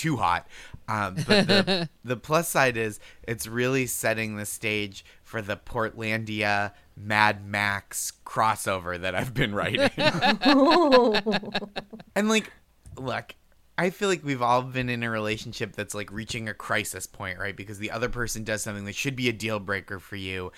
too 0.00 0.16
hot. 0.16 0.46
Um, 0.88 1.16
but 1.28 1.46
the, 1.46 1.88
the 2.04 2.16
plus 2.16 2.48
side 2.48 2.76
is 2.76 2.98
it's 3.22 3.46
really 3.46 3.86
setting 3.86 4.36
the 4.36 4.46
stage 4.46 5.04
for 5.22 5.42
the 5.42 5.56
Portlandia 5.56 6.72
Mad 6.96 7.46
Max 7.46 8.12
crossover 8.24 8.98
that 8.98 9.14
I've 9.14 9.34
been 9.34 9.54
writing. 9.54 9.90
and 12.16 12.28
like, 12.28 12.50
look, 12.96 13.34
I 13.76 13.90
feel 13.90 14.08
like 14.08 14.24
we've 14.24 14.42
all 14.42 14.62
been 14.62 14.88
in 14.88 15.02
a 15.02 15.10
relationship 15.10 15.74
that's 15.74 15.94
like 15.94 16.10
reaching 16.10 16.48
a 16.48 16.54
crisis 16.54 17.06
point, 17.06 17.38
right? 17.38 17.56
Because 17.56 17.78
the 17.78 17.90
other 17.90 18.08
person 18.08 18.42
does 18.42 18.62
something 18.62 18.86
that 18.86 18.94
should 18.94 19.16
be 19.16 19.28
a 19.28 19.32
deal 19.32 19.60
breaker 19.60 19.98
for 19.98 20.16
you. 20.16 20.50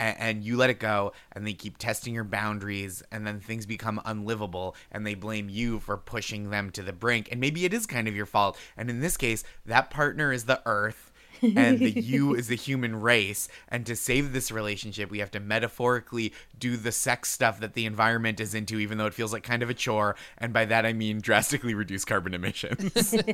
A- 0.00 0.20
And 0.20 0.42
you 0.42 0.56
let 0.56 0.70
it 0.70 0.80
go, 0.80 1.12
and 1.32 1.46
they 1.46 1.52
keep 1.52 1.78
testing 1.78 2.14
your 2.14 2.24
boundaries, 2.24 3.02
and 3.12 3.26
then 3.26 3.38
things 3.40 3.66
become 3.66 4.00
unlivable, 4.04 4.74
and 4.90 5.06
they 5.06 5.14
blame 5.14 5.48
you 5.48 5.78
for 5.80 5.96
pushing 5.96 6.50
them 6.50 6.70
to 6.70 6.82
the 6.82 6.92
brink. 6.92 7.28
And 7.30 7.40
maybe 7.40 7.64
it 7.64 7.74
is 7.74 7.86
kind 7.86 8.08
of 8.08 8.16
your 8.16 8.26
fault. 8.26 8.58
And 8.76 8.88
in 8.90 9.00
this 9.00 9.16
case, 9.16 9.44
that 9.66 9.90
partner 9.90 10.32
is 10.32 10.44
the 10.46 10.62
earth, 10.66 11.06
and 11.42 11.78
the 11.78 11.90
you 12.00 12.34
is 12.34 12.48
the 12.48 12.56
human 12.56 13.00
race. 13.00 13.48
And 13.68 13.86
to 13.86 13.96
save 13.96 14.32
this 14.32 14.50
relationship, 14.50 15.10
we 15.10 15.20
have 15.20 15.30
to 15.32 15.40
metaphorically 15.40 16.32
do 16.58 16.76
the 16.76 16.92
sex 16.92 17.30
stuff 17.30 17.60
that 17.60 17.74
the 17.74 17.86
environment 17.86 18.40
is 18.40 18.54
into, 18.54 18.78
even 18.78 18.98
though 18.98 19.06
it 19.06 19.14
feels 19.14 19.32
like 19.32 19.42
kind 19.42 19.62
of 19.62 19.70
a 19.70 19.74
chore. 19.74 20.16
And 20.36 20.52
by 20.52 20.64
that, 20.66 20.84
I 20.84 20.92
mean 20.92 21.20
drastically 21.20 21.72
reduce 21.74 22.04
carbon 22.04 22.34
emissions. 22.34 23.14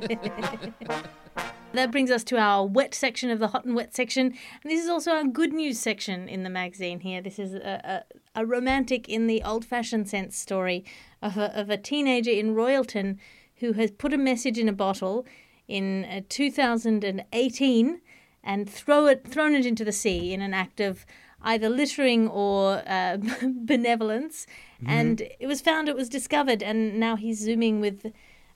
That 1.77 1.93
brings 1.93 2.11
us 2.11 2.25
to 2.25 2.39
our 2.39 2.67
wet 2.67 2.95
section 2.95 3.31
of 3.31 3.39
the 3.39 3.49
hot 3.49 3.65
and 3.65 3.75
wet 3.75 3.95
section. 3.95 4.27
And 4.27 4.73
this 4.73 4.83
is 4.83 4.89
also 4.89 5.13
our 5.13 5.25
good 5.25 5.53
news 5.53 5.79
section 5.79 6.29
in 6.29 6.43
the 6.43 6.51
magazine 6.51 7.01
here. 7.01 7.21
This 7.21 7.39
is 7.39 7.55
a, 7.55 8.05
a, 8.35 8.41
a 8.41 8.47
romantic, 8.47 9.09
in 9.09 9.27
the 9.27 9.43
old 9.43 9.65
fashioned 9.65 10.09
sense, 10.09 10.37
story 10.37 10.85
of 11.23 11.37
a, 11.37 11.59
of 11.59 11.71
a 11.71 11.77
teenager 11.77 12.31
in 12.31 12.55
Royalton 12.55 13.19
who 13.57 13.73
has 13.73 13.91
put 13.91 14.13
a 14.13 14.19
message 14.19 14.59
in 14.59 14.69
a 14.69 14.73
bottle 14.73 15.27
in 15.69 16.05
uh, 16.05 16.21
2018 16.29 18.01
and 18.43 18.71
throw 18.71 19.07
it, 19.07 19.27
thrown 19.27 19.55
it 19.55 19.67
into 19.67 19.85
the 19.85 19.93
sea 19.93 20.33
in 20.33 20.41
an 20.41 20.55
act 20.55 20.81
of 20.81 21.05
either 21.43 21.69
littering 21.69 22.29
or 22.29 22.83
uh, 22.87 23.19
benevolence. 23.43 24.47
And 24.85 25.23
it 25.41 25.47
was 25.47 25.61
found, 25.61 25.89
it 25.89 25.97
was 25.97 26.09
discovered, 26.09 26.63
and 26.63 27.01
now 27.01 27.17
he's 27.17 27.41
zooming 27.41 27.81
with 27.81 28.13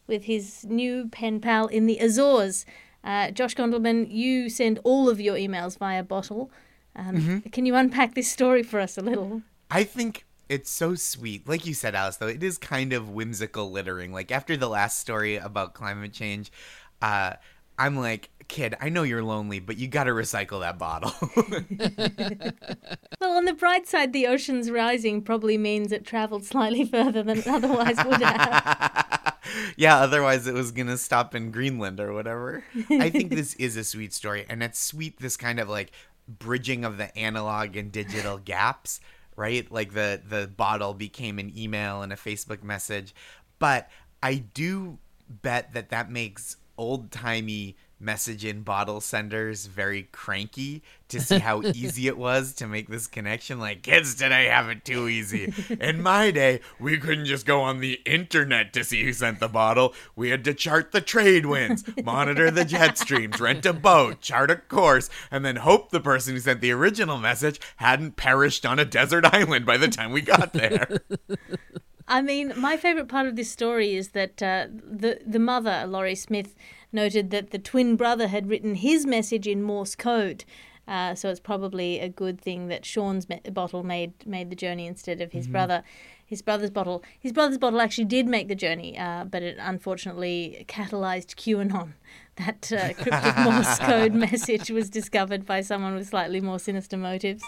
with 0.07 0.25
his 0.25 0.67
new 0.69 1.09
pen 1.09 1.41
pal 1.41 1.69
in 1.69 1.87
the 1.87 1.99
Azores. 1.99 2.67
Uh, 3.03 3.31
Josh 3.31 3.55
Gondelman, 3.55 4.07
you 4.11 4.49
send 4.51 4.79
all 4.85 5.09
of 5.09 5.21
your 5.21 5.37
emails 5.37 5.79
via 5.79 6.03
bottle. 6.03 6.51
Um, 6.97 7.43
Can 7.53 7.67
you 7.67 7.75
unpack 7.75 8.15
this 8.15 8.31
story 8.31 8.63
for 8.63 8.81
us 8.81 8.99
a 8.99 9.01
little? 9.01 9.43
I 9.71 9.85
think 9.85 10.27
it's 10.49 10.71
so 10.71 10.95
sweet. 10.97 11.49
Like 11.49 11.65
you 11.65 11.75
said, 11.75 11.95
Alice, 11.95 12.17
though, 12.17 12.27
it 12.27 12.43
is 12.43 12.59
kind 12.59 12.93
of 12.93 13.09
whimsical 13.11 13.71
littering. 13.71 14.13
Like 14.13 14.31
after 14.33 14.57
the 14.57 14.69
last 14.69 14.99
story 14.99 15.37
about 15.37 15.75
climate 15.75 16.13
change, 16.13 16.51
uh, 17.01 17.35
I'm 17.79 17.97
like, 17.97 18.29
kid, 18.49 18.75
I 18.81 18.89
know 18.91 19.05
you're 19.05 19.23
lonely, 19.23 19.61
but 19.61 19.79
you 19.79 19.87
got 19.89 20.05
to 20.05 20.11
recycle 20.11 20.61
that 20.61 20.79
bottle. 20.79 21.13
Well, 23.21 23.37
on 23.37 23.45
the 23.45 23.53
bright 23.53 23.87
side, 23.87 24.15
the 24.15 24.27
ocean's 24.27 24.71
rising 24.71 25.21
probably 25.21 25.59
means 25.59 25.93
it 25.93 26.07
travelled 26.07 26.45
slightly 26.45 26.85
further 26.91 27.23
than 27.23 27.39
it 27.39 27.47
otherwise 27.47 28.03
would 28.05 28.23
have. 28.23 29.20
yeah, 29.77 29.99
otherwise 29.99 30.47
it 30.47 30.55
was 30.55 30.73
gonna 30.73 30.99
stop 30.99 31.35
in 31.35 31.51
Greenland 31.51 32.01
or 32.01 32.13
whatever. 32.13 32.65
I 32.91 33.11
think 33.11 33.31
this 33.35 33.55
is 33.55 33.77
a 33.77 33.85
sweet 33.85 34.13
story, 34.13 34.47
and 34.49 34.63
it's 34.63 34.79
sweet 34.79 35.19
this 35.19 35.37
kind 35.37 35.61
of 35.61 35.69
like 35.69 35.93
bridging 36.29 36.85
of 36.85 36.97
the 36.97 37.17
analog 37.19 37.77
and 37.77 37.91
digital 37.91 38.39
gaps, 38.39 39.01
right? 39.37 39.71
Like 39.71 39.95
the 39.95 40.21
the 40.27 40.47
bottle 40.47 40.95
became 40.95 41.39
an 41.39 41.53
email 41.57 42.03
and 42.03 42.13
a 42.13 42.17
Facebook 42.17 42.63
message, 42.63 43.15
but 43.59 43.89
I 44.23 44.35
do 44.37 44.99
bet 45.29 45.73
that 45.75 45.91
that 45.91 46.11
makes 46.11 46.57
old 46.77 47.11
timey 47.11 47.77
message 48.01 48.45
in 48.45 48.63
bottle 48.63 49.01
senders 49.01 49.67
very 49.67 50.05
cranky 50.13 50.83
to 51.09 51.21
see 51.21 51.39
how 51.39 51.63
easy 51.75 52.07
it 52.09 52.17
was 52.17 52.55
to 52.55 52.67
make 52.67 52.89
this 52.89 53.07
connection. 53.07 53.59
Like, 53.59 53.83
kids 53.83 54.15
today 54.15 54.47
have 54.47 54.69
it 54.69 54.85
too 54.85 55.09
easy. 55.09 55.53
In 55.81 56.03
my 56.03 56.31
day, 56.31 56.61
we 56.79 56.99
couldn't 56.99 57.27
just 57.27 57.47
go 57.47 57.61
on 57.61 57.81
the 57.81 58.01
internet 58.07 58.73
to 58.73 58.85
see 58.85 59.05
who 59.05 59.13
sent 59.13 59.41
the 59.41 59.49
bottle. 59.49 59.95
We 60.17 60.31
had 60.31 60.45
to 60.45 60.55
chart 60.55 60.93
the 60.93 61.01
trade 61.01 61.47
winds, 61.47 61.85
monitor 62.03 62.51
the 62.51 62.65
jet 62.65 62.97
streams, 62.97 63.41
rent 63.41 63.67
a 63.67 63.73
boat, 63.73 64.21
chart 64.21 64.51
a 64.51 64.57
course, 64.57 65.11
and 65.31 65.45
then 65.45 65.57
hope 65.57 65.91
the 65.91 66.01
person 66.01 66.35
who 66.35 66.41
sent 66.41 66.61
the 66.61 66.73
original 66.73 67.19
message 67.19 67.61
hadn't 67.77 68.17
perished 68.17 68.65
on 68.65 68.79
a 68.79 68.85
desert 68.85 69.25
island 69.27 69.67
by 69.67 69.77
the 69.77 69.89
time 69.89 70.13
we 70.13 70.21
got 70.21 70.53
there. 70.53 71.01
I 72.11 72.23
mean, 72.23 72.53
my 72.57 72.77
favorite 72.77 73.07
part 73.07 73.29
of 73.29 73.37
this 73.37 73.51
story 73.51 73.95
is 73.95 74.09
that 74.09 74.43
uh, 74.43 74.67
the 74.71 75.21
the 75.25 75.39
mother, 75.39 75.85
Laurie 75.87 76.17
Smith, 76.17 76.57
noted 76.93 77.31
that 77.31 77.53
the 77.53 77.59
twin 77.59 77.95
brother 77.95 78.27
had 78.27 78.49
written 78.49 78.75
his 78.75 79.07
message 79.07 79.47
in 79.47 79.63
Morse 79.63 79.95
code. 79.95 80.45
Uh, 80.89 81.15
so 81.15 81.29
it's 81.31 81.39
probably 81.39 82.01
a 82.01 82.09
good 82.09 82.41
thing 82.41 82.67
that 82.67 82.85
Sean's 82.85 83.29
me- 83.29 83.41
bottle 83.53 83.85
made 83.85 84.27
made 84.27 84.51
the 84.51 84.57
journey 84.57 84.87
instead 84.89 85.21
of 85.21 85.31
his 85.31 85.47
brother. 85.47 85.85
His 86.27 86.43
brother's 86.43 86.71
bottle. 86.71 87.05
His 87.19 87.33
brother's 87.33 87.59
bottle 87.59 87.81
actually 87.81 88.07
did 88.07 88.27
make 88.27 88.49
the 88.49 88.57
journey, 88.57 88.99
uh, 88.99 89.25
but 89.25 89.45
it 89.45 89.57
unfortunately 89.61 90.65
catalyzed 90.69 91.37
QAnon. 91.37 91.93
That 92.37 92.73
uh, 92.73 92.95
cryptic 92.95 93.37
Morse 93.39 93.79
code 93.91 94.15
message 94.15 94.71
was 94.71 94.89
discovered 94.89 95.45
by 95.45 95.61
someone 95.61 95.95
with 95.95 96.09
slightly 96.09 96.41
more 96.41 96.59
sinister 96.59 96.97
motives. 96.97 97.45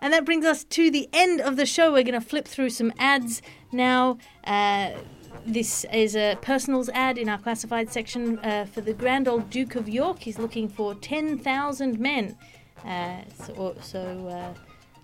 And 0.00 0.12
that 0.12 0.24
brings 0.24 0.44
us 0.44 0.64
to 0.64 0.90
the 0.90 1.08
end 1.12 1.40
of 1.40 1.56
the 1.56 1.66
show. 1.66 1.92
We're 1.92 2.04
going 2.04 2.14
to 2.14 2.20
flip 2.20 2.46
through 2.46 2.70
some 2.70 2.92
ads 2.98 3.42
now. 3.72 4.18
Uh, 4.44 4.92
this 5.44 5.84
is 5.92 6.14
a 6.14 6.36
personals 6.40 6.88
ad 6.90 7.18
in 7.18 7.28
our 7.28 7.38
classified 7.38 7.90
section 7.90 8.38
uh, 8.40 8.66
for 8.66 8.80
the 8.80 8.92
Grand 8.92 9.26
Old 9.26 9.50
Duke 9.50 9.74
of 9.74 9.88
York. 9.88 10.20
He's 10.20 10.38
looking 10.38 10.68
for 10.68 10.94
10,000 10.94 11.98
men. 11.98 12.36
Uh, 12.84 13.22
so 13.44 13.76
so 13.80 14.28
uh, 14.28 14.54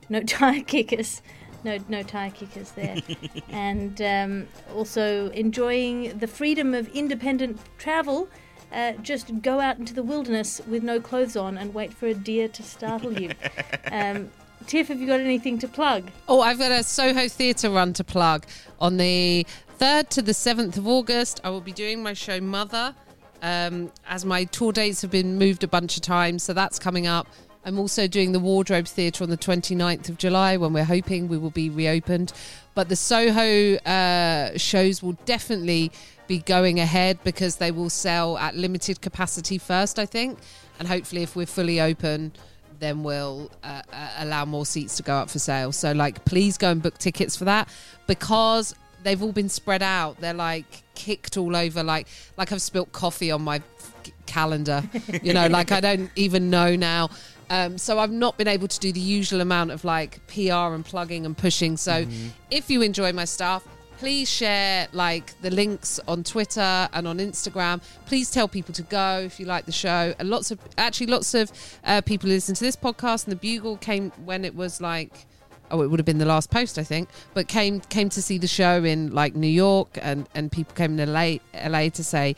no 0.09 0.22
tire 0.26 0.62
kickers. 0.62 1.22
No, 1.64 1.78
no 1.88 2.03
tire 2.03 2.30
kickers 2.30 2.72
there. 2.72 2.99
and 3.49 4.01
um, 4.03 4.49
also 4.74 5.30
enjoying 5.30 6.18
the 6.18 6.26
freedom 6.26 6.74
of 6.74 6.88
independent 6.88 7.59
travel. 7.78 8.28
Uh, 8.70 8.92
just 9.03 9.40
go 9.40 9.61
out 9.61 9.78
into 9.78 9.95
the 9.95 10.03
wilderness 10.03 10.61
with 10.68 10.82
no 10.82 11.01
clothes 11.01 11.36
on 11.36 11.57
and 11.57 11.72
wait 11.72 11.95
for 11.95 12.07
a 12.07 12.14
deer 12.14 12.49
to 12.49 12.62
startle 12.62 13.20
you. 13.20 13.30
Um, 13.92 14.30
Tiff, 14.67 14.89
have 14.89 15.01
you 15.01 15.07
got 15.07 15.21
anything 15.21 15.59
to 15.59 15.69
plug? 15.69 16.11
Oh, 16.29 16.41
I've 16.41 16.59
got 16.59 16.73
a 16.73 16.83
Soho 16.83 17.29
Theatre 17.29 17.71
run 17.71 17.93
to 17.95 18.05
plug. 18.05 18.47
On 18.81 18.97
the 18.97 19.47
3rd 19.79 20.09
to 20.11 20.23
the 20.23 20.33
7th 20.33 20.77
of 20.77 20.87
August, 20.87 21.41
I 21.45 21.51
will 21.51 21.61
be 21.61 21.73
doing 21.73 22.03
my 22.03 22.15
show 22.15 22.41
Mother, 22.41 22.95
um, 23.43 23.93
as 24.09 24.25
my 24.25 24.45
tour 24.45 24.73
dates 24.73 25.03
have 25.03 25.11
been 25.11 25.39
moved 25.39 25.65
a 25.65 25.69
bunch 25.69 25.97
of 25.97 26.03
times, 26.03 26.43
so 26.43 26.53
that's 26.53 26.79
coming 26.79 27.07
up. 27.07 27.27
I'm 27.67 27.79
also 27.79 28.07
doing 28.07 28.33
the 28.33 28.41
Wardrobe 28.41 28.87
Theatre 28.87 29.25
on 29.25 29.31
the 29.31 29.39
29th 29.39 30.09
of 30.09 30.19
July 30.19 30.57
when 30.57 30.73
we're 30.73 30.85
hoping 30.85 31.29
we 31.29 31.39
will 31.39 31.51
be 31.51 31.71
reopened. 31.71 32.33
But 32.75 32.89
the 32.89 32.97
Soho 32.97 33.77
uh, 33.77 34.57
shows 34.59 35.03
will 35.03 35.17
definitely 35.25 35.91
be 36.27 36.39
going 36.39 36.81
ahead 36.81 37.19
because 37.25 37.57
they 37.57 37.71
will 37.71 37.91
sell 37.91 38.37
at 38.39 38.55
limited 38.55 39.01
capacity 39.01 39.59
first, 39.59 39.99
I 39.99 40.07
think. 40.07 40.39
And 40.79 40.89
hopefully, 40.89 41.23
if 41.23 41.37
we're 41.37 41.47
fully 41.47 41.81
open, 41.81 42.33
then 42.85 43.03
we'll 43.03 43.51
uh, 43.64 43.82
uh, 43.93 44.11
allow 44.18 44.45
more 44.45 44.66
seats 44.66 44.97
to 44.99 45.03
go 45.03 45.14
up 45.14 45.30
for 45.30 45.39
sale. 45.39 45.72
So, 45.72 45.93
like, 45.93 46.24
please 46.26 46.59
go 46.59 46.70
and 46.70 46.82
book 46.82 46.99
tickets 46.99 47.35
for 47.35 47.47
that 47.47 47.68
because 48.07 48.74
they've 49.03 49.22
all 49.22 49.32
been 49.32 49.49
spread 49.49 49.82
out. 49.82 50.20
They're 50.20 50.35
like 50.35 50.82
kicked 50.95 51.37
all 51.37 51.57
over, 51.57 51.82
like 51.82 52.07
like 52.37 52.53
I've 52.53 52.62
spilt 52.62 52.93
coffee 52.93 53.30
on 53.30 53.43
my 53.43 53.57
f- 53.57 54.11
calendar. 54.26 54.82
You 55.22 55.32
know, 55.32 55.47
like 55.47 55.72
I 55.72 55.80
don't 55.80 56.11
even 56.16 56.51
know 56.51 56.76
now. 56.76 57.11
Um, 57.51 57.78
so 57.78 57.99
I've 57.99 58.11
not 58.11 58.39
been 58.39 58.49
able 58.49 58.68
to 58.68 58.80
do 58.80 58.91
the 58.93 59.01
usual 59.01 59.41
amount 59.41 59.70
of 59.70 59.85
like 59.85 60.26
PR 60.26 60.74
and 60.74 60.85
plugging 60.85 61.26
and 61.26 61.37
pushing. 61.37 61.76
So 61.76 62.07
if 62.51 62.70
you 62.70 62.82
enjoy 62.82 63.12
my 63.12 63.26
stuff, 63.26 63.66
please 63.99 64.30
share 64.30 64.88
like 64.92 65.40
the 65.40 65.51
links 65.51 66.01
on 66.09 66.24
Twitter 66.24 66.88
and 66.92 67.07
on 67.07 67.18
Instagram. 67.18 67.82
Please 68.07 68.30
tell 68.30 68.49
people 68.49 68.74
to 68.74 68.82
go 68.82 69.20
if 69.24 69.40
you 69.40 69.47
like 69.47 69.66
the 69.66 69.72
show. 69.72 70.14
And 70.18 70.30
lots 70.30 70.51
of 70.51 70.59
actually 70.76 71.07
lots 71.09 71.34
of 71.34 71.51
uh, 71.84 72.01
people 72.01 72.28
listen 72.28 72.55
to 72.55 72.64
this 72.64 72.76
podcast 72.76 73.24
and 73.24 73.32
the 73.32 73.36
Bugle 73.36 73.76
came 73.76 74.11
when 74.24 74.45
it 74.45 74.55
was 74.55 74.80
like 74.80 75.26
oh 75.70 75.82
it 75.82 75.88
would 75.88 75.99
have 75.99 76.07
been 76.07 76.18
the 76.18 76.26
last 76.26 76.51
post 76.51 76.78
I 76.78 76.84
think 76.84 77.09
but 77.32 77.49
came 77.49 77.80
came 77.80 78.09
to 78.11 78.20
see 78.20 78.38
the 78.38 78.47
show 78.47 78.84
in 78.84 79.12
like 79.12 79.34
New 79.34 79.49
York 79.49 79.99
and 80.03 80.28
and 80.34 80.53
people 80.53 80.74
came 80.74 80.99
in 80.99 81.12
LA 81.12 81.38
LA 81.66 81.88
to 81.88 82.05
say 82.05 82.36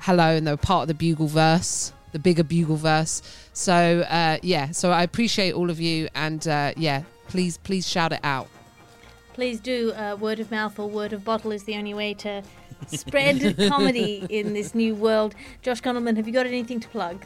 hello 0.00 0.36
and 0.36 0.46
they 0.46 0.52
were 0.52 0.56
part 0.56 0.82
of 0.82 0.88
the 0.88 0.94
Bugle 0.94 1.26
verse 1.26 1.92
the 2.12 2.18
bigger 2.18 2.44
Bugle 2.44 2.76
verse 2.76 3.20
so 3.52 4.00
uh, 4.08 4.38
yeah 4.42 4.70
so 4.70 4.92
I 4.92 5.02
appreciate 5.02 5.54
all 5.54 5.70
of 5.70 5.80
you 5.80 6.08
and 6.14 6.46
uh, 6.46 6.72
yeah 6.76 7.02
please 7.28 7.58
please 7.58 7.86
shout 7.86 8.12
it 8.12 8.20
out 8.22 8.48
Please 9.38 9.60
do. 9.60 9.92
Uh, 9.92 10.16
word 10.18 10.40
of 10.40 10.50
mouth 10.50 10.80
or 10.80 10.88
word 10.88 11.12
of 11.12 11.24
bottle 11.24 11.52
is 11.52 11.62
the 11.62 11.76
only 11.76 11.94
way 11.94 12.12
to 12.12 12.42
spread 12.88 13.56
comedy 13.68 14.26
in 14.28 14.52
this 14.52 14.74
new 14.74 14.96
world. 14.96 15.32
Josh 15.62 15.80
Gondelman, 15.80 16.16
have 16.16 16.26
you 16.26 16.34
got 16.34 16.48
anything 16.48 16.80
to 16.80 16.88
plug? 16.88 17.24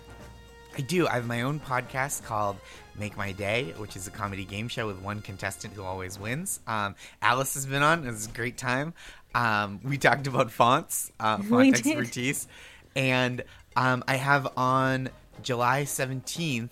I 0.76 0.82
do. 0.82 1.08
I 1.08 1.12
have 1.12 1.26
my 1.26 1.40
own 1.40 1.58
podcast 1.58 2.22
called 2.24 2.58
Make 2.98 3.16
My 3.16 3.32
Day, 3.32 3.72
which 3.78 3.96
is 3.96 4.06
a 4.08 4.10
comedy 4.10 4.44
game 4.44 4.68
show 4.68 4.86
with 4.86 5.00
one 5.00 5.22
contestant 5.22 5.72
who 5.72 5.84
always 5.84 6.18
wins. 6.18 6.60
Um, 6.66 6.96
Alice 7.22 7.54
has 7.54 7.64
been 7.64 7.82
on. 7.82 8.06
It 8.06 8.10
was 8.10 8.26
a 8.26 8.32
great 8.32 8.58
time. 8.58 8.92
Um, 9.34 9.80
we 9.82 9.96
talked 9.96 10.26
about 10.26 10.50
fonts, 10.50 11.10
uh, 11.18 11.38
font 11.42 11.74
expertise. 11.74 12.46
And 12.94 13.42
um, 13.74 14.04
I 14.06 14.16
have 14.16 14.52
on 14.58 15.08
July 15.42 15.84
17th, 15.84 16.68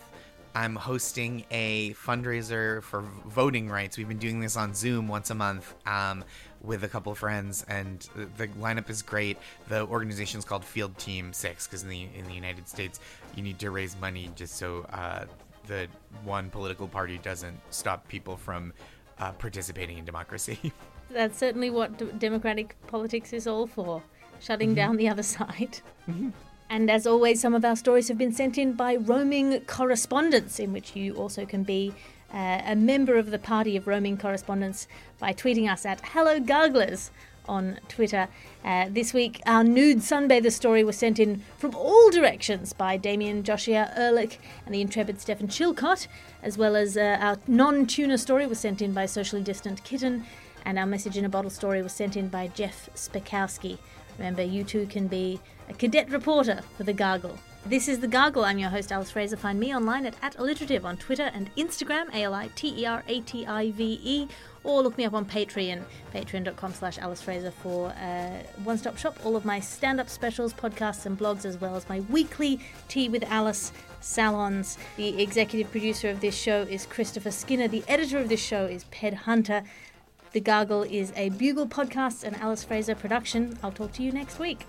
I'm 0.54 0.74
hosting 0.74 1.44
a 1.50 1.94
fundraiser 1.94 2.82
for 2.82 3.02
voting 3.26 3.68
rights. 3.68 3.96
We've 3.96 4.08
been 4.08 4.18
doing 4.18 4.40
this 4.40 4.56
on 4.56 4.74
Zoom 4.74 5.06
once 5.06 5.30
a 5.30 5.34
month 5.34 5.74
um, 5.86 6.24
with 6.60 6.82
a 6.82 6.88
couple 6.88 7.12
of 7.12 7.18
friends, 7.18 7.64
and 7.68 8.00
the, 8.16 8.26
the 8.36 8.48
lineup 8.54 8.90
is 8.90 9.00
great. 9.00 9.38
The 9.68 9.86
organization 9.86 10.38
is 10.38 10.44
called 10.44 10.64
Field 10.64 10.96
Team 10.98 11.32
Six 11.32 11.66
because 11.66 11.84
in 11.84 11.88
the 11.88 12.08
in 12.16 12.26
the 12.26 12.34
United 12.34 12.68
States, 12.68 12.98
you 13.36 13.42
need 13.42 13.58
to 13.60 13.70
raise 13.70 13.98
money 14.00 14.30
just 14.34 14.56
so 14.56 14.86
uh, 14.92 15.24
the 15.66 15.86
one 16.24 16.50
political 16.50 16.88
party 16.88 17.18
doesn't 17.18 17.58
stop 17.70 18.06
people 18.08 18.36
from 18.36 18.72
uh, 19.20 19.32
participating 19.32 19.98
in 19.98 20.04
democracy. 20.04 20.72
That's 21.10 21.38
certainly 21.38 21.70
what 21.70 21.96
d- 21.96 22.08
democratic 22.18 22.74
politics 22.88 23.32
is 23.32 23.46
all 23.46 23.66
for 23.66 24.02
shutting 24.40 24.74
down 24.74 24.96
the 24.96 25.08
other 25.08 25.22
side. 25.38 25.80
And 26.70 26.88
as 26.88 27.04
always, 27.04 27.40
some 27.40 27.52
of 27.52 27.64
our 27.64 27.74
stories 27.74 28.06
have 28.06 28.16
been 28.16 28.32
sent 28.32 28.56
in 28.56 28.74
by 28.74 28.94
roaming 28.94 29.60
correspondents, 29.62 30.60
in 30.60 30.72
which 30.72 30.94
you 30.94 31.14
also 31.16 31.44
can 31.44 31.64
be 31.64 31.92
uh, 32.32 32.62
a 32.64 32.76
member 32.76 33.16
of 33.16 33.32
the 33.32 33.40
party 33.40 33.76
of 33.76 33.88
roaming 33.88 34.16
correspondents 34.16 34.86
by 35.18 35.32
tweeting 35.32 35.68
us 35.68 35.84
at 35.84 36.00
Hello 36.00 36.38
Garglers 36.38 37.10
on 37.48 37.80
Twitter. 37.88 38.28
Uh, 38.64 38.86
this 38.88 39.12
week, 39.12 39.40
our 39.46 39.64
nude 39.64 39.98
sunbather 39.98 40.52
story 40.52 40.84
was 40.84 40.96
sent 40.96 41.18
in 41.18 41.42
from 41.58 41.74
all 41.74 42.08
directions 42.08 42.72
by 42.72 42.96
Damien 42.96 43.42
Joshua 43.42 43.90
Ehrlich 43.96 44.38
and 44.64 44.72
the 44.72 44.80
intrepid 44.80 45.20
Stefan 45.20 45.48
Chilcott, 45.48 46.06
as 46.40 46.56
well 46.56 46.76
as 46.76 46.96
uh, 46.96 47.18
our 47.20 47.38
non 47.48 47.84
tuna 47.84 48.16
story 48.16 48.46
was 48.46 48.60
sent 48.60 48.80
in 48.80 48.92
by 48.92 49.06
Socially 49.06 49.42
Distant 49.42 49.82
Kitten, 49.82 50.24
and 50.64 50.78
our 50.78 50.86
message 50.86 51.16
in 51.16 51.24
a 51.24 51.28
bottle 51.28 51.50
story 51.50 51.82
was 51.82 51.92
sent 51.92 52.16
in 52.16 52.28
by 52.28 52.46
Jeff 52.46 52.88
Spakowski. 52.94 53.78
Remember, 54.18 54.42
you 54.42 54.64
too 54.64 54.86
can 54.86 55.06
be 55.06 55.40
a 55.68 55.74
cadet 55.74 56.10
reporter 56.10 56.60
for 56.76 56.84
The 56.84 56.92
Gargle. 56.92 57.38
This 57.66 57.88
is 57.88 58.00
The 58.00 58.08
Gargle. 58.08 58.44
I'm 58.44 58.58
your 58.58 58.70
host, 58.70 58.90
Alice 58.90 59.10
Fraser. 59.10 59.36
Find 59.36 59.60
me 59.60 59.74
online 59.74 60.06
at, 60.06 60.14
at 60.22 60.34
aliterative 60.38 60.86
on 60.86 60.96
Twitter 60.96 61.30
and 61.34 61.54
Instagram, 61.56 62.12
A-L-I-T-E-R-A-T-I-V-E, 62.14 62.68
or 64.64 64.82
look 64.82 64.96
me 64.96 65.04
up 65.04 65.12
on 65.12 65.26
Patreon, 65.26 65.82
patreon.com 66.14 66.72
slash 66.72 66.98
Alice 66.98 67.20
Fraser 67.20 67.50
for 67.50 67.90
uh, 67.90 68.42
one-stop 68.64 68.96
shop. 68.96 69.18
All 69.24 69.36
of 69.36 69.44
my 69.44 69.60
stand-up 69.60 70.08
specials, 70.08 70.54
podcasts 70.54 71.04
and 71.04 71.18
blogs, 71.18 71.44
as 71.44 71.60
well 71.60 71.76
as 71.76 71.86
my 71.88 72.00
weekly 72.00 72.60
Tea 72.88 73.10
with 73.10 73.24
Alice 73.24 73.72
salons. 74.00 74.78
The 74.96 75.22
executive 75.22 75.70
producer 75.70 76.08
of 76.08 76.20
this 76.20 76.34
show 76.34 76.62
is 76.62 76.86
Christopher 76.86 77.30
Skinner. 77.30 77.68
The 77.68 77.84
editor 77.88 78.18
of 78.18 78.30
this 78.30 78.42
show 78.42 78.64
is 78.64 78.84
Ped 78.84 79.14
Hunter. 79.14 79.64
The 80.32 80.40
Gargle 80.40 80.84
is 80.84 81.12
a 81.16 81.30
Bugle 81.30 81.66
podcast 81.66 82.22
and 82.22 82.36
Alice 82.36 82.62
Fraser 82.62 82.94
production. 82.94 83.58
I'll 83.62 83.72
talk 83.72 83.92
to 83.94 84.02
you 84.02 84.12
next 84.12 84.38
week. 84.38 84.64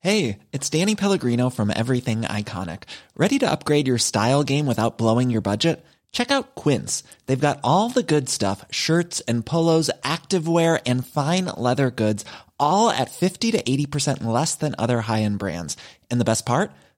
Hey, 0.00 0.38
it's 0.52 0.70
Danny 0.70 0.94
Pellegrino 0.94 1.50
from 1.50 1.72
Everything 1.74 2.22
Iconic. 2.22 2.82
Ready 3.16 3.38
to 3.40 3.50
upgrade 3.50 3.88
your 3.88 3.98
style 3.98 4.44
game 4.44 4.66
without 4.66 4.98
blowing 4.98 5.30
your 5.30 5.40
budget? 5.40 5.84
Check 6.12 6.30
out 6.30 6.54
Quince. 6.54 7.02
They've 7.26 7.40
got 7.40 7.60
all 7.64 7.88
the 7.88 8.02
good 8.02 8.28
stuff 8.28 8.64
shirts 8.70 9.20
and 9.22 9.44
polos, 9.44 9.90
activewear, 10.04 10.80
and 10.86 11.06
fine 11.06 11.46
leather 11.46 11.90
goods, 11.90 12.24
all 12.60 12.90
at 12.90 13.10
50 13.10 13.52
to 13.52 13.62
80% 13.62 14.22
less 14.24 14.54
than 14.54 14.74
other 14.78 15.00
high 15.00 15.22
end 15.22 15.38
brands. 15.38 15.76
And 16.10 16.20
the 16.20 16.24
best 16.24 16.46
part? 16.46 16.70